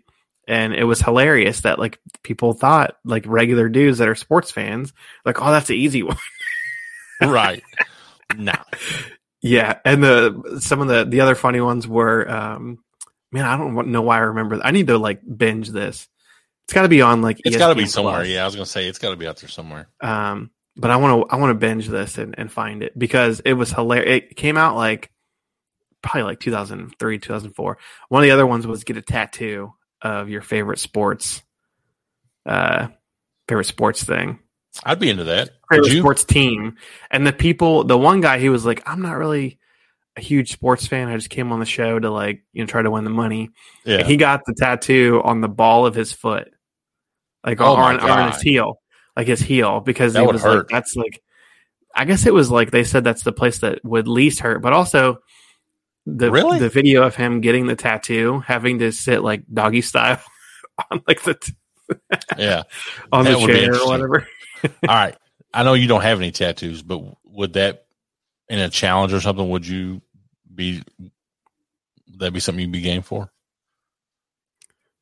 And 0.49 0.75
it 0.75 0.85
was 0.85 1.01
hilarious 1.01 1.61
that 1.61 1.79
like 1.79 2.01
people 2.25 2.53
thought 2.55 2.97
like 3.05 3.25
regular 3.27 3.69
dudes 3.69 3.99
that 3.99 4.09
are 4.09 4.17
sports 4.17 4.51
fans 4.51 4.93
like 5.25 5.41
oh 5.41 5.51
that's 5.53 5.71
an 5.71 5.77
easy 5.77 6.03
one. 6.03 6.17
right. 7.23 7.63
No. 8.37 8.55
Yeah, 9.41 9.79
and 9.85 10.03
the 10.03 10.59
some 10.61 10.81
of 10.81 10.89
the 10.89 11.05
the 11.05 11.21
other 11.21 11.35
funny 11.37 11.61
ones 11.61 11.87
were, 11.87 12.29
um, 12.29 12.79
man, 13.33 13.45
I 13.45 13.57
don't 13.57 13.89
know 13.89 14.03
why 14.03 14.17
I 14.17 14.21
remember. 14.21 14.61
I 14.63 14.71
need 14.71 14.87
to 14.89 14.99
like 14.99 15.21
binge 15.25 15.69
this. 15.71 16.09
It's 16.65 16.73
got 16.73 16.83
to 16.83 16.89
be 16.89 17.03
on 17.03 17.23
like. 17.23 17.41
It's 17.45 17.57
got 17.57 17.69
to 17.69 17.75
be 17.75 17.87
somewhere. 17.87 18.17
Plus. 18.17 18.29
Yeah, 18.29 18.43
I 18.43 18.47
was 18.47 18.55
gonna 18.55 18.67
say 18.67 18.87
it's 18.87 18.99
got 18.99 19.11
to 19.11 19.17
be 19.17 19.27
out 19.27 19.39
there 19.39 19.49
somewhere. 19.49 19.89
Um, 20.01 20.51
but 20.77 20.91
I 20.91 20.97
want 20.97 21.29
to 21.29 21.35
I 21.35 21.39
want 21.39 21.51
to 21.51 21.55
binge 21.59 21.89
this 21.89 22.19
and, 22.19 22.35
and 22.39 22.51
find 22.51 22.83
it 22.83 22.97
because 22.97 23.41
it 23.41 23.55
was 23.55 23.73
hilarious. 23.73 24.25
It 24.31 24.37
came 24.37 24.57
out 24.57 24.77
like 24.77 25.11
probably 26.03 26.23
like 26.23 26.41
2003, 26.41 27.19
2004. 27.19 27.79
One 28.09 28.23
of 28.23 28.25
the 28.25 28.33
other 28.33 28.47
ones 28.47 28.67
was 28.67 28.85
get 28.85 28.97
a 28.97 29.03
tattoo 29.03 29.73
of 30.01 30.29
your 30.29 30.43
favorite 30.43 30.79
sports, 30.79 31.43
uh, 32.47 32.89
favorite 33.49 33.67
sports 33.67 34.03
thing 34.03 34.39
I'd 34.85 34.99
be 34.99 35.11
into 35.11 35.25
that. 35.25 35.51
favorite 35.71 35.99
sports 35.99 36.25
team. 36.25 36.77
And 37.11 37.27
the 37.27 37.33
people, 37.33 37.85
the 37.85 37.99
one 37.99 38.21
guy, 38.21 38.39
he 38.39 38.49
was 38.49 38.65
like, 38.65 38.83
I'm 38.87 39.03
not 39.03 39.17
really 39.17 39.59
a 40.17 40.21
huge 40.21 40.53
sports 40.53 40.87
fan. 40.87 41.09
I 41.09 41.17
just 41.17 41.31
came 41.31 41.53
on 41.53 41.61
the 41.61 41.67
show 41.67 41.99
to 41.99 42.11
like, 42.11 42.45
you 42.53 42.63
know, 42.63 42.67
try 42.67 42.83
to 42.83 42.91
win 42.91 43.05
the 43.05 43.11
money. 43.11 43.51
Yeah. 43.85 43.99
And 43.99 44.07
he 44.07 44.17
got 44.17 44.43
the 44.47 44.55
tattoo 44.55 45.21
on 45.25 45.41
the 45.41 45.49
ball 45.49 45.87
of 45.87 45.95
his 45.95 46.13
foot, 46.13 46.53
like 47.45 47.61
Oh 47.61 47.75
on, 47.75 47.99
on 48.01 48.33
his 48.33 48.43
heel, 48.43 48.81
like 49.17 49.27
his 49.27 49.41
heel, 49.41 49.81
because 49.81 50.13
That 50.15 50.21
he 50.21 50.27
was 50.33 50.43
hurt. 50.43 50.57
like, 50.57 50.67
that's 50.69 50.97
like, 50.97 51.23
I 51.95 52.05
guess 52.05 52.27
it 52.27 52.35
was 52.35 52.51
like 52.51 52.71
they 52.71 52.85
said 52.85 53.05
that's 53.05 53.23
the 53.23 53.33
place 53.33 53.59
that 53.61 53.85
would 53.85 54.09
least 54.09 54.41
hurt, 54.41 54.61
but 54.63 54.73
also 54.73 55.19
the 56.07 56.31
Really? 56.31 56.59
the 56.59 56.69
video 56.69 57.03
of 57.05 57.15
him 57.17 57.41
getting 57.41 57.67
the 57.67 57.77
tattoo, 57.77 58.41
having 58.41 58.81
to 58.81 58.93
sit 58.93 59.23
like 59.23 59.45
doggy 59.53 59.81
style 59.83 60.21
on 60.91 61.03
like 61.07 61.23
the 61.23 61.35
t- 61.35 61.53
yeah. 62.39 62.63
on 63.13 63.25
That 63.25 63.39
the 63.39 63.47
chair 63.47 63.75
or 63.75 63.87
whatever. 63.87 64.27
All 64.65 64.71
right. 64.95 65.17
I 65.55 65.63
know 65.65 65.75
you 65.75 65.87
don't 65.89 66.01
have 66.03 66.19
any 66.19 66.33
tattoos, 66.33 66.83
but 66.83 67.03
would 67.25 67.53
that 67.55 67.85
in 68.53 68.59
a 68.61 68.69
challenge 68.69 69.13
or 69.13 69.21
something? 69.21 69.49
Would 69.51 69.67
you 69.67 70.01
be? 70.55 70.83
Would 71.01 72.19
that 72.21 72.33
be 72.33 72.41
something 72.41 72.61
you'd 72.63 72.73
be 72.73 72.81
game 72.83 73.03
for? 73.03 73.31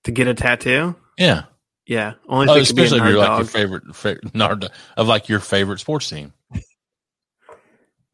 to 0.04 0.12
get 0.12 0.26
a 0.28 0.32
tattoo. 0.34 0.94
Yeah. 1.18 1.42
Yeah, 1.86 2.14
only 2.28 2.48
Oh, 2.48 2.54
if 2.56 2.62
it 2.62 2.66
could 2.68 2.76
be 2.76 2.82
a 2.82 2.84
especially 2.84 2.98
if 3.00 3.10
you're 3.12 3.18
like 3.18 3.26
dog. 3.28 3.38
your 3.40 3.46
favorite, 3.48 3.96
favorite 3.96 4.34
nard 4.34 4.70
of 4.96 5.08
like 5.08 5.28
your 5.28 5.40
favorite 5.40 5.80
sports 5.80 6.08
team. 6.08 6.32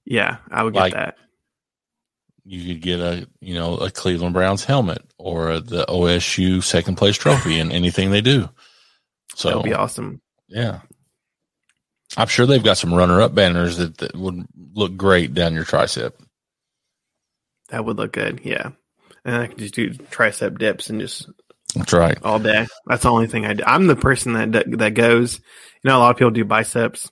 Yeah, 0.05 0.39
I 0.51 0.62
would 0.62 0.72
get 0.74 0.80
Like- 0.80 0.93
that. 0.95 1.16
You 2.49 2.74
could 2.74 2.80
get 2.82 3.01
a 3.01 3.28
you 3.41 3.55
know 3.55 3.76
a 3.76 3.91
Cleveland 3.91 4.32
Browns 4.32 4.64
helmet 4.64 5.03
or 5.18 5.59
the 5.61 5.84
OSU 5.89 6.62
second 6.62 6.95
place 6.97 7.16
trophy 7.16 7.59
and 7.59 7.72
anything 7.72 8.11
they 8.12 8.20
do. 8.20 8.49
So 9.34 9.49
That 9.49 9.57
would 9.57 9.64
be 9.64 9.74
awesome. 9.74 10.22
Yeah. 10.49 10.80
I'm 12.17 12.29
sure 12.29 12.47
they've 12.47 12.62
got 12.64 12.79
some 12.79 12.95
runner 12.95 13.21
up 13.21 13.35
banners 13.35 13.77
that, 13.79 13.99
that 13.99 14.17
would 14.17 14.47
look 14.75 14.97
great 14.97 15.35
down 15.35 15.55
your 15.55 15.64
tricep. 15.64 16.12
That 17.69 17.85
would 17.85 17.97
look 17.97 18.12
good. 18.12 18.41
Yeah, 18.45 18.71
and 19.25 19.37
I 19.37 19.47
could 19.49 19.59
just 19.59 19.75
do 19.75 19.91
tricep 19.91 20.59
dips 20.59 20.89
and 20.89 21.01
just 21.01 21.29
That's 21.75 21.93
right. 21.93 22.17
all 22.23 22.39
day. 22.39 22.67
That's 22.87 23.03
the 23.03 23.11
only 23.11 23.27
thing 23.27 23.45
I 23.45 23.55
do. 23.55 23.64
I'm 23.67 23.87
the 23.87 23.97
person 23.97 24.35
that 24.35 24.64
that 24.79 24.95
goes. 24.95 25.41
You 25.83 25.91
know, 25.91 25.99
a 25.99 26.01
lot 26.01 26.11
of 26.11 26.17
people 26.17 26.31
do 26.31 26.45
biceps. 26.45 27.11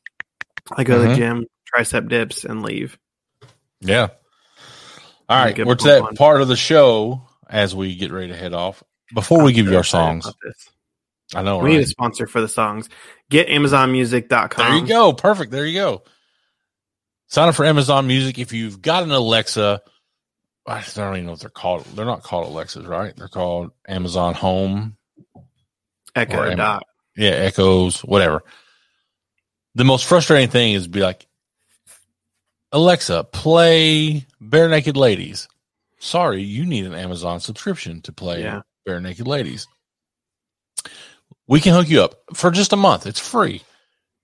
I 0.72 0.84
go 0.84 0.98
to 1.02 1.08
Mhm. 1.08 1.10
the 1.10 1.16
gym, 1.16 1.46
tricep 1.74 2.08
dips, 2.08 2.44
and 2.44 2.62
leave. 2.62 2.98
Yeah. 3.80 4.08
All 5.28 5.42
right. 5.44 5.58
We're 5.66 5.74
to 5.74 5.84
that 5.88 6.02
on. 6.02 6.16
part 6.16 6.40
of 6.40 6.48
the 6.48 6.56
show 6.56 7.26
as 7.48 7.74
we 7.74 7.94
get 7.96 8.12
ready 8.12 8.28
to 8.28 8.36
head 8.36 8.54
off. 8.54 8.82
Before 9.12 9.42
we 9.42 9.52
give 9.52 9.66
you 9.66 9.76
our 9.76 9.84
songs. 9.84 10.26
I 11.34 11.42
know, 11.42 11.58
We 11.58 11.70
need 11.70 11.80
a 11.80 11.86
sponsor 11.86 12.26
for 12.26 12.40
the 12.40 12.48
songs. 12.48 12.88
Get 13.30 13.48
AmazonMusic.com. 13.48 14.50
There 14.56 14.78
you 14.78 14.86
go. 14.86 15.12
Perfect. 15.12 15.50
There 15.52 15.64
you 15.66 15.78
go. 15.80 16.02
Sign 17.28 17.48
up 17.48 17.54
for 17.54 17.64
Amazon 17.64 18.06
Music. 18.06 18.38
If 18.38 18.52
you've 18.52 18.82
got 18.82 19.02
an 19.02 19.10
Alexa, 19.10 19.80
I 20.66 20.84
don't 20.94 21.14
even 21.16 21.26
know 21.26 21.32
what 21.32 21.40
they're 21.40 21.50
called. 21.50 21.84
They're 21.86 22.04
not 22.04 22.22
called 22.22 22.46
Alexas, 22.46 22.84
right? 22.86 23.14
They're 23.16 23.28
called 23.28 23.70
Amazon 23.88 24.34
Home. 24.34 24.96
Echo 26.14 26.42
Am- 26.44 26.56
Dot. 26.58 26.84
yeah, 27.16 27.30
echoes, 27.30 28.00
whatever. 28.04 28.42
The 29.74 29.84
most 29.84 30.04
frustrating 30.06 30.48
thing 30.50 30.74
is 30.74 30.86
be 30.86 31.00
like, 31.00 31.26
Alexa, 32.70 33.24
play 33.24 34.26
Barenaked 34.42 34.96
Ladies. 34.96 35.48
Sorry, 35.98 36.42
you 36.42 36.66
need 36.66 36.84
an 36.86 36.94
Amazon 36.94 37.40
subscription 37.40 38.00
to 38.02 38.12
play 38.12 38.42
Yeah. 38.42 38.60
Barenaked 38.86 39.26
Ladies. 39.26 39.66
We 41.46 41.60
can 41.60 41.74
hook 41.74 41.88
you 41.88 42.02
up 42.02 42.14
for 42.34 42.50
just 42.50 42.72
a 42.72 42.76
month. 42.76 43.06
It's 43.06 43.20
free. 43.20 43.62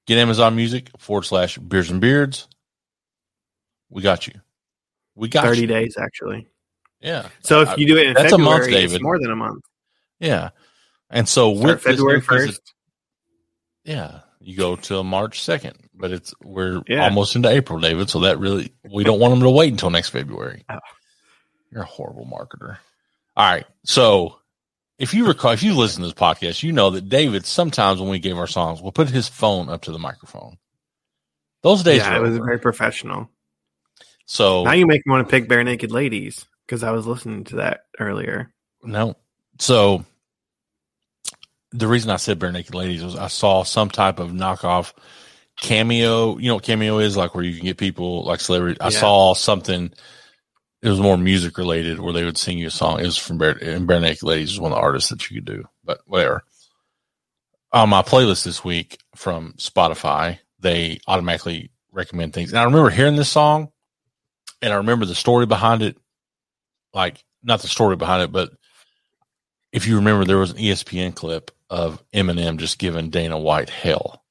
Get 0.07 0.19
Amazon 0.19 0.57
Music 0.57 0.91
forward 0.99 1.25
slash 1.25 1.59
beers 1.59 1.91
and 1.91 2.01
beards. 2.01 2.49
We 3.91 4.03
got 4.03 4.27
you. 4.27 4.35
We 5.15 5.29
got 5.29 5.45
Thirty 5.45 5.63
you. 5.63 5.67
days 5.67 5.97
actually. 6.01 6.49
Yeah. 7.01 7.29
So 7.43 7.61
if 7.63 7.77
you 7.79 7.87
do 7.87 7.97
it 7.99 8.07
in 8.09 8.15
that's 8.15 8.33
a 8.33 8.39
month, 8.39 8.65
February, 8.65 8.85
it's 8.85 9.03
more 9.03 9.19
than 9.19 9.31
a 9.31 9.37
month. 9.37 9.63
yeah. 10.19 10.51
And 11.11 11.29
so 11.29 11.55
Start 11.57 11.69
with 11.75 11.83
February 11.83 12.21
first. 12.21 12.61
Yeah, 13.85 14.21
you 14.41 14.57
go 14.57 14.77
till 14.77 15.03
March 15.03 15.43
second, 15.43 15.77
but 15.95 16.13
it's 16.13 16.33
we're 16.43 16.83
Yeah. 16.87 17.05
almost 17.05 17.35
into 17.37 17.49
April, 17.49 17.81
David. 17.81 18.09
So 18.11 18.21
that 18.21 18.39
really 18.39 18.73
we 18.91 19.03
don't 19.05 19.19
want 19.19 19.33
them 19.33 19.43
to 19.43 19.51
wait 19.51 19.73
until 19.73 19.91
next 19.91 20.11
February. 20.11 20.65
Oh. 20.71 20.79
You're 21.73 21.83
a 21.83 21.87
horrible 21.87 22.27
marketer. 22.27 22.79
All 23.37 23.51
right, 23.51 23.67
so 23.85 24.40
if 25.01 25.15
you 25.15 25.27
recall, 25.27 25.53
if 25.53 25.63
you 25.63 25.75
listen 25.75 26.03
to 26.03 26.09
this 26.09 26.15
podcast, 26.15 26.63
you 26.63 26.73
know 26.73 26.91
that 26.91 27.09
David 27.09 27.47
sometimes 27.47 28.01
when 28.01 28.11
we 28.11 28.19
gave 28.19 28.37
our 28.37 28.47
songs, 28.47 28.83
we'll 28.83 28.93
put 28.93 29.09
his 29.09 29.27
phone 29.27 29.71
up 29.71 29.83
to 29.83 29.93
the 29.93 29.99
microphone. 29.99 30.59
Those 31.63 31.83
days 31.83 31.99
Yeah, 31.99 32.17
it 32.17 32.21
was 32.23 32.37
over. 32.37 32.45
very 32.45 32.59
professional. 32.59 33.31
so 34.27 34.63
Now 34.65 34.73
you 34.73 34.87
make 34.87 35.05
me 35.07 35.11
want 35.11 35.27
to 35.27 35.31
pick 35.31 35.49
Barenaked 35.49 35.91
Ladies 35.91 36.47
because 36.67 36.83
I 36.83 36.91
was 36.91 37.07
listening 37.07 37.45
to 37.45 37.57
that 37.57 37.81
earlier. 37.99 38.53
No. 38.83 39.17
So 39.59 40.05
the 41.73 41.89
reason 41.89 42.11
I 42.11 42.17
said 42.17 42.39
Barenaked 42.39 42.75
Ladies 42.75 43.03
was 43.03 43.17
I 43.17 43.29
saw 43.29 43.63
some 43.63 43.89
type 43.89 44.19
of 44.19 44.31
knockoff 44.31 44.93
cameo. 45.61 46.37
You 46.37 46.49
know 46.49 46.55
what 46.57 46.65
cameo 46.65 46.99
is 46.99 47.17
like 47.17 47.35
where 47.35 47.45
you 47.45 47.57
can 47.57 47.65
get 47.65 47.79
people 47.79 48.25
like 48.25 48.41
celebrities. 48.41 48.79
I 48.83 48.91
saw 48.91 49.33
something. 49.35 49.93
It 50.83 50.89
was 50.89 51.01
more 51.01 51.17
music 51.17 51.59
related 51.59 52.01
where 52.01 52.13
they 52.13 52.25
would 52.25 52.39
sing 52.39 52.59
you 52.59 52.69
a 52.69 52.71
song. 52.71 53.01
It 53.01 53.05
was 53.05 53.19
from 53.19 53.39
bare, 53.39 53.51
and 53.51 53.89
Barenaked 53.89 54.23
Ladies 54.23 54.53
is 54.53 54.61
one 54.61 54.73
of 54.73 54.77
the 54.77 54.83
artists 54.83 55.11
that 55.11 55.31
you 55.31 55.37
could 55.37 55.45
do, 55.45 55.65
but 55.85 56.01
whatever. 56.07 56.43
On 57.73 57.89
my 57.89 58.03
playlist 58.03 58.45
this 58.45 58.65
week 58.65 58.99
from 59.15 59.55
Spotify, 59.59 60.39
they 60.59 61.01
automatically 61.07 61.71
recommend 61.93 62.33
things. 62.33 62.51
And 62.51 62.59
I 62.59 62.65
remember 62.65 62.91
hearing 62.91 63.17
this 63.17 63.29
song 63.29 63.71
and 64.63 64.73
I 64.73 64.77
remember 64.77 65.07
the 65.07 65.15
story 65.15 65.47
behind 65.47 65.83
it. 65.83 65.97
Like, 66.93 67.23
not 67.43 67.63
the 67.63 67.69
story 67.69 67.97
behind 67.97 68.23
it, 68.23 68.33
but 68.33 68.51
if 69.73 69.87
you 69.87 69.97
remember, 69.97 70.25
there 70.25 70.39
was 70.39 70.51
an 70.51 70.59
ESPN 70.59 71.15
clip 71.15 71.51
of 71.69 72.03
Eminem 72.13 72.57
just 72.57 72.79
giving 72.79 73.11
Dana 73.11 73.39
White 73.39 73.71
hell, 73.71 74.23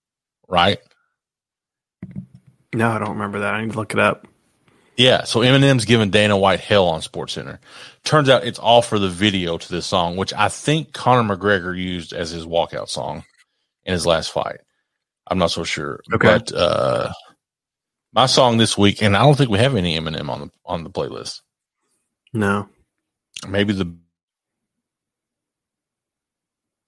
right? 0.47 0.79
No, 2.73 2.89
I 2.89 2.99
don't 2.99 3.11
remember 3.11 3.39
that. 3.39 3.53
I 3.53 3.61
need 3.61 3.71
to 3.71 3.77
look 3.77 3.93
it 3.93 3.99
up. 3.99 4.27
Yeah. 4.99 5.23
So 5.23 5.39
Eminem's 5.39 5.85
giving 5.85 6.09
Dana 6.11 6.37
White 6.37 6.59
hell 6.59 6.87
on 6.89 6.99
SportsCenter. 7.01 7.57
Turns 8.03 8.27
out 8.29 8.43
it's 8.43 8.59
all 8.59 8.81
for 8.81 8.99
the 8.99 9.09
video 9.09 9.57
to 9.57 9.71
this 9.71 9.85
song, 9.85 10.17
which 10.17 10.33
I 10.33 10.49
think 10.49 10.93
Conor 10.93 11.35
McGregor 11.35 11.75
used 11.75 12.11
as 12.13 12.31
his 12.31 12.45
walkout 12.45 12.89
song 12.89 13.23
in 13.85 13.93
his 13.93 14.05
last 14.05 14.31
fight. 14.31 14.59
I'm 15.25 15.37
not 15.37 15.51
so 15.51 15.63
sure. 15.63 16.01
Okay. 16.13 16.27
But 16.27 16.51
uh 16.53 17.13
my 18.11 18.25
song 18.25 18.57
this 18.57 18.77
week, 18.77 19.01
and 19.01 19.15
I 19.15 19.21
don't 19.21 19.37
think 19.37 19.49
we 19.49 19.59
have 19.59 19.75
any 19.75 19.97
Eminem 19.97 20.29
on 20.29 20.41
the 20.41 20.49
on 20.65 20.83
the 20.83 20.89
playlist. 20.89 21.41
No. 22.33 22.67
Maybe 23.47 23.71
the 23.73 23.95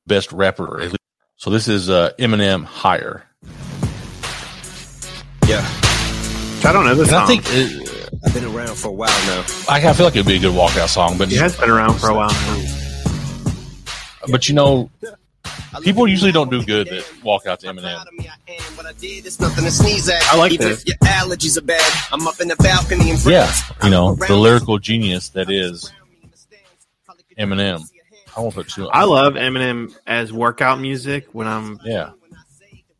best 0.05 0.32
rapper. 0.34 0.82
at 0.82 0.88
least. 0.88 0.97
So 1.38 1.49
this 1.49 1.68
is 1.70 1.89
uh 1.89 2.12
Eminem 2.20 2.66
higher. 2.66 3.24
Yeah, 5.47 5.66
I 6.64 6.72
don't 6.72 6.86
know 6.86 6.95
this 6.95 7.09
And 7.12 7.16
song. 7.16 7.24
I 7.24 7.26
think 7.26 7.45
uh, 7.47 7.80
I've 8.26 8.34
been 8.34 8.45
around 8.45 8.76
for 8.76 8.89
a 8.89 8.91
while 8.91 9.09
now. 9.28 9.45
I, 9.70 9.88
I 9.88 9.93
feel 9.93 10.05
like 10.05 10.16
it'd 10.16 10.28
be 10.28 10.36
a 10.36 10.39
good 10.39 10.53
walkout 10.53 10.89
song, 10.89 11.18
but 11.18 11.32
it 11.32 11.39
has 11.39 11.55
been 11.57 11.70
around 11.70 11.99
for 11.99 12.09
a 12.09 12.16
while 12.16 12.30
now. 12.30 12.66
but 14.30 14.47
you 14.47 14.55
know, 14.55 14.89
People 15.82 16.07
usually 16.07 16.32
don't 16.32 16.51
do 16.51 16.64
good 16.64 16.88
at 16.89 17.24
walk 17.24 17.45
out 17.45 17.59
to 17.62 17.68
Eminem. 17.68 18.05
I 20.30 20.38
like 20.38 20.51
Even 20.51 20.68
this. 20.68 20.82
if 20.82 20.88
your 20.88 20.97
allergies 20.97 21.57
are 21.57 21.62
bad, 21.62 21.93
I'm 22.12 22.28
up 22.28 22.39
in 22.41 22.49
the 22.49 22.55
balcony 22.57 23.12
and 23.12 23.26
yeah, 23.26 23.51
you 23.84 23.89
know, 23.89 24.16
the 24.16 24.36
lyrical 24.36 24.78
genius 24.80 25.30
that 25.30 25.49
is 25.49 25.91
Eminem. 27.39 27.82
I 28.36 28.41
won't 28.41 28.53
put 28.53 28.70
two. 28.70 28.89
I 28.89 29.05
love 29.05 29.34
Eminem 29.34 29.95
as 30.05 30.32
workout 30.34 30.80
music 30.80 31.28
when 31.32 31.47
I'm 31.47 31.80
yeah, 31.84 32.12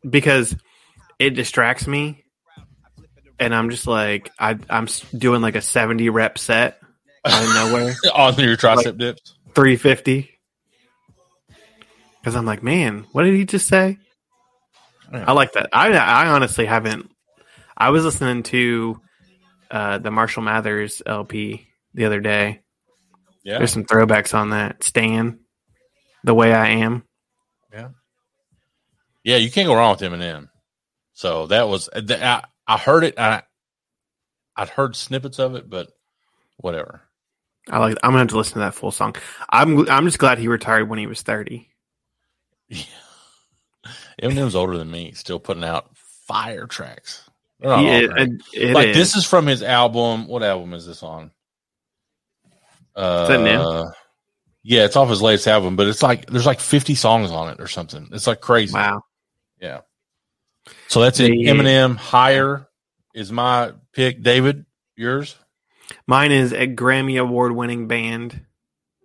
because 0.08 0.56
it 1.18 1.30
distracts 1.30 1.86
me, 1.86 2.21
and 3.42 3.54
I'm 3.54 3.70
just 3.70 3.86
like 3.86 4.30
I, 4.38 4.56
I'm 4.70 4.86
doing 5.16 5.42
like 5.42 5.56
a 5.56 5.62
70 5.62 6.08
rep 6.10 6.38
set, 6.38 6.78
out 7.24 7.42
of 7.42 7.54
nowhere. 7.54 7.94
on 8.14 8.34
your 8.38 8.56
tricep 8.56 8.98
dips. 8.98 9.34
350. 9.54 10.30
Because 12.20 12.36
I'm 12.36 12.46
like, 12.46 12.62
man, 12.62 13.04
what 13.12 13.24
did 13.24 13.34
he 13.34 13.44
just 13.44 13.66
say? 13.66 13.98
Yeah. 15.12 15.24
I 15.26 15.32
like 15.32 15.52
that. 15.52 15.70
I 15.72 15.92
I 15.92 16.28
honestly 16.28 16.66
haven't. 16.66 17.10
I 17.76 17.90
was 17.90 18.04
listening 18.04 18.44
to 18.44 19.00
uh, 19.70 19.98
the 19.98 20.10
Marshall 20.10 20.42
Mathers 20.42 21.02
LP 21.04 21.66
the 21.94 22.04
other 22.04 22.20
day. 22.20 22.60
Yeah, 23.44 23.58
There's 23.58 23.72
some 23.72 23.84
throwbacks 23.84 24.34
on 24.34 24.50
that. 24.50 24.84
Stan, 24.84 25.40
the 26.22 26.32
way 26.32 26.54
I 26.54 26.68
am. 26.68 27.02
yeah, 27.72 27.88
yeah. 29.24 29.36
You 29.36 29.50
can't 29.50 29.66
go 29.66 29.74
wrong 29.74 29.90
with 29.90 30.00
Eminem. 30.00 30.48
So 31.14 31.48
that 31.48 31.68
was 31.68 31.88
th- 31.92 32.22
I, 32.22 32.44
I 32.66 32.78
heard 32.78 33.04
it. 33.04 33.18
I 33.18 33.42
I'd 34.56 34.68
heard 34.68 34.96
snippets 34.96 35.38
of 35.38 35.54
it, 35.54 35.68
but 35.68 35.88
whatever. 36.58 37.02
I 37.70 37.78
like. 37.78 37.96
I'm 38.02 38.10
gonna 38.10 38.20
have 38.20 38.28
to 38.28 38.36
listen 38.36 38.54
to 38.54 38.58
that 38.60 38.74
full 38.74 38.90
song. 38.90 39.16
I'm 39.48 39.88
I'm 39.88 40.04
just 40.04 40.18
glad 40.18 40.38
he 40.38 40.48
retired 40.48 40.88
when 40.88 40.98
he 40.98 41.06
was 41.06 41.22
30. 41.22 41.68
Yeah. 42.68 42.84
Eminem's 44.22 44.54
older 44.54 44.78
than 44.78 44.90
me, 44.90 45.12
still 45.12 45.40
putting 45.40 45.64
out 45.64 45.96
fire 45.96 46.66
tracks. 46.66 47.28
All 47.64 47.84
is- 47.86 48.40
it 48.52 48.74
like 48.74 48.88
is. 48.88 48.96
this 48.96 49.16
is 49.16 49.26
from 49.26 49.46
his 49.46 49.62
album. 49.62 50.26
What 50.26 50.42
album 50.42 50.74
is 50.74 50.86
this 50.86 51.02
on? 51.02 51.30
Uh, 52.94 53.36
new? 53.36 53.90
Yeah, 54.64 54.84
it's 54.84 54.96
off 54.96 55.08
his 55.08 55.22
latest 55.22 55.46
album, 55.48 55.76
but 55.76 55.86
it's 55.88 56.02
like 56.02 56.26
there's 56.26 56.46
like 56.46 56.60
50 56.60 56.94
songs 56.94 57.30
on 57.30 57.48
it 57.50 57.60
or 57.60 57.66
something. 57.68 58.08
It's 58.12 58.26
like 58.26 58.40
crazy. 58.40 58.74
wow. 58.74 59.02
Yeah. 59.60 59.80
So 60.88 61.00
that's 61.00 61.20
it. 61.20 61.30
The- 61.30 61.44
Eminem 61.46 61.96
higher 61.96 62.68
is 63.14 63.32
my 63.32 63.72
pick. 63.92 64.22
David, 64.22 64.64
yours? 64.96 65.36
Mine 66.06 66.32
is 66.32 66.52
a 66.52 66.66
Grammy 66.66 67.20
award 67.20 67.52
winning 67.52 67.88
band 67.88 68.44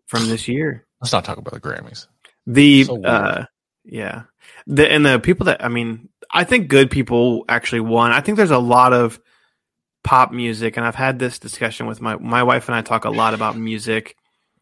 from 0.07 0.27
this 0.27 0.47
year. 0.47 0.85
Let's 1.01 1.11
not 1.11 1.25
talk 1.25 1.37
about 1.37 1.53
the 1.53 1.59
Grammys. 1.59 2.07
The 2.45 2.83
So 2.85 3.03
uh 3.03 3.45
yeah. 3.83 4.23
The 4.67 4.89
and 4.91 5.05
the 5.05 5.19
people 5.19 5.45
that 5.45 5.63
I 5.63 5.67
mean, 5.67 6.09
I 6.31 6.43
think 6.43 6.69
good 6.69 6.89
people 6.91 7.45
actually 7.49 7.81
won. 7.81 8.11
I 8.11 8.21
think 8.21 8.37
there's 8.37 8.51
a 8.51 8.57
lot 8.57 8.93
of 8.93 9.19
pop 10.03 10.31
music 10.31 10.77
and 10.77 10.85
I've 10.85 10.95
had 10.95 11.19
this 11.19 11.39
discussion 11.39 11.87
with 11.87 11.99
my 12.01 12.15
my 12.15 12.43
wife 12.43 12.69
and 12.69 12.75
I 12.75 12.81
talk 12.81 13.03
a 13.05 13.09
lot 13.09 13.33
about 13.33 13.57
music 13.57 14.15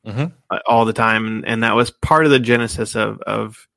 Mhm. 0.08 0.34
uh, 0.50 0.60
all 0.68 0.86
the 0.86 0.94
time 0.94 1.26
and, 1.28 1.46
and 1.48 1.64
that 1.64 1.76
was 1.76 1.90
part 1.92 2.26
of 2.26 2.32
the 2.32 2.40
genesis 2.40 2.96
of 2.96 3.20
of 3.22 3.68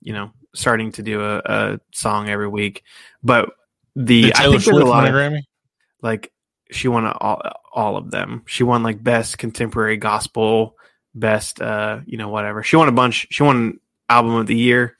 you 0.00 0.12
know 0.14 0.30
starting 0.54 0.92
to 0.92 1.02
do 1.02 1.20
a, 1.22 1.38
a 1.44 1.80
song 1.92 2.28
every 2.28 2.48
week. 2.48 2.82
But 3.22 3.50
the 3.96 4.22
Did 4.22 4.32
I 4.34 4.38
Taylor 4.38 4.52
think 4.52 4.64
there's 4.64 4.76
Swift 4.76 4.86
a 4.86 4.90
lot 4.90 5.04
a 5.04 5.08
of, 5.08 5.14
Grammy? 5.14 5.42
like 6.02 6.32
she 6.70 6.88
won 6.88 7.06
all 7.06 7.42
all 7.72 7.96
of 7.96 8.10
them. 8.10 8.42
She 8.46 8.62
won 8.64 8.82
like 8.82 9.02
best 9.02 9.38
contemporary 9.38 9.96
gospel, 9.96 10.76
best 11.14 11.60
uh 11.60 12.00
you 12.06 12.18
know 12.18 12.28
whatever. 12.28 12.62
She 12.62 12.76
won 12.76 12.88
a 12.88 12.92
bunch. 12.92 13.26
She 13.30 13.42
won 13.42 13.80
album 14.08 14.34
of 14.34 14.46
the 14.46 14.56
year. 14.56 14.96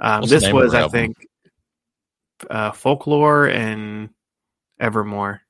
Um, 0.00 0.22
this 0.24 0.50
was 0.52 0.74
I 0.74 0.82
album? 0.82 0.92
think 0.92 1.28
uh 2.50 2.72
folklore 2.72 3.46
and 3.46 4.10
evermore. 4.80 5.42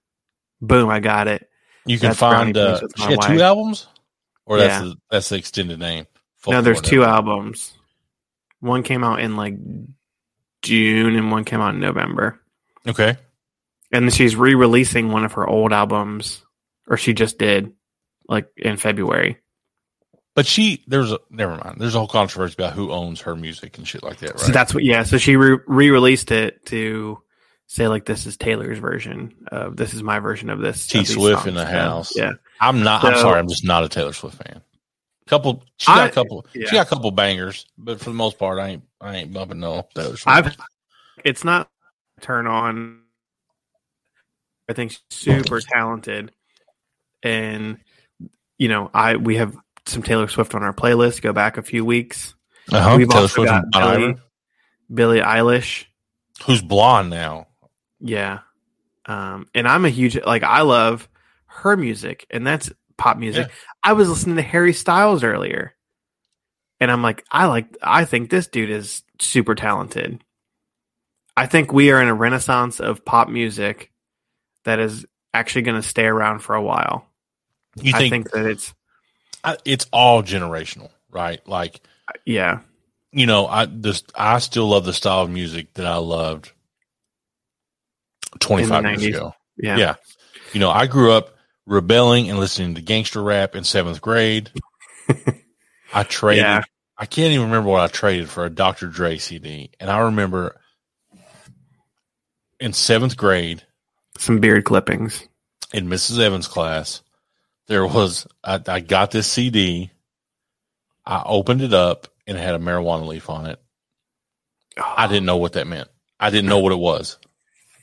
Boom! 0.61 0.91
I 0.91 1.01
got 1.01 1.27
it. 1.27 1.49
You 1.87 1.99
can 1.99 2.11
That's 2.11 2.21
find 2.21 2.57
uh, 2.57 2.81
she 2.97 3.03
had 3.05 3.23
two 3.23 3.41
albums? 3.41 3.89
Or 4.47 4.59
that's 4.59 4.85
the 4.85 4.97
that's 5.11 5.29
the 5.31 5.37
extended 5.37 5.79
name. 5.81 6.07
no, 6.47 6.61
there's 6.63 6.81
two 6.81 7.03
albums. 7.05 7.73
One 8.63 8.83
came 8.83 9.05
out 9.05 9.21
in 9.21 9.37
like 9.37 9.55
June, 10.63 11.17
and 11.17 11.31
one 11.31 11.45
came 11.45 11.61
out 11.61 11.75
in 11.75 11.81
November. 11.81 12.41
Okay. 12.89 13.17
and 13.93 14.13
she's 14.13 14.35
re-releasing 14.35 15.11
one 15.13 15.25
of 15.25 15.33
her 15.35 15.47
old 15.47 15.73
albums, 15.73 16.43
or 16.89 16.97
she 16.97 17.13
just 17.13 17.39
did, 17.39 17.73
like 18.29 18.49
in 18.57 18.77
February. 18.77 19.39
But 20.35 20.47
she 20.47 20.83
there's 20.87 21.13
a 21.13 21.19
never 21.31 21.57
mind. 21.57 21.77
There's 21.79 21.95
a 21.95 21.99
whole 21.99 22.09
controversy 22.09 22.55
about 22.57 22.73
who 22.73 22.91
owns 22.91 23.21
her 23.23 23.37
music 23.37 23.77
and 23.79 23.87
shit 23.87 24.03
like 24.03 24.17
that, 24.19 24.31
right? 24.31 24.41
So 24.41 24.53
that's 24.53 24.73
what, 24.73 24.83
yeah. 24.85 25.03
So 25.03 25.19
she 25.19 25.37
re- 25.37 25.59
re-released 25.67 26.31
it 26.31 26.65
to 26.67 27.19
say 27.67 27.87
like 27.89 28.07
this 28.07 28.25
is 28.27 28.37
Taylor's 28.39 28.79
version 28.79 29.35
of 29.49 29.77
this 29.77 29.93
is 29.93 30.03
my 30.03 30.21
version 30.21 30.49
of 30.51 30.59
this. 30.61 30.87
T 30.87 31.01
of 31.01 31.07
Swift 31.07 31.47
in 31.47 31.55
the 31.55 31.67
house. 31.67 32.17
yeah. 32.17 32.33
I'm 32.61 32.83
not. 32.83 33.05
I'm 33.05 33.19
sorry. 33.19 33.39
I'm 33.41 33.49
just 33.49 33.65
not 33.65 33.85
a 33.85 33.89
Taylor 33.89 34.13
Swift 34.15 34.37
fan. 34.43 34.63
Couple. 35.33 35.65
She 35.79 35.87
got 35.87 35.99
I- 36.01 36.07
a 36.09 36.11
couple. 36.13 36.45
yeah. 36.53 36.67
She 36.69 36.77
got 36.77 36.87
a 36.87 36.91
couple 36.91 37.11
bangers, 37.11 37.65
but 37.79 37.99
for 38.01 38.11
the 38.11 38.15
most 38.17 38.39
part, 38.39 38.59
I 38.59 38.69
ain't. 38.69 38.83
I 39.01 39.17
ain't 39.17 39.33
bumping 39.33 39.61
no 39.61 39.89
Swift. 39.95 40.27
I've 40.27 40.55
it's 41.25 41.43
not 41.43 41.71
turn 42.21 42.47
on. 42.47 43.01
I 44.69 44.75
think 44.75 44.91
she's 44.91 45.01
super 45.11 45.61
talented, 45.61 46.33
and 47.23 47.79
you 48.59 48.69
know 48.69 48.91
I 48.93 49.17
we 49.17 49.37
have 49.37 49.57
some 49.87 50.03
Taylor 50.03 50.29
Swift 50.29 50.55
on 50.55 50.63
our 50.63 50.75
playlist. 50.75 51.23
Go 51.23 51.33
back 51.33 51.57
a 51.57 51.63
few 51.63 51.83
weeks. 51.83 52.35
uh-huh. 52.71 52.97
We've 52.99 53.09
Taylor 53.09 53.23
also 53.23 53.35
Swift 53.47 53.51
got 53.51 53.65
Billie, 53.73 54.17
Billie 54.93 55.21
Eilish. 55.21 55.87
who's 56.45 56.61
blonde 56.61 57.09
now. 57.09 57.47
Yeah. 58.01 58.41
Um, 59.07 59.47
and 59.55 59.67
I'm 59.67 59.87
a 59.87 59.89
huge 59.89 60.21
like 60.27 60.43
I 60.43 60.61
love 60.61 61.09
her 61.47 61.75
music, 61.75 62.27
and 62.31 62.47
that's 62.47 62.71
pop 62.97 63.17
music. 63.17 63.49
Yeah. 63.49 63.55
I 63.83 63.93
was 63.95 64.09
listening 64.09 64.37
to 64.37 64.43
Harry 64.43 64.73
Styles 64.73 65.25
earlier, 65.25 65.75
and 66.81 66.91
I'm 66.91 67.03
like, 67.03 67.25
I 67.31 67.47
like, 67.47 67.77
I 67.83 68.05
think 68.05 68.31
this 68.31 68.47
dude 68.47 68.71
is 68.71 69.03
super 69.21 69.55
talented. 69.55 70.23
I 71.37 71.47
think 71.47 71.73
we 71.73 71.91
are 71.91 72.03
in 72.03 72.09
a 72.09 72.15
renaissance 72.15 72.81
of 72.81 73.05
pop 73.05 73.29
music 73.29 73.91
that 74.65 74.79
is 74.79 75.07
actually 75.33 75.63
going 75.63 75.81
to 75.81 75.89
stay 75.89 76.05
around 76.05 76.41
for 76.41 76.55
a 76.55 76.63
while. 76.63 77.07
You 77.77 77.93
I 77.95 77.99
think, 77.99 78.13
think 78.13 78.31
that 78.33 78.47
it's 78.47 78.75
it's 79.65 79.87
all 79.93 80.23
generational, 80.23 80.91
right? 81.11 81.47
Like 81.49 81.81
yeah, 82.27 82.61
you 83.13 83.27
know, 83.27 83.47
I 83.47 83.67
just 83.67 84.13
I 84.15 84.39
still 84.41 84.69
love 84.69 84.85
the 84.85 84.93
style 84.93 85.23
of 85.23 85.31
music 85.31 85.73
that 85.75 85.87
I 85.87 85.97
loved 85.97 86.53
25 88.41 88.85
years 89.01 89.17
ago. 89.17 89.35
yeah, 89.57 89.77
Yeah. 89.77 89.95
You 90.53 90.61
know, 90.61 90.71
I 90.71 90.87
grew 90.87 91.13
up 91.13 91.35
rebelling 91.67 92.29
and 92.29 92.39
listening 92.39 92.75
to 92.75 92.83
gangster 92.83 93.23
rap 93.23 93.55
in 93.55 93.65
seventh 93.65 94.01
grade. 94.01 94.51
I 95.95 96.03
traded. 96.05 96.45
Yeah. 96.45 96.63
I 96.97 97.07
can't 97.07 97.33
even 97.33 97.47
remember 97.47 97.71
what 97.71 97.81
I 97.81 97.89
traded 97.89 98.29
for 98.29 98.45
a 98.45 98.51
Dr. 98.51 98.87
Dre 98.87 99.19
CD, 99.19 99.71
and 99.81 99.91
I 99.91 100.01
remember 100.01 100.61
in 102.61 102.73
seventh 102.73 103.17
grade 103.17 103.63
Some 104.19 104.39
beard 104.39 104.65
clippings. 104.65 105.27
in 105.73 105.89
Mrs. 105.89 106.21
Evans' 106.21 106.47
class, 106.47 107.03
there 107.67 107.87
was 107.87 108.27
I, 108.45 108.61
I 108.67 108.81
got 108.81 109.11
this 109.11 109.27
CD. 109.27 109.91
I 111.05 111.23
opened 111.27 111.63
it 111.63 111.75
up 111.75 112.07
and 112.27 112.39
it 112.39 112.41
had 112.41 112.55
a 112.55 112.59
marijuana 112.59 113.07
leaf 113.07 113.29
on 113.29 113.47
it. 113.47 113.61
I 114.79 115.09
didn't 115.09 115.27
know 115.27 115.39
what 115.39 115.55
that 115.55 115.67
meant. 115.67 115.89
I 116.21 116.31
didn't 116.31 116.49
know 116.49 116.61
what 116.61 116.73
it 116.73 116.79
was. 116.79 117.19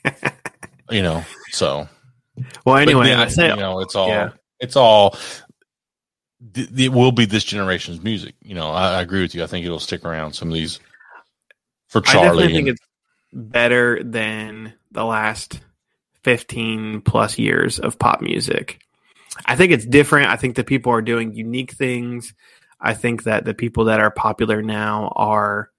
you 0.90 1.02
know, 1.02 1.24
so 1.50 1.88
Well, 2.64 2.76
anyway, 2.76 3.08
yeah, 3.08 3.22
I 3.22 3.28
say 3.28 3.48
you 3.48 3.56
know, 3.56 3.80
it's 3.80 3.94
all 3.94 4.08
yeah. 4.08 4.30
it's 4.58 4.76
all 4.76 5.16
it 6.54 6.92
will 6.92 7.12
be 7.12 7.26
this 7.26 7.44
generation's 7.44 8.02
music. 8.02 8.34
You 8.42 8.54
know, 8.54 8.70
I, 8.70 8.94
I 8.94 9.02
agree 9.02 9.22
with 9.22 9.34
you. 9.34 9.42
I 9.42 9.46
think 9.46 9.66
it'll 9.66 9.78
stick 9.78 10.04
around. 10.04 10.32
Some 10.32 10.48
of 10.48 10.54
these 10.54 10.80
for 11.88 12.00
I 12.06 12.12
Charlie. 12.12 12.28
definitely 12.28 12.52
think 12.54 12.68
and- 12.68 12.76
it's 12.76 12.86
better 13.32 14.02
than 14.02 14.72
the 14.90 15.04
last 15.04 15.60
15 16.24 17.02
plus 17.02 17.38
years 17.38 17.78
of 17.78 17.98
pop 17.98 18.20
music. 18.20 18.80
I 19.46 19.56
think 19.56 19.72
it's 19.72 19.86
different. 19.86 20.30
I 20.30 20.36
think 20.36 20.56
that 20.56 20.66
people 20.66 20.92
are 20.92 21.02
doing 21.02 21.34
unique 21.34 21.72
things. 21.72 22.34
I 22.80 22.94
think 22.94 23.24
that 23.24 23.44
the 23.44 23.54
people 23.54 23.84
that 23.84 24.00
are 24.00 24.10
popular 24.10 24.62
now 24.62 25.12
are 25.14 25.70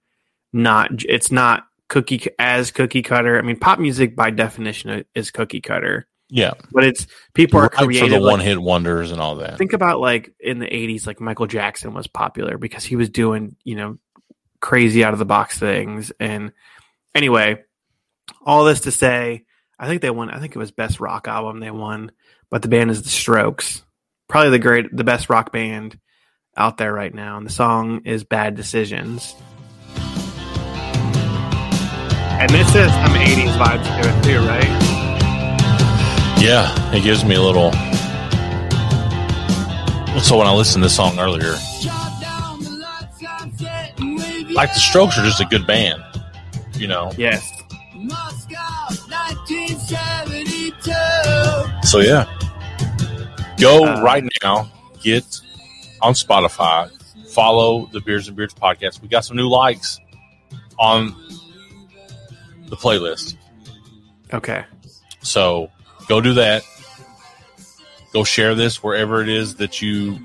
not, 0.52 0.90
it's 1.08 1.30
not 1.30 1.64
cookie 1.88 2.26
as 2.38 2.70
cookie 2.70 3.02
cutter. 3.02 3.38
I 3.38 3.42
mean, 3.42 3.58
pop 3.58 3.78
music 3.78 4.16
by 4.16 4.30
definition 4.30 5.04
is 5.14 5.30
cookie 5.30 5.60
cutter, 5.60 6.06
yeah, 6.34 6.54
but 6.72 6.82
it's 6.84 7.06
people 7.34 7.58
are 7.60 7.64
right 7.64 7.72
for 7.74 7.84
creative. 7.84 8.10
the 8.10 8.20
like- 8.20 8.30
one 8.32 8.40
hit 8.40 8.60
wonders 8.60 9.12
and 9.12 9.20
all 9.20 9.36
that. 9.36 9.58
think 9.58 9.74
about 9.74 10.00
like 10.00 10.34
in 10.40 10.58
the 10.58 10.66
80s 10.66 11.06
like 11.06 11.20
michael 11.20 11.46
jackson 11.46 11.92
was 11.92 12.06
popular 12.06 12.56
because 12.56 12.84
he 12.84 12.96
was 12.96 13.10
doing 13.10 13.54
you 13.64 13.76
know 13.76 13.98
crazy 14.60 15.04
out 15.04 15.12
of 15.12 15.18
the 15.18 15.24
box 15.26 15.58
things. 15.58 16.12
And 16.18 16.52
anyway 17.14 17.62
all 18.46 18.64
this 18.64 18.80
to 18.82 18.90
say 18.90 19.44
i 19.78 19.86
think 19.86 20.00
they 20.00 20.10
won 20.10 20.30
i 20.30 20.38
think 20.38 20.54
it 20.56 20.58
was 20.58 20.70
best 20.70 21.00
rock 21.00 21.28
album 21.28 21.60
they 21.60 21.70
won 21.70 22.12
but 22.52 22.60
the 22.60 22.68
band 22.68 22.90
is 22.90 23.02
the 23.02 23.08
strokes. 23.08 23.82
Probably 24.28 24.50
the 24.50 24.58
great 24.58 24.94
the 24.94 25.04
best 25.04 25.30
rock 25.30 25.52
band 25.52 25.98
out 26.54 26.76
there 26.76 26.92
right 26.92 27.12
now. 27.14 27.38
And 27.38 27.46
the 27.46 27.50
song 27.50 28.02
is 28.04 28.24
bad 28.24 28.54
decisions. 28.56 29.34
And 32.38 32.50
this 32.50 32.68
is 32.74 32.92
some 32.92 33.14
80s 33.14 33.56
vibes 33.56 34.02
to 34.02 34.08
it 34.08 34.24
too 34.24 34.46
right 34.46 34.91
Yeah, 36.42 36.92
it 36.92 37.02
gives 37.02 37.24
me 37.24 37.36
a 37.36 37.42
little. 37.42 37.72
So 40.20 40.36
when 40.36 40.46
I 40.46 40.52
listened 40.54 40.82
to 40.82 40.86
this 40.86 40.96
song 40.96 41.18
earlier, 41.18 41.52
like 44.52 44.74
the 44.74 44.80
Strokes 44.80 45.18
are 45.18 45.24
just 45.24 45.40
a 45.40 45.46
good 45.46 45.66
band. 45.66 46.02
You 46.74 46.88
know, 46.88 47.12
yes 47.16 47.48
so 51.84 52.00
yeah, 52.00 52.24
Go 53.58 53.84
Uh, 53.84 54.00
right 54.02 54.24
now, 54.42 54.70
get 55.02 55.24
on 56.00 56.14
Spotify, 56.14 56.90
follow 57.28 57.86
the 57.92 58.00
Beers 58.00 58.28
and 58.28 58.36
Beards 58.36 58.54
podcast. 58.54 59.02
We 59.02 59.08
got 59.08 59.24
some 59.24 59.36
new 59.36 59.48
likes 59.48 60.00
on 60.78 61.14
the 62.66 62.76
playlist. 62.76 63.36
Okay. 64.32 64.64
So 65.20 65.70
go 66.08 66.20
do 66.20 66.34
that. 66.34 66.62
Go 68.12 68.24
share 68.24 68.54
this 68.54 68.82
wherever 68.82 69.22
it 69.22 69.28
is 69.28 69.56
that 69.56 69.80
you 69.80 70.18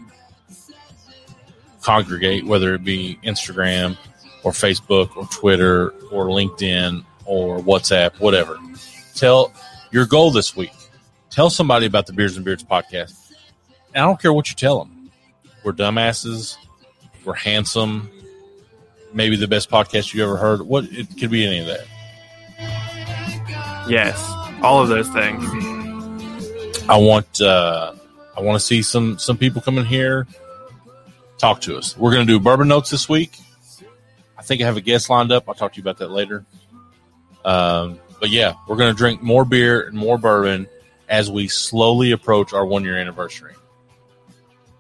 congregate, 1.82 2.46
whether 2.46 2.74
it 2.74 2.84
be 2.84 3.18
Instagram 3.24 3.98
or 4.44 4.52
Facebook 4.52 5.16
or 5.16 5.26
Twitter 5.28 5.92
or 6.12 6.26
LinkedIn 6.26 7.06
or 7.26 7.60
WhatsApp, 7.60 8.20
whatever. 8.20 8.58
Tell 9.16 9.54
your 9.92 10.06
goal 10.06 10.32
this 10.32 10.56
week. 10.56 10.74
Tell 11.30 11.50
somebody 11.50 11.86
about 11.86 12.06
the 12.08 12.14
Beers 12.14 12.36
and 12.36 12.44
Beards 12.44 12.64
podcast. 12.64 13.32
And 13.94 14.04
I 14.04 14.08
don't 14.08 14.22
care 14.22 14.34
what 14.34 14.50
you 14.50 14.56
tell 14.56 14.80
them. 14.80 15.10
We're 15.64 15.74
dumbasses. 15.74 16.58
We're 17.24 17.36
handsome. 17.36 18.10
Maybe 19.14 19.36
the 19.38 19.48
best 19.48 19.70
podcast 19.70 20.14
you 20.14 20.24
ever 20.24 20.38
heard. 20.38 20.62
What 20.62 20.86
it 20.86 21.08
could 21.18 21.32
be 21.32 21.46
any 21.46 21.60
of 21.60 21.68
that. 21.68 21.86
Yes. 23.90 24.37
All 24.62 24.82
of 24.82 24.90
those 24.90 25.08
things. 25.10 25.44
I 26.90 26.98
want 26.98 27.42
uh, 27.42 27.94
I 28.36 28.42
want 28.42 28.60
to 28.60 28.66
see 28.66 28.82
some 28.82 29.18
some 29.20 29.38
people 29.38 29.62
come 29.62 29.78
in 29.78 29.86
here, 29.86 30.26
talk 31.38 31.62
to 31.62 31.78
us. 31.78 31.98
We're 31.98 32.12
going 32.14 32.26
to 32.26 32.32
do 32.34 32.40
bourbon 32.40 32.68
notes 32.68 32.90
this 32.90 33.08
week. 33.08 33.38
I 34.38 34.42
think 34.42 34.62
I 34.62 34.66
have 34.66 34.78
a 34.78 34.82
guest 34.82 35.10
lined 35.10 35.32
up. 35.32 35.46
I'll 35.48 35.56
talk 35.56 35.74
to 35.74 35.78
you 35.78 35.84
about 35.84 35.98
that 35.98 36.10
later. 36.12 36.46
Um, 37.46 38.00
but 38.20 38.30
yeah, 38.30 38.54
we're 38.68 38.78
going 38.78 38.92
to 38.94 38.98
drink 38.98 39.22
more 39.22 39.46
beer 39.46 39.82
and 39.88 39.98
more 39.98 40.18
bourbon 40.18 40.68
as 41.10 41.30
we 41.30 41.48
slowly 41.48 42.12
approach 42.12 42.54
our 42.54 42.66
one 42.66 42.84
year 42.84 42.98
anniversary. 42.98 43.54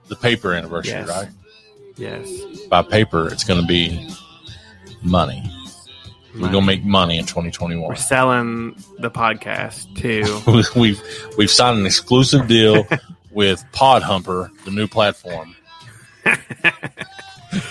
The 0.07 0.15
paper 0.15 0.53
anniversary, 0.53 0.93
Yes. 0.93 1.07
right? 1.09 1.27
Yes. 1.97 2.65
By 2.67 2.81
paper, 2.83 3.27
it's 3.31 3.43
going 3.43 3.61
to 3.61 3.67
be 3.67 4.09
money. 5.01 5.43
We're 6.39 6.51
going 6.51 6.63
to 6.63 6.67
make 6.67 6.83
money 6.83 7.17
in 7.17 7.25
2021. 7.25 7.87
We're 7.87 7.95
selling 7.95 8.75
the 8.99 9.09
podcast 9.09 9.95
too. 9.95 10.41
we've 10.79 11.01
we've 11.37 11.51
signed 11.51 11.79
an 11.79 11.85
exclusive 11.85 12.47
deal 12.47 12.87
with 13.31 13.63
Pod 13.71 14.03
Humper, 14.03 14.51
the 14.65 14.71
new 14.71 14.87
platform. 14.87 15.55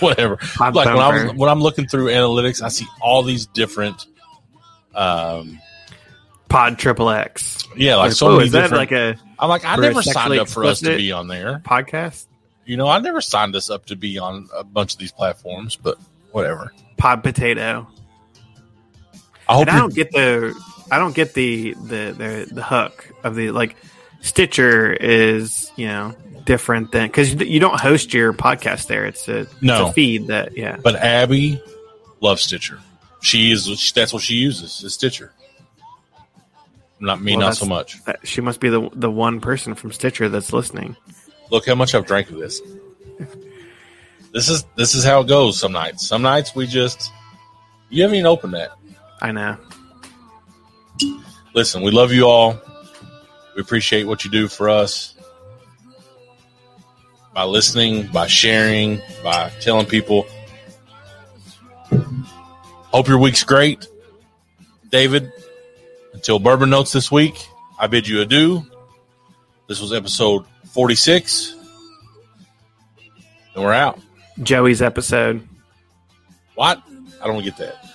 Whatever. 0.01 0.37
Pod 0.37 0.75
like 0.75 0.87
when 0.87 0.99
I 0.99 1.09
was 1.09 1.23
Thumper. 1.23 1.37
when 1.39 1.51
I'm 1.51 1.61
looking 1.61 1.87
through 1.87 2.07
analytics, 2.07 2.63
I 2.63 2.69
see 2.69 2.87
all 3.01 3.23
these 3.23 3.47
different. 3.47 4.07
Um, 4.95 5.61
Pod 6.49 6.79
Triple 6.79 7.11
X. 7.11 7.67
yeah, 7.77 7.97
like 7.97 8.13
so 8.13 8.29
oh, 8.29 8.33
many 8.37 8.47
is 8.47 8.53
that 8.53 8.63
different. 8.63 8.91
like 8.91 8.93
a 8.93 9.17
I'm 9.39 9.49
like, 9.49 9.65
I 9.65 9.77
never 9.77 10.03
signed 10.03 10.39
up 10.39 10.49
for 10.49 10.65
us 10.65 10.81
to 10.81 10.97
be 10.97 11.13
on 11.13 11.29
there. 11.29 11.61
podcast? 11.65 12.27
You 12.65 12.77
know, 12.77 12.89
I 12.89 12.99
never 12.99 13.21
signed 13.21 13.55
us 13.55 13.71
up 13.71 13.87
to 13.87 13.97
be 13.97 14.19
on 14.19 14.49
a 14.55 14.65
bunch 14.65 14.95
of 14.95 14.99
these 14.99 15.13
platforms, 15.13 15.77
but 15.77 15.99
whatever. 16.33 16.73
Pod 16.97 17.23
Potato. 17.23 17.87
I 19.49 19.61
And 19.61 19.71
I 19.71 19.79
don't 19.79 19.95
get 19.95 20.11
the 20.13 20.55
I 20.91 20.99
don't 20.99 21.15
get 21.15 21.35
the 21.35 21.75
the 21.75 22.15
the, 22.17 22.49
the 22.53 22.63
hook 22.63 23.11
of 23.25 23.35
the 23.37 23.51
like 23.51 23.77
Stitcher 24.21 24.93
is 24.93 25.71
you 25.77 25.87
know 25.87 26.15
different 26.45 26.93
than 26.93 27.09
because 27.09 27.35
you 27.35 27.61
don't 27.61 27.79
host 27.81 28.15
your 28.15 28.33
podcast 28.33 28.87
there. 28.87 29.05
It's 29.07 29.29
a, 29.29 29.47
No. 29.61 29.83
it's 29.83 29.91
a 29.91 29.93
feed 29.93 30.29
that 30.29 30.57
yeah. 30.57 30.77
But 30.83 30.97
Abby 30.97 31.61
loves 32.21 32.43
Stitcher. 32.43 32.79
She 33.21 33.51
is 33.51 33.93
that's 33.93 34.13
what 34.13 34.23
she 34.23 34.35
uses 34.35 34.83
is 34.83 34.95
Stitcher. 34.95 35.33
Not 36.99 37.21
me, 37.21 37.37
Well, 37.37 37.49
not 37.49 37.57
so 37.57 37.67
much. 37.67 38.03
That- 38.05 38.27
She 38.27 38.41
must 38.41 38.59
be 38.61 38.69
the 38.69 38.89
the 38.95 39.11
one 39.11 39.41
person 39.41 39.75
from 39.75 39.93
Stitcher 39.93 40.29
that's 40.29 40.53
listening. 40.53 40.97
Look 41.51 41.67
how 41.67 41.75
much 41.75 41.95
I've 41.95 42.07
drank 42.07 42.31
of 42.31 42.39
this. 42.39 42.61
This 44.33 44.49
is 44.49 44.65
this 44.77 44.95
is 44.95 45.05
how 45.05 45.21
it 45.21 45.29
goes 45.29 45.59
some 45.59 45.73
nights. 45.73 46.07
Some 46.07 46.23
nights 46.23 46.55
we 46.55 46.67
just 46.67 47.11
you 47.91 48.03
haven't 48.03 48.17
even 48.17 48.27
opened 48.27 48.55
that. 48.55 48.71
I 49.21 49.33
know. 49.33 49.57
Listen, 51.55 51.83
we 51.83 51.91
love 51.91 52.13
you 52.13 52.27
all. 52.27 52.61
We 53.55 53.63
appreciate 53.63 54.07
what 54.07 54.25
you 54.25 54.31
do 54.31 54.49
for 54.49 54.69
us. 54.69 55.15
By 57.35 57.45
listening, 57.45 58.09
by 58.09 58.27
sharing, 58.27 59.01
by 59.23 59.51
telling 59.61 59.87
people. 59.87 60.27
Hope 61.91 63.09
your 63.09 63.19
week's 63.19 63.45
great. 63.45 63.87
David, 64.91 65.33
until 66.13 66.39
Bourbon 66.39 66.71
Notes 66.71 66.93
this 66.93 67.11
week, 67.11 67.47
I 67.79 67.87
bid 67.87 68.09
you 68.09 68.21
adieu. 68.21 68.65
This 69.69 69.81
was 69.81 69.93
episode 69.93 70.45
46. 70.73 71.57
And 73.55 73.65
we're 73.65 73.73
out. 73.73 73.99
Joey's 74.43 74.83
episode. 74.83 75.47
What? 76.55 76.83
I 77.23 77.27
don't 77.27 77.43
get 77.43 77.57
that. 77.57 77.86